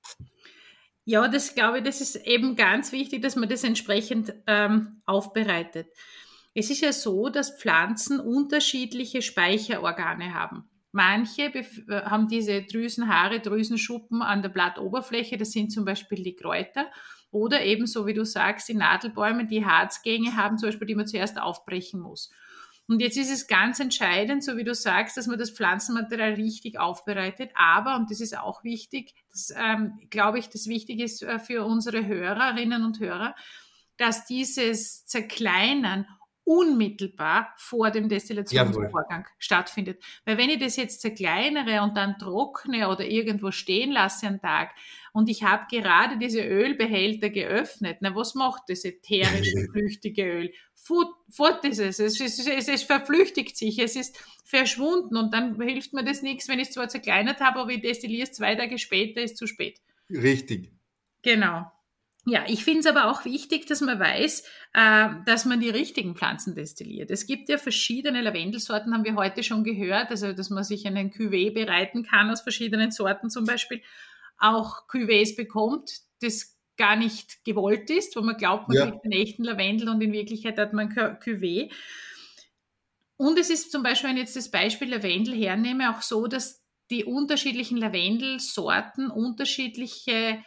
Ja, 1.03 1.27
das 1.27 1.55
glaube 1.55 1.79
ich, 1.79 1.83
das 1.83 1.99
ist 1.99 2.15
eben 2.15 2.55
ganz 2.55 2.91
wichtig, 2.91 3.23
dass 3.23 3.35
man 3.35 3.49
das 3.49 3.63
entsprechend 3.63 4.31
ähm, 4.45 5.01
aufbereitet. 5.07 5.87
Es 6.53 6.69
ist 6.69 6.81
ja 6.81 6.93
so, 6.93 7.29
dass 7.29 7.57
Pflanzen 7.57 8.19
unterschiedliche 8.19 9.23
Speicherorgane 9.23 10.35
haben. 10.35 10.68
Manche 10.91 11.53
äh, 11.53 11.63
haben 12.03 12.27
diese 12.27 12.63
Drüsenhaare, 12.63 13.39
Drüsenschuppen 13.39 14.21
an 14.21 14.41
der 14.41 14.49
Blattoberfläche, 14.49 15.37
das 15.37 15.51
sind 15.51 15.71
zum 15.71 15.85
Beispiel 15.85 16.23
die 16.23 16.35
Kräuter. 16.35 16.87
Oder 17.31 17.63
eben, 17.63 17.85
so 17.85 18.07
wie 18.07 18.15
du 18.15 18.25
sagst, 18.25 18.67
die 18.69 18.73
Nadelbäume, 18.73 19.45
die 19.45 19.63
Harzgänge 19.63 20.35
haben, 20.35 20.57
zum 20.57 20.69
Beispiel, 20.69 20.87
die 20.87 20.95
man 20.95 21.05
zuerst 21.05 21.39
aufbrechen 21.39 21.99
muss. 21.99 22.31
Und 22.87 23.01
jetzt 23.01 23.17
ist 23.17 23.31
es 23.31 23.45
ganz 23.45 23.79
entscheidend, 23.79 24.43
so 24.43 24.57
wie 24.57 24.63
du 24.63 24.73
sagst, 24.73 25.15
dass 25.15 25.27
man 25.27 25.37
das 25.37 25.51
Pflanzenmaterial 25.51 26.33
richtig 26.33 26.79
aufbereitet. 26.79 27.51
Aber, 27.53 27.95
und 27.95 28.09
das 28.09 28.19
ist 28.19 28.35
auch 28.35 28.63
wichtig, 28.63 29.13
das 29.29 29.53
ähm, 29.55 29.99
glaube 30.09 30.39
ich, 30.39 30.49
das 30.49 30.65
Wichtige 30.65 31.03
ist 31.03 31.21
äh, 31.21 31.37
für 31.37 31.65
unsere 31.65 32.07
Hörerinnen 32.07 32.83
und 32.83 32.99
Hörer, 32.99 33.35
dass 33.97 34.25
dieses 34.25 35.05
Zerkleinern 35.05 36.07
unmittelbar 36.49 37.53
vor 37.57 37.91
dem 37.91 38.09
Destillationsvorgang 38.09 39.21
Jawohl. 39.21 39.35
stattfindet. 39.37 40.01
Weil 40.25 40.39
wenn 40.39 40.49
ich 40.49 40.57
das 40.57 40.77
jetzt 40.77 40.99
zerkleinere 40.99 41.83
und 41.83 41.95
dann 41.95 42.17
trockne 42.17 42.89
oder 42.89 43.05
irgendwo 43.05 43.51
stehen 43.51 43.91
lasse 43.91 44.25
am 44.25 44.41
Tag 44.41 44.71
und 45.13 45.29
ich 45.29 45.43
habe 45.43 45.67
gerade 45.69 46.17
diese 46.17 46.41
Ölbehälter 46.41 47.29
geöffnet, 47.29 47.97
na 48.01 48.15
was 48.15 48.33
macht 48.33 48.63
das 48.67 48.83
ätherische, 48.83 49.67
flüchtige 49.71 50.23
Öl? 50.23 50.53
Fort, 50.73 51.13
fort 51.29 51.63
ist 51.65 51.77
es. 51.77 51.99
Es, 51.99 52.19
es, 52.19 52.47
es, 52.47 52.67
es 52.67 52.81
verflüchtigt 52.81 53.55
sich, 53.55 53.77
es 53.77 53.95
ist 53.95 54.17
verschwunden 54.43 55.17
und 55.17 55.31
dann 55.31 55.61
hilft 55.61 55.93
mir 55.93 56.03
das 56.03 56.23
nichts, 56.23 56.47
wenn 56.47 56.57
ich 56.57 56.69
es 56.69 56.73
zwar 56.73 56.89
zerkleinert 56.89 57.41
habe, 57.41 57.59
aber 57.59 57.69
ich 57.69 57.81
destilliere 57.81 58.23
es 58.23 58.31
zwei 58.31 58.55
Tage 58.55 58.79
später, 58.79 59.21
ist 59.21 59.37
zu 59.37 59.45
spät. 59.45 59.79
Richtig. 60.09 60.71
Genau. 61.21 61.71
Ja, 62.25 62.43
ich 62.47 62.63
finde 62.63 62.81
es 62.81 62.85
aber 62.85 63.09
auch 63.09 63.25
wichtig, 63.25 63.65
dass 63.65 63.81
man 63.81 63.99
weiß, 63.99 64.43
äh, 64.73 65.09
dass 65.25 65.45
man 65.45 65.59
die 65.59 65.69
richtigen 65.69 66.15
Pflanzen 66.15 66.53
destilliert. 66.53 67.11
Es 67.11 67.25
gibt 67.25 67.49
ja 67.49 67.57
verschiedene 67.57 68.21
Lavendelsorten, 68.21 68.93
haben 68.93 69.05
wir 69.05 69.15
heute 69.15 69.41
schon 69.41 69.63
gehört, 69.63 70.09
also 70.09 70.33
dass 70.33 70.49
man 70.49 70.63
sich 70.63 70.85
einen 70.85 71.11
Cuvée 71.11 71.53
bereiten 71.53 72.03
kann 72.03 72.29
aus 72.29 72.41
verschiedenen 72.41 72.91
Sorten 72.91 73.29
zum 73.29 73.45
Beispiel, 73.45 73.81
auch 74.37 74.87
Cuvées 74.87 75.35
bekommt, 75.35 75.91
das 76.21 76.57
gar 76.77 76.95
nicht 76.95 77.43
gewollt 77.43 77.89
ist, 77.89 78.15
wo 78.15 78.21
man 78.21 78.37
glaubt, 78.37 78.67
man 78.69 78.77
ja. 78.77 78.85
kriegt 78.87 79.03
einen 79.03 79.13
echten 79.13 79.43
Lavendel 79.43 79.89
und 79.89 80.01
in 80.01 80.13
Wirklichkeit 80.13 80.57
hat 80.57 80.73
man 80.73 80.89
Cuvée. 80.91 81.71
Und 83.17 83.37
es 83.37 83.49
ist 83.49 83.71
zum 83.71 83.83
Beispiel, 83.83 84.09
wenn 84.09 84.17
ich 84.17 84.23
jetzt 84.23 84.37
das 84.37 84.49
Beispiel 84.49 84.89
Lavendel 84.89 85.35
hernehme, 85.35 85.93
auch 85.93 86.01
so, 86.01 86.27
dass 86.27 86.63
die 86.89 87.03
unterschiedlichen 87.03 87.77
Lavendelsorten 87.77 89.11
unterschiedliche 89.11 90.41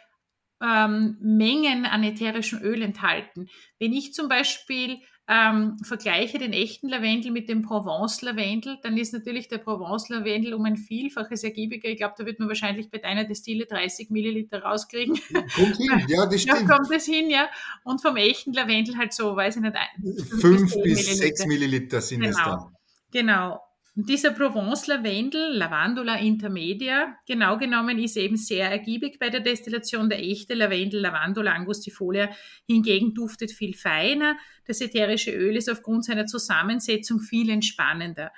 ähm, 0.63 1.17
Mengen 1.19 1.85
an 1.85 2.03
ätherischen 2.03 2.61
Öl 2.61 2.81
enthalten. 2.81 3.47
Wenn 3.79 3.93
ich 3.93 4.13
zum 4.13 4.29
Beispiel 4.29 4.99
ähm, 5.27 5.77
vergleiche 5.83 6.37
den 6.37 6.51
echten 6.51 6.89
Lavendel 6.89 7.31
mit 7.31 7.47
dem 7.47 7.61
Provence-Lavendel, 7.61 8.77
dann 8.83 8.97
ist 8.97 9.13
natürlich 9.13 9.47
der 9.47 9.57
Provence-Lavendel 9.57 10.53
um 10.53 10.65
ein 10.65 10.75
Vielfaches 10.75 11.43
ergiebiger. 11.43 11.89
Ich 11.89 11.97
glaube, 11.97 12.15
da 12.17 12.25
wird 12.25 12.39
man 12.39 12.49
wahrscheinlich 12.49 12.89
bei 12.89 12.97
deiner 12.97 13.23
Destille 13.23 13.65
30 13.65 14.09
Milliliter 14.09 14.63
rauskriegen. 14.63 15.17
Kommt 15.55 15.77
hin, 15.77 16.05
ja, 16.07 16.25
das 16.25 16.41
stimmt. 16.41 16.61
Ja, 16.61 16.75
kommt 16.75 16.91
es 16.91 17.05
hin, 17.05 17.29
ja. 17.29 17.49
Und 17.83 18.01
vom 18.01 18.17
echten 18.17 18.53
Lavendel 18.53 18.97
halt 18.97 19.13
so, 19.13 19.35
weiß 19.35 19.57
ich 19.57 19.61
nicht, 19.61 19.77
5 20.41 20.73
bis, 20.81 21.05
bis 21.07 21.17
6 21.17 21.45
Milliliter 21.45 22.01
sind 22.01 22.21
genau. 22.21 22.37
es 22.37 22.43
dann. 22.43 22.75
Genau. 23.11 23.59
Und 23.95 24.09
dieser 24.09 24.31
Provence-Lavendel, 24.31 25.55
Lavandula 25.55 26.15
intermedia, 26.15 27.15
genau 27.27 27.59
genommen 27.59 27.99
ist 27.99 28.17
eben 28.17 28.37
sehr 28.37 28.71
ergiebig 28.71 29.19
bei 29.19 29.29
der 29.29 29.41
Destillation. 29.41 30.09
Der 30.09 30.19
echte 30.19 30.55
Lavendel, 30.55 30.99
Lavandula 31.01 31.53
angustifolia, 31.53 32.31
hingegen 32.65 33.13
duftet 33.13 33.51
viel 33.51 33.75
feiner. 33.75 34.35
Das 34.65 34.81
ätherische 34.81 35.31
Öl 35.31 35.55
ist 35.55 35.69
aufgrund 35.69 36.05
seiner 36.05 36.25
Zusammensetzung 36.25 37.19
viel 37.19 37.51
entspannender. 37.51 38.31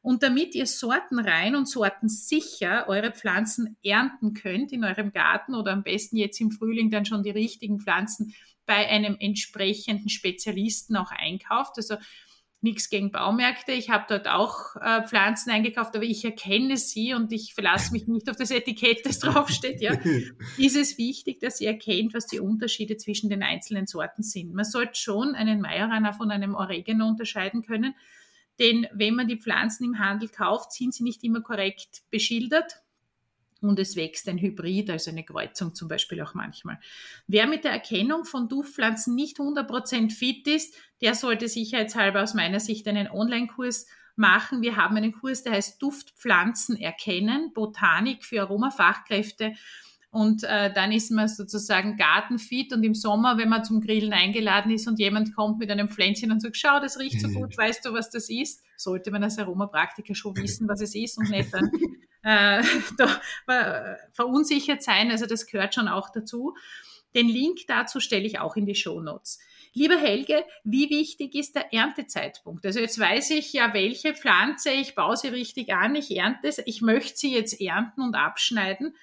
Und 0.00 0.22
damit 0.22 0.54
ihr 0.54 0.66
sortenrein 0.66 1.54
und 1.54 1.68
sortensicher 1.68 2.88
eure 2.88 3.12
Pflanzen 3.12 3.76
ernten 3.84 4.32
könnt 4.32 4.72
in 4.72 4.84
eurem 4.84 5.12
Garten 5.12 5.54
oder 5.54 5.72
am 5.72 5.82
besten 5.82 6.16
jetzt 6.16 6.40
im 6.40 6.50
Frühling 6.50 6.90
dann 6.90 7.04
schon 7.04 7.22
die 7.22 7.30
richtigen 7.30 7.78
Pflanzen 7.78 8.34
bei 8.64 8.88
einem 8.88 9.16
entsprechenden 9.18 10.08
Spezialisten 10.08 10.96
auch 10.96 11.10
einkauft. 11.10 11.72
Also 11.76 11.96
nichts 12.64 12.88
gegen 12.88 13.12
Baumärkte. 13.12 13.72
Ich 13.72 13.90
habe 13.90 14.06
dort 14.08 14.26
auch 14.26 14.74
äh, 14.76 15.02
Pflanzen 15.06 15.50
eingekauft, 15.50 15.94
aber 15.94 16.04
ich 16.04 16.24
erkenne 16.24 16.76
sie 16.76 17.14
und 17.14 17.30
ich 17.30 17.54
verlasse 17.54 17.92
mich 17.92 18.08
nicht 18.08 18.28
auf 18.28 18.36
das 18.36 18.50
Etikett, 18.50 19.06
das 19.06 19.20
draufsteht. 19.20 19.80
Ja. 19.80 19.92
ist 20.58 20.76
es 20.76 20.98
wichtig, 20.98 21.38
dass 21.40 21.60
ihr 21.60 21.68
erkennt, 21.68 22.14
was 22.14 22.26
die 22.26 22.40
Unterschiede 22.40 22.96
zwischen 22.96 23.30
den 23.30 23.42
einzelnen 23.42 23.86
Sorten 23.86 24.22
sind. 24.22 24.54
Man 24.54 24.64
sollte 24.64 24.98
schon 24.98 25.34
einen 25.34 25.60
Majorana 25.60 26.12
von 26.12 26.30
einem 26.30 26.54
Oregano 26.54 27.06
unterscheiden 27.06 27.62
können, 27.62 27.94
denn 28.58 28.86
wenn 28.92 29.14
man 29.14 29.28
die 29.28 29.40
Pflanzen 29.40 29.84
im 29.84 29.98
Handel 29.98 30.28
kauft, 30.28 30.72
sind 30.72 30.94
sie 30.94 31.04
nicht 31.04 31.22
immer 31.22 31.42
korrekt 31.42 32.02
beschildert 32.10 32.83
und 33.68 33.78
es 33.78 33.96
wächst 33.96 34.28
ein 34.28 34.38
Hybrid, 34.38 34.90
also 34.90 35.10
eine 35.10 35.24
Kreuzung 35.24 35.74
zum 35.74 35.88
Beispiel 35.88 36.20
auch 36.22 36.34
manchmal. 36.34 36.78
Wer 37.26 37.46
mit 37.46 37.64
der 37.64 37.72
Erkennung 37.72 38.24
von 38.24 38.48
Duftpflanzen 38.48 39.14
nicht 39.14 39.38
100% 39.38 40.10
fit 40.10 40.46
ist, 40.46 40.74
der 41.00 41.14
sollte 41.14 41.48
sicherheitshalber 41.48 42.22
aus 42.22 42.34
meiner 42.34 42.60
Sicht 42.60 42.86
einen 42.88 43.10
Online-Kurs 43.10 43.86
machen. 44.16 44.62
Wir 44.62 44.76
haben 44.76 44.96
einen 44.96 45.12
Kurs, 45.12 45.42
der 45.42 45.52
heißt 45.52 45.82
Duftpflanzen 45.82 46.76
erkennen, 46.76 47.52
Botanik 47.52 48.24
für 48.24 48.42
Aromafachkräfte. 48.42 49.54
Und 50.14 50.44
äh, 50.44 50.72
dann 50.72 50.92
ist 50.92 51.10
man 51.10 51.26
sozusagen 51.26 51.96
gartenfit 51.96 52.72
und 52.72 52.84
im 52.84 52.94
Sommer, 52.94 53.36
wenn 53.36 53.48
man 53.48 53.64
zum 53.64 53.80
Grillen 53.80 54.12
eingeladen 54.12 54.70
ist 54.70 54.86
und 54.86 55.00
jemand 55.00 55.34
kommt 55.34 55.58
mit 55.58 55.72
einem 55.72 55.88
Pflänzchen 55.88 56.30
und 56.30 56.40
sagt, 56.40 56.56
schau, 56.56 56.78
das 56.78 57.00
riecht 57.00 57.20
so 57.20 57.26
mhm. 57.26 57.34
gut, 57.34 57.58
weißt 57.58 57.84
du, 57.84 57.94
was 57.94 58.10
das 58.10 58.30
ist? 58.30 58.62
Sollte 58.76 59.10
man 59.10 59.24
als 59.24 59.40
Aromapraktiker 59.40 60.14
schon 60.14 60.36
wissen, 60.40 60.68
was 60.68 60.80
es 60.80 60.94
ist 60.94 61.18
und 61.18 61.30
nicht 61.30 61.52
dann 61.52 61.68
äh, 62.22 62.62
da, 62.96 63.96
verunsichert 64.12 64.84
sein. 64.84 65.10
Also 65.10 65.26
das 65.26 65.46
gehört 65.46 65.74
schon 65.74 65.88
auch 65.88 66.10
dazu. 66.10 66.54
Den 67.16 67.28
Link 67.28 67.66
dazu 67.66 67.98
stelle 67.98 68.24
ich 68.24 68.38
auch 68.38 68.54
in 68.54 68.66
die 68.66 68.76
Show 68.76 69.00
Notes. 69.00 69.40
Lieber 69.72 69.96
Helge, 69.96 70.44
wie 70.62 70.90
wichtig 70.90 71.34
ist 71.34 71.56
der 71.56 71.74
Erntezeitpunkt? 71.74 72.64
Also 72.64 72.78
jetzt 72.78 73.00
weiß 73.00 73.30
ich 73.30 73.52
ja, 73.52 73.74
welche 73.74 74.14
Pflanze, 74.14 74.70
ich 74.70 74.94
baue 74.94 75.16
sie 75.16 75.26
richtig 75.26 75.74
an, 75.74 75.96
ich 75.96 76.16
ernte 76.16 76.46
es, 76.46 76.62
ich 76.64 76.82
möchte 76.82 77.18
sie 77.18 77.34
jetzt 77.34 77.60
ernten 77.60 78.00
und 78.00 78.14
abschneiden. 78.14 78.94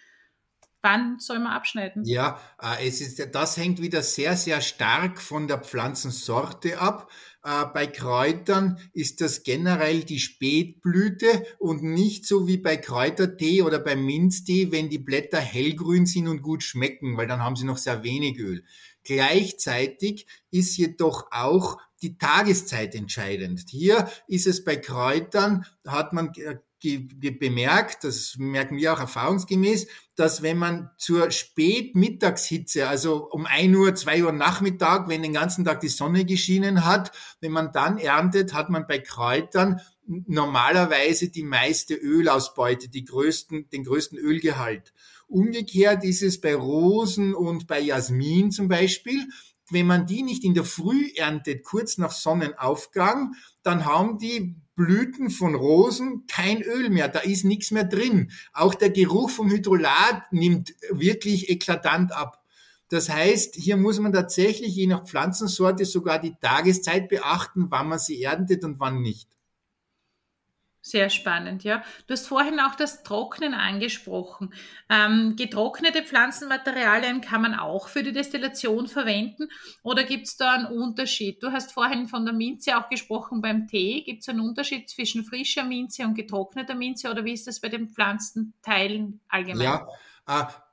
Wann 0.84 1.20
soll 1.20 1.40
man 1.40 1.54
abschneiden? 1.54 2.04
Ja, 2.06 2.40
äh, 2.60 2.88
es 2.88 3.02
ist, 3.02 3.36
das 3.36 3.58
hängt 3.58 3.82
wieder 3.82 4.02
sehr, 4.02 4.36
sehr 4.36 4.62
stark 4.62 5.22
von 5.22 5.48
der 5.48 5.60
Pflanzensorte 5.60 6.80
ab. 6.80 7.12
Äh, 7.44 7.66
bei 7.74 7.86
Kräutern 7.86 8.80
ist 8.94 9.22
das 9.22 9.44
generell 9.44 10.04
die 10.04 10.20
Spätblüte 10.20 11.46
und 11.60 11.84
nicht 11.84 12.26
so 12.26 12.48
wie 12.48 12.58
bei 12.58 12.78
Kräutertee 12.78 13.62
oder 13.62 13.78
bei 13.80 13.96
Minztee, 13.96 14.72
wenn 14.72 14.90
die 14.90 15.00
Blätter 15.00 15.40
hellgrün 15.40 16.08
sind 16.08 16.28
und 16.28 16.42
gut 16.42 16.64
schmecken, 16.64 17.16
weil 17.16 17.28
dann 17.28 17.44
haben 17.44 17.56
sie 17.56 17.66
noch 17.66 17.78
sehr 17.78 18.04
wenig 18.04 18.40
Öl. 18.40 18.64
Gleichzeitig 19.04 20.28
ist 20.50 20.78
jedoch 20.78 21.28
auch 21.32 21.78
die 22.02 22.18
Tageszeit 22.18 22.96
entscheidend. 22.96 23.66
Hier 23.70 24.10
ist 24.28 24.48
es 24.48 24.64
bei 24.64 24.76
Kräutern, 24.76 25.66
hat 25.86 26.14
man 26.14 26.32
bemerkt, 26.82 28.04
das 28.04 28.36
merken 28.38 28.78
wir 28.78 28.94
auch 28.94 29.00
erfahrungsgemäß, 29.00 29.88
dass 30.16 30.42
wenn 30.42 30.58
man 30.58 30.90
zur 30.98 31.32
Spätmittagshitze, 31.32 32.88
also 32.88 33.30
um 33.30 33.46
ein 33.46 33.74
Uhr, 33.76 33.96
zwei 33.96 34.24
Uhr 34.24 34.32
Nachmittag, 34.32 35.08
wenn 35.08 35.24
den 35.24 35.34
ganzen 35.34 35.66
Tag 35.66 35.80
die 35.82 35.88
Sonne 35.88 36.26
geschienen 36.26 36.86
hat, 36.86 37.12
wenn 37.40 37.52
man 37.52 37.72
dann 37.72 37.98
erntet, 37.98 38.54
hat 38.54 38.70
man 38.70 38.88
bei 38.88 39.00
Kräutern 39.00 39.82
normalerweise 40.06 41.30
die 41.30 41.44
meiste 41.44 41.94
Ölausbeute, 41.94 42.90
die 42.90 43.06
größten, 43.06 43.70
den 43.70 43.84
größten 43.84 44.18
Ölgehalt. 44.18 44.94
Umgekehrt 45.28 46.04
ist 46.04 46.24
es 46.24 46.42
bei 46.42 46.56
Rosen 46.56 47.34
und 47.34 47.68
bei 47.68 47.80
Jasmin 47.80 48.52
zum 48.52 48.68
Beispiel. 48.68 49.28
Wenn 49.72 49.88
man 49.88 50.06
die 50.06 50.24
nicht 50.24 50.44
in 50.44 50.54
der 50.54 50.66
Früh 50.66 51.12
erntet, 51.16 51.64
kurz 51.64 51.98
nach 51.98 52.12
Sonnenaufgang, 52.12 53.34
dann 53.64 53.86
haben 53.86 54.18
die 54.18 54.56
Blüten 54.76 55.30
von 55.30 55.56
Rosen 55.56 56.26
kein 56.28 56.62
Öl 56.62 56.90
mehr, 56.90 57.08
da 57.08 57.20
ist 57.20 57.46
nichts 57.46 57.72
mehr 57.72 57.84
drin. 57.84 58.32
Auch 58.54 58.74
der 58.74 58.90
Geruch 58.90 59.30
vom 59.30 59.50
Hydrolat 59.50 60.32
nimmt 60.32 60.74
wirklich 60.90 61.50
eklatant 61.50 62.12
ab. 62.12 62.44
Das 62.90 63.10
heißt, 63.10 63.56
hier 63.56 63.78
muss 63.78 64.00
man 64.00 64.12
tatsächlich 64.12 64.76
je 64.76 64.88
nach 64.88 65.06
Pflanzensorte 65.06 65.86
sogar 65.86 66.20
die 66.20 66.36
Tageszeit 66.42 67.08
beachten, 67.08 67.68
wann 67.70 67.88
man 67.88 68.00
sie 68.00 68.22
erntet 68.22 68.66
und 68.66 68.80
wann 68.80 69.02
nicht. 69.02 69.30
Sehr 70.84 71.12
spannend, 71.12 71.64
ja. 71.64 71.84
Du 72.08 72.14
hast 72.14 72.28
vorhin 72.28 72.60
auch 72.60 72.74
das 72.74 73.04
Trocknen 73.04 73.54
angesprochen. 73.54 74.52
Ähm, 74.90 75.36
getrocknete 75.38 76.02
Pflanzenmaterialien 76.02 77.22
kann 77.22 77.44
man 77.44 77.54
auch 77.54 77.88
für 77.88 78.02
die 78.02 78.12
Destillation 78.12 78.88
verwenden 78.88 79.50
oder 79.84 80.04
gibt 80.04 80.26
es 80.26 80.38
da 80.38 80.54
einen 80.54 80.66
Unterschied? 80.66 81.44
Du 81.44 81.52
hast 81.52 81.72
vorhin 81.72 82.08
von 82.08 82.26
der 82.26 82.34
Minze 82.34 82.78
auch 82.78 82.90
gesprochen 82.90 83.42
beim 83.42 83.68
Tee. 83.68 84.02
Gibt 84.02 84.24
es 84.24 84.30
einen 84.30 84.40
Unterschied 84.40 84.90
zwischen 84.90 85.24
frischer 85.24 85.64
Minze 85.64 86.04
und 86.04 86.16
getrockneter 86.16 86.74
Minze 86.74 87.12
oder 87.12 87.24
wie 87.26 87.34
ist 87.34 87.46
das 87.46 87.60
bei 87.60 87.70
den 87.70 87.90
Pflanzenteilen 87.90 89.22
allgemein? 89.28 89.64
Ja, 89.64 89.88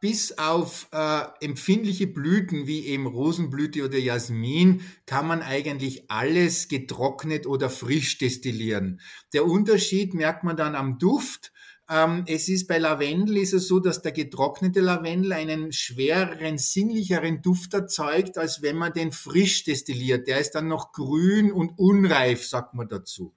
bis 0.00 0.38
auf 0.38 0.88
äh, 0.92 1.22
empfindliche 1.40 2.06
Blüten 2.06 2.66
wie 2.66 2.86
eben 2.86 3.06
Rosenblüte 3.06 3.84
oder 3.84 3.98
Jasmin 3.98 4.82
kann 5.06 5.26
man 5.26 5.42
eigentlich 5.42 6.11
alles 6.11 6.68
getrocknet 6.68 7.46
oder 7.46 7.68
frisch 7.68 8.18
destillieren. 8.18 9.00
Der 9.32 9.44
Unterschied 9.44 10.14
merkt 10.14 10.44
man 10.44 10.56
dann 10.56 10.76
am 10.76 10.98
Duft. 10.98 11.52
Ähm, 11.90 12.24
es 12.26 12.48
ist 12.48 12.68
bei 12.68 12.78
Lavendel 12.78 13.38
ist 13.38 13.54
es 13.54 13.66
so, 13.66 13.80
dass 13.80 14.02
der 14.02 14.12
getrocknete 14.12 14.80
Lavendel 14.80 15.32
einen 15.32 15.72
schwereren, 15.72 16.59
sinnlicheren 16.59 17.42
Duft 17.42 17.74
erzeugt, 17.74 18.38
als 18.38 18.62
wenn 18.62 18.76
man 18.76 18.92
den 18.92 19.11
frisch 19.11 19.64
destilliert. 19.64 20.28
Der 20.28 20.38
ist 20.38 20.52
dann 20.52 20.68
noch 20.68 20.92
grün 20.92 21.50
und 21.50 21.78
unreif, 21.78 22.46
sagt 22.46 22.74
man 22.74 22.88
dazu. 22.88 23.34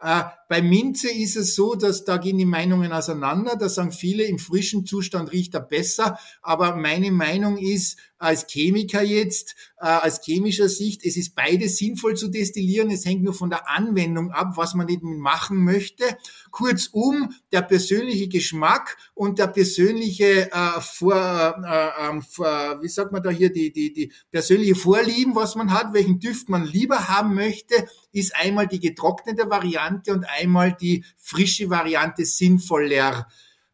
Äh, 0.00 0.22
bei 0.48 0.62
Minze 0.62 1.10
ist 1.10 1.36
es 1.36 1.54
so, 1.54 1.74
dass 1.74 2.04
da 2.04 2.16
gehen 2.16 2.38
die 2.38 2.46
Meinungen 2.46 2.92
auseinander. 2.92 3.56
Da 3.56 3.68
sagen 3.68 3.92
viele, 3.92 4.24
im 4.24 4.38
frischen 4.38 4.86
Zustand 4.86 5.30
riecht 5.32 5.54
er 5.54 5.60
besser. 5.60 6.18
Aber 6.42 6.76
meine 6.76 7.10
Meinung 7.10 7.58
ist, 7.58 7.98
als 8.20 8.46
Chemiker 8.46 9.02
jetzt, 9.02 9.56
äh, 9.78 9.86
als 9.86 10.20
chemischer 10.22 10.68
Sicht, 10.68 11.04
es 11.04 11.16
ist 11.16 11.34
beides 11.34 11.78
sinnvoll 11.78 12.16
zu 12.16 12.28
destillieren. 12.28 12.90
Es 12.90 13.06
hängt 13.06 13.22
nur 13.22 13.34
von 13.34 13.48
der 13.48 13.68
Anwendung 13.68 14.30
ab, 14.30 14.52
was 14.56 14.74
man 14.74 14.88
eben 14.88 15.18
machen 15.18 15.64
möchte. 15.64 16.04
Kurzum, 16.50 17.34
der 17.50 17.62
persönliche 17.62 18.28
Geschmack 18.28 18.98
und 19.14 19.38
der 19.38 19.46
persönliche 19.46 20.52
äh, 20.52 20.80
vor, 20.80 21.16
äh, 21.16 22.08
ähm, 22.08 22.22
vor, 22.22 22.80
wie 22.82 22.88
sagt 22.88 23.10
man 23.10 23.22
da 23.22 23.30
hier, 23.30 23.50
die, 23.50 23.72
die, 23.72 23.92
die 23.92 24.12
persönliche 24.30 24.74
Vorlieben, 24.74 25.34
was 25.34 25.54
man 25.54 25.72
hat, 25.72 25.94
welchen 25.94 26.20
Düft 26.20 26.50
man 26.50 26.64
lieber 26.64 27.08
haben 27.08 27.34
möchte, 27.34 27.88
ist 28.12 28.36
einmal 28.36 28.66
die 28.66 28.80
getrocknete 28.80 29.48
Variante 29.48 30.12
und 30.12 30.26
einmal 30.28 30.76
die 30.78 31.04
frische 31.16 31.70
Variante 31.70 32.26
sinnvoller. 32.26 33.26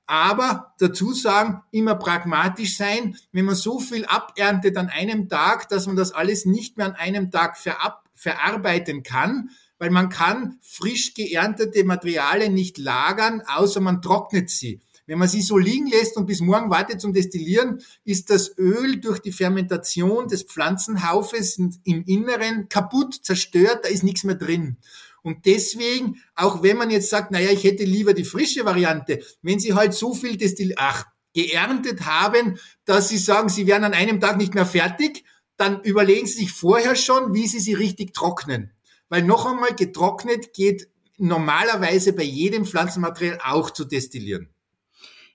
Aber 0.06 0.74
dazu 0.78 1.12
sagen, 1.12 1.62
immer 1.72 1.96
pragmatisch 1.96 2.76
sein. 2.76 3.16
Wenn 3.32 3.44
man 3.44 3.56
so 3.56 3.80
viel 3.80 4.04
aberntet 4.06 4.76
an 4.76 4.88
einem 4.88 5.28
Tag, 5.28 5.68
dass 5.68 5.86
man 5.86 5.96
das 5.96 6.12
alles 6.12 6.44
nicht 6.44 6.76
mehr 6.76 6.86
an 6.86 6.94
einem 6.94 7.30
Tag 7.30 7.58
verab, 7.58 8.04
verarbeiten 8.14 9.02
kann, 9.02 9.50
weil 9.78 9.90
man 9.90 10.08
kann 10.08 10.58
frisch 10.62 11.14
geerntete 11.14 11.84
Materialien 11.84 12.54
nicht 12.54 12.78
lagern, 12.78 13.42
außer 13.46 13.80
man 13.80 14.00
trocknet 14.00 14.48
sie. 14.48 14.80
Wenn 15.08 15.18
man 15.20 15.28
sie 15.28 15.42
so 15.42 15.56
liegen 15.56 15.86
lässt 15.86 16.16
und 16.16 16.26
bis 16.26 16.40
morgen 16.40 16.68
wartet 16.68 17.00
zum 17.00 17.12
Destillieren, 17.12 17.80
ist 18.04 18.28
das 18.28 18.58
Öl 18.58 19.00
durch 19.00 19.20
die 19.20 19.30
Fermentation 19.30 20.26
des 20.26 20.42
Pflanzenhaufes 20.42 21.58
im 21.58 22.04
Inneren 22.06 22.68
kaputt, 22.68 23.14
zerstört, 23.22 23.84
da 23.84 23.88
ist 23.88 24.02
nichts 24.02 24.24
mehr 24.24 24.34
drin. 24.34 24.78
Und 25.26 25.44
deswegen, 25.44 26.22
auch 26.36 26.62
wenn 26.62 26.76
man 26.76 26.88
jetzt 26.88 27.10
sagt, 27.10 27.32
naja, 27.32 27.50
ich 27.50 27.64
hätte 27.64 27.82
lieber 27.82 28.14
die 28.14 28.22
frische 28.22 28.64
Variante, 28.64 29.24
wenn 29.42 29.58
Sie 29.58 29.74
halt 29.74 29.92
so 29.92 30.14
viel 30.14 30.36
Destil 30.36 30.74
ach, 30.76 31.04
geerntet 31.34 32.06
haben, 32.06 32.60
dass 32.84 33.08
Sie 33.08 33.18
sagen, 33.18 33.48
Sie 33.48 33.66
werden 33.66 33.82
an 33.82 33.92
einem 33.92 34.20
Tag 34.20 34.36
nicht 34.36 34.54
mehr 34.54 34.66
fertig, 34.66 35.24
dann 35.56 35.82
überlegen 35.82 36.28
Sie 36.28 36.38
sich 36.38 36.52
vorher 36.52 36.94
schon, 36.94 37.34
wie 37.34 37.48
Sie 37.48 37.58
sie 37.58 37.74
richtig 37.74 38.14
trocknen. 38.14 38.70
Weil 39.08 39.22
noch 39.22 39.46
einmal 39.46 39.74
getrocknet 39.74 40.52
geht 40.52 40.88
normalerweise 41.18 42.12
bei 42.12 42.22
jedem 42.22 42.64
Pflanzenmaterial 42.64 43.40
auch 43.42 43.70
zu 43.72 43.84
destillieren. 43.84 44.54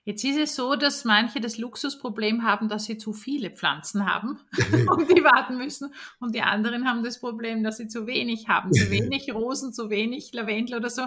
Jetzt 0.04 0.24
ist 0.24 0.36
es 0.36 0.56
so, 0.56 0.74
dass 0.74 1.04
manche 1.04 1.40
das 1.40 1.58
Luxusproblem 1.58 2.42
haben, 2.42 2.68
dass 2.68 2.86
sie 2.86 2.98
zu 2.98 3.12
viele 3.12 3.50
Pflanzen 3.50 4.06
haben 4.06 4.40
und 4.88 5.08
die 5.08 5.22
warten 5.22 5.56
müssen. 5.56 5.94
Und 6.18 6.34
die 6.34 6.42
anderen 6.42 6.88
haben 6.88 7.04
das 7.04 7.20
Problem, 7.20 7.62
dass 7.62 7.76
sie 7.76 7.86
zu 7.86 8.06
wenig 8.06 8.48
haben. 8.48 8.72
Zu 8.72 8.90
wenig 8.90 9.32
Rosen, 9.32 9.72
zu 9.72 9.90
wenig 9.90 10.32
Lavendel 10.32 10.78
oder 10.78 10.90
so. 10.90 11.06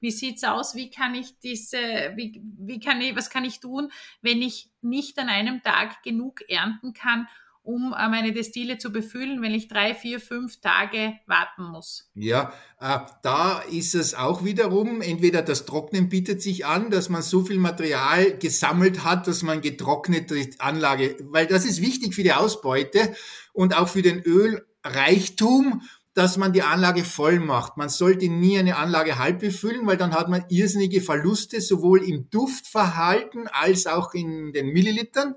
Wie 0.00 0.10
sieht's 0.10 0.42
aus? 0.42 0.74
Wie 0.74 0.90
kann 0.90 1.14
ich 1.14 1.38
diese, 1.38 1.78
wie, 2.16 2.42
wie 2.58 2.80
kann 2.80 3.00
ich, 3.00 3.14
was 3.14 3.30
kann 3.30 3.44
ich 3.44 3.60
tun, 3.60 3.92
wenn 4.20 4.42
ich 4.42 4.68
nicht 4.80 5.16
an 5.20 5.28
einem 5.28 5.62
Tag 5.62 6.02
genug 6.02 6.40
ernten 6.48 6.92
kann, 6.92 7.28
um 7.62 7.94
äh, 7.96 8.08
meine 8.08 8.32
Destille 8.32 8.78
zu 8.78 8.90
befüllen, 8.90 9.42
wenn 9.42 9.54
ich 9.54 9.68
drei, 9.68 9.94
vier, 9.94 10.20
fünf 10.20 10.60
Tage 10.60 11.14
warten 11.26 11.64
muss? 11.64 12.10
Ja, 12.14 12.52
äh, 12.80 12.98
da 13.22 13.60
ist 13.60 13.94
es 13.94 14.14
auch 14.14 14.44
wiederum, 14.44 15.00
entweder 15.00 15.42
das 15.42 15.64
Trocknen 15.64 16.08
bietet 16.08 16.42
sich 16.42 16.66
an, 16.66 16.90
dass 16.90 17.08
man 17.08 17.22
so 17.22 17.44
viel 17.44 17.58
Material 17.58 18.36
gesammelt 18.38 19.04
hat, 19.04 19.26
dass 19.26 19.42
man 19.42 19.60
getrocknete 19.60 20.50
Anlage, 20.58 21.16
weil 21.30 21.46
das 21.46 21.64
ist 21.64 21.80
wichtig 21.80 22.14
für 22.14 22.22
die 22.22 22.32
Ausbeute 22.32 23.14
und 23.52 23.76
auch 23.76 23.88
für 23.88 24.02
den 24.02 24.22
Ölreichtum 24.22 25.82
dass 26.14 26.36
man 26.36 26.52
die 26.52 26.62
Anlage 26.62 27.04
voll 27.04 27.40
macht. 27.40 27.76
Man 27.78 27.88
sollte 27.88 28.28
nie 28.28 28.58
eine 28.58 28.76
Anlage 28.76 29.18
halb 29.18 29.40
befüllen, 29.40 29.86
weil 29.86 29.96
dann 29.96 30.14
hat 30.14 30.28
man 30.28 30.44
irrsinnige 30.50 31.00
Verluste, 31.00 31.60
sowohl 31.60 32.04
im 32.04 32.28
Duftverhalten 32.28 33.48
als 33.48 33.86
auch 33.86 34.12
in 34.12 34.52
den 34.52 34.68
Millilitern. 34.68 35.34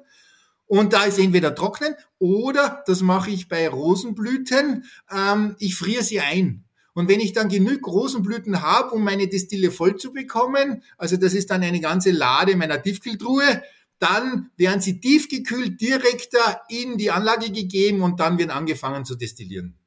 Und 0.68 0.94
da 0.94 1.04
ist 1.04 1.20
entweder 1.20 1.54
trocknen 1.54 1.96
oder, 2.18 2.84
das 2.88 3.02
mache 3.02 3.30
ich 3.30 3.48
bei 3.48 3.68
Rosenblüten, 3.70 4.86
ähm, 5.12 5.56
ich 5.60 5.76
friere 5.76 6.04
sie 6.04 6.20
ein. 6.20 6.66
Und 6.94 7.10
wenn 7.10 7.20
ich 7.20 7.34
dann 7.34 7.50
genug 7.50 7.86
Rosenblüten 7.88 8.62
habe, 8.62 8.92
um 8.96 9.04
meine 9.04 9.28
Destille 9.28 9.70
voll 9.70 9.98
zu 9.98 10.14
bekommen, 10.14 10.82
also 10.98 11.18
das 11.18 11.34
ist 11.34 11.52
dann 11.52 11.62
eine 11.62 11.82
ganze 11.82 12.12
Lade 12.12 12.56
meiner 12.56 12.82
Tiefkühltruhe, 12.82 13.64
dann 14.00 14.50
werden 14.58 14.82
sie 14.82 15.00
tiefgekühlt 15.00 15.80
direkt 15.80 16.34
da 16.34 16.62
in 16.70 16.98
die 16.98 17.12
Anlage 17.12 17.52
gegeben 17.52 18.02
und 18.02 18.20
dann 18.20 18.38
wird 18.38 18.50
angefangen 18.50 19.06
zu 19.06 19.16
destillieren. 19.16 19.78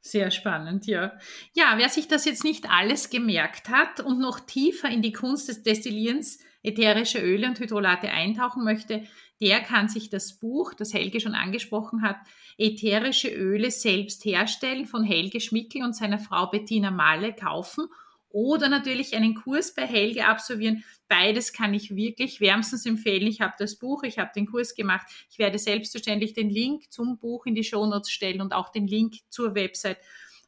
Sehr 0.00 0.32
spannend, 0.32 0.86
ja. 0.86 1.12
Ja, 1.54 1.74
wer 1.76 1.88
sich 1.88 2.08
das 2.08 2.24
jetzt 2.24 2.42
nicht 2.42 2.68
alles 2.68 3.08
gemerkt 3.08 3.68
hat 3.68 4.00
und 4.00 4.18
noch 4.18 4.40
tiefer 4.40 4.88
in 4.88 5.00
die 5.00 5.12
Kunst 5.12 5.48
des 5.48 5.62
Destillierens 5.62 6.38
ätherische 6.62 7.20
Öle 7.20 7.48
und 7.48 7.58
Hydrolate 7.58 8.10
eintauchen 8.10 8.64
möchte, 8.64 9.04
der 9.40 9.60
kann 9.60 9.88
sich 9.88 10.08
das 10.08 10.38
Buch, 10.38 10.74
das 10.74 10.94
Helge 10.94 11.20
schon 11.20 11.34
angesprochen 11.34 12.02
hat, 12.02 12.16
Ätherische 12.58 13.28
Öle 13.28 13.70
selbst 13.70 14.24
herstellen 14.24 14.86
von 14.86 15.04
Helge 15.04 15.40
Schmickel 15.40 15.82
und 15.82 15.96
seiner 15.96 16.18
Frau 16.18 16.46
Bettina 16.46 16.90
Malle 16.90 17.32
kaufen 17.32 17.86
oder 18.28 18.68
natürlich 18.68 19.14
einen 19.14 19.34
Kurs 19.34 19.74
bei 19.74 19.86
Helge 19.86 20.26
absolvieren. 20.26 20.84
Beides 21.08 21.52
kann 21.52 21.74
ich 21.74 21.94
wirklich 21.96 22.40
wärmstens 22.40 22.86
empfehlen. 22.86 23.26
Ich 23.26 23.40
habe 23.40 23.54
das 23.58 23.76
Buch, 23.76 24.02
ich 24.04 24.18
habe 24.18 24.30
den 24.34 24.46
Kurs 24.46 24.74
gemacht. 24.74 25.06
Ich 25.30 25.38
werde 25.38 25.58
selbstverständlich 25.58 26.34
den 26.34 26.50
Link 26.50 26.90
zum 26.92 27.18
Buch 27.18 27.46
in 27.46 27.54
die 27.54 27.64
Shownotes 27.64 28.10
stellen 28.10 28.40
und 28.40 28.54
auch 28.54 28.70
den 28.70 28.86
Link 28.86 29.16
zur 29.28 29.54
Website, 29.54 29.98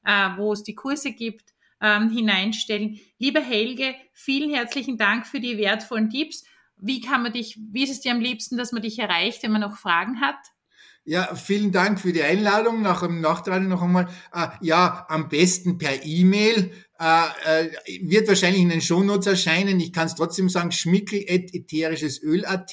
äh, 0.05 0.31
wo 0.37 0.53
es 0.53 0.63
die 0.63 0.75
Kurse 0.75 1.13
gibt, 1.13 1.54
ähm, 1.85 2.11
hineinstellen. 2.11 2.99
Lieber 3.19 3.41
Helge, 3.41 3.95
vielen 4.15 4.53
herzlichen 4.53 4.97
Dank 4.97 5.27
für 5.27 5.41
die 5.41 5.59
wertvollen 5.59 6.09
Tipps. 6.09 6.45
Wie 6.77 7.01
kann 7.01 7.23
man 7.23 7.33
dich, 7.33 7.59
wie 7.73 7.85
ist 7.85 7.91
es 7.91 8.01
dir 8.01 8.13
am 8.13 8.21
liebsten, 8.21 8.57
dass 8.57 8.73
man 8.73 8.83
dich 8.83 8.99
erreicht, 8.99 9.43
wenn 9.43 9.53
man 9.53 9.61
noch 9.61 9.77
Fragen 9.77 10.21
hat? 10.21 10.37
Ja, 11.05 11.35
vielen 11.35 11.71
Dank 11.71 12.01
für 12.01 12.15
die 12.15 12.23
Einladung. 12.23 12.81
Nach 12.81 13.03
dem 13.03 13.21
Nachtrag 13.21 13.63
noch 13.63 13.83
einmal. 13.83 14.09
Äh, 14.33 14.47
ja, 14.63 15.05
am 15.11 15.29
besten 15.29 15.77
per 15.77 16.03
E-Mail. 16.05 16.73
Äh, 16.99 17.25
äh, 17.45 17.69
wird 18.09 18.29
wahrscheinlich 18.29 18.63
in 18.63 18.71
den 18.71 18.81
Shownotes 18.81 19.27
erscheinen. 19.27 19.79
Ich 19.81 19.93
kann 19.93 20.07
es 20.07 20.15
trotzdem 20.15 20.49
sagen, 20.49 20.73
schmickel.ätherischesöl.at 20.73 22.73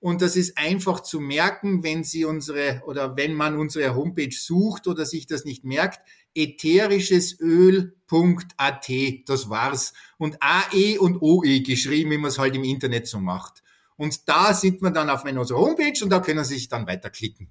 und 0.00 0.22
das 0.22 0.36
ist 0.36 0.56
einfach 0.56 1.00
zu 1.00 1.18
merken, 1.18 1.82
wenn 1.82 2.04
Sie 2.04 2.24
unsere 2.24 2.82
oder 2.86 3.16
wenn 3.16 3.34
man 3.34 3.56
unsere 3.56 3.96
Homepage 3.96 4.32
sucht 4.32 4.86
oder 4.86 5.04
sich 5.04 5.26
das 5.26 5.44
nicht 5.44 5.64
merkt. 5.64 6.00
ätherischesöl.at, 6.38 8.88
das 9.26 9.50
war's. 9.50 9.92
Und 10.16 10.38
AE 10.40 10.98
und 10.98 11.20
OE 11.20 11.60
geschrieben, 11.60 12.12
wie 12.12 12.18
man 12.18 12.30
es 12.30 12.38
halt 12.38 12.54
im 12.54 12.64
Internet 12.64 13.06
so 13.06 13.18
macht. 13.18 13.62
Und 13.96 14.28
da 14.28 14.54
sind 14.54 14.80
wir 14.80 14.90
dann 14.90 15.10
auf 15.10 15.24
unserer 15.24 15.58
Homepage 15.58 16.02
und 16.02 16.10
da 16.10 16.20
können 16.20 16.44
Sie 16.44 16.54
sich 16.54 16.68
dann 16.68 16.86
weiterklicken. 16.86 17.50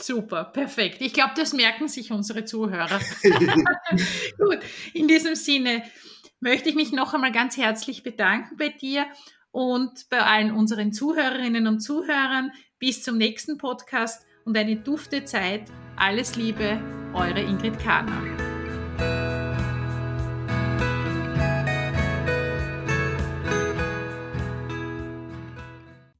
Super, 0.00 0.44
perfekt. 0.44 1.02
Ich 1.02 1.12
glaube, 1.12 1.32
das 1.36 1.52
merken 1.52 1.86
sich 1.86 2.10
unsere 2.10 2.44
Zuhörer. 2.44 2.88
Gut, 4.38 4.58
in 4.94 5.06
diesem 5.06 5.34
Sinne 5.34 5.82
möchte 6.40 6.70
ich 6.70 6.74
mich 6.74 6.92
noch 6.92 7.14
einmal 7.14 7.32
ganz 7.32 7.56
herzlich 7.56 8.02
bedanken 8.02 8.56
bei 8.56 8.70
dir 8.70 9.06
und 9.50 10.08
bei 10.08 10.20
allen 10.20 10.52
unseren 10.52 10.92
Zuhörerinnen 10.92 11.66
und 11.66 11.80
Zuhörern. 11.80 12.52
Bis 12.78 13.02
zum 13.02 13.18
nächsten 13.18 13.58
Podcast 13.58 14.24
und 14.44 14.56
eine 14.56 14.76
dufte 14.76 15.24
Zeit. 15.24 15.62
Alles 15.96 16.36
Liebe, 16.36 16.80
eure 17.14 17.40
Ingrid 17.40 17.78
Kahner. 17.78 18.51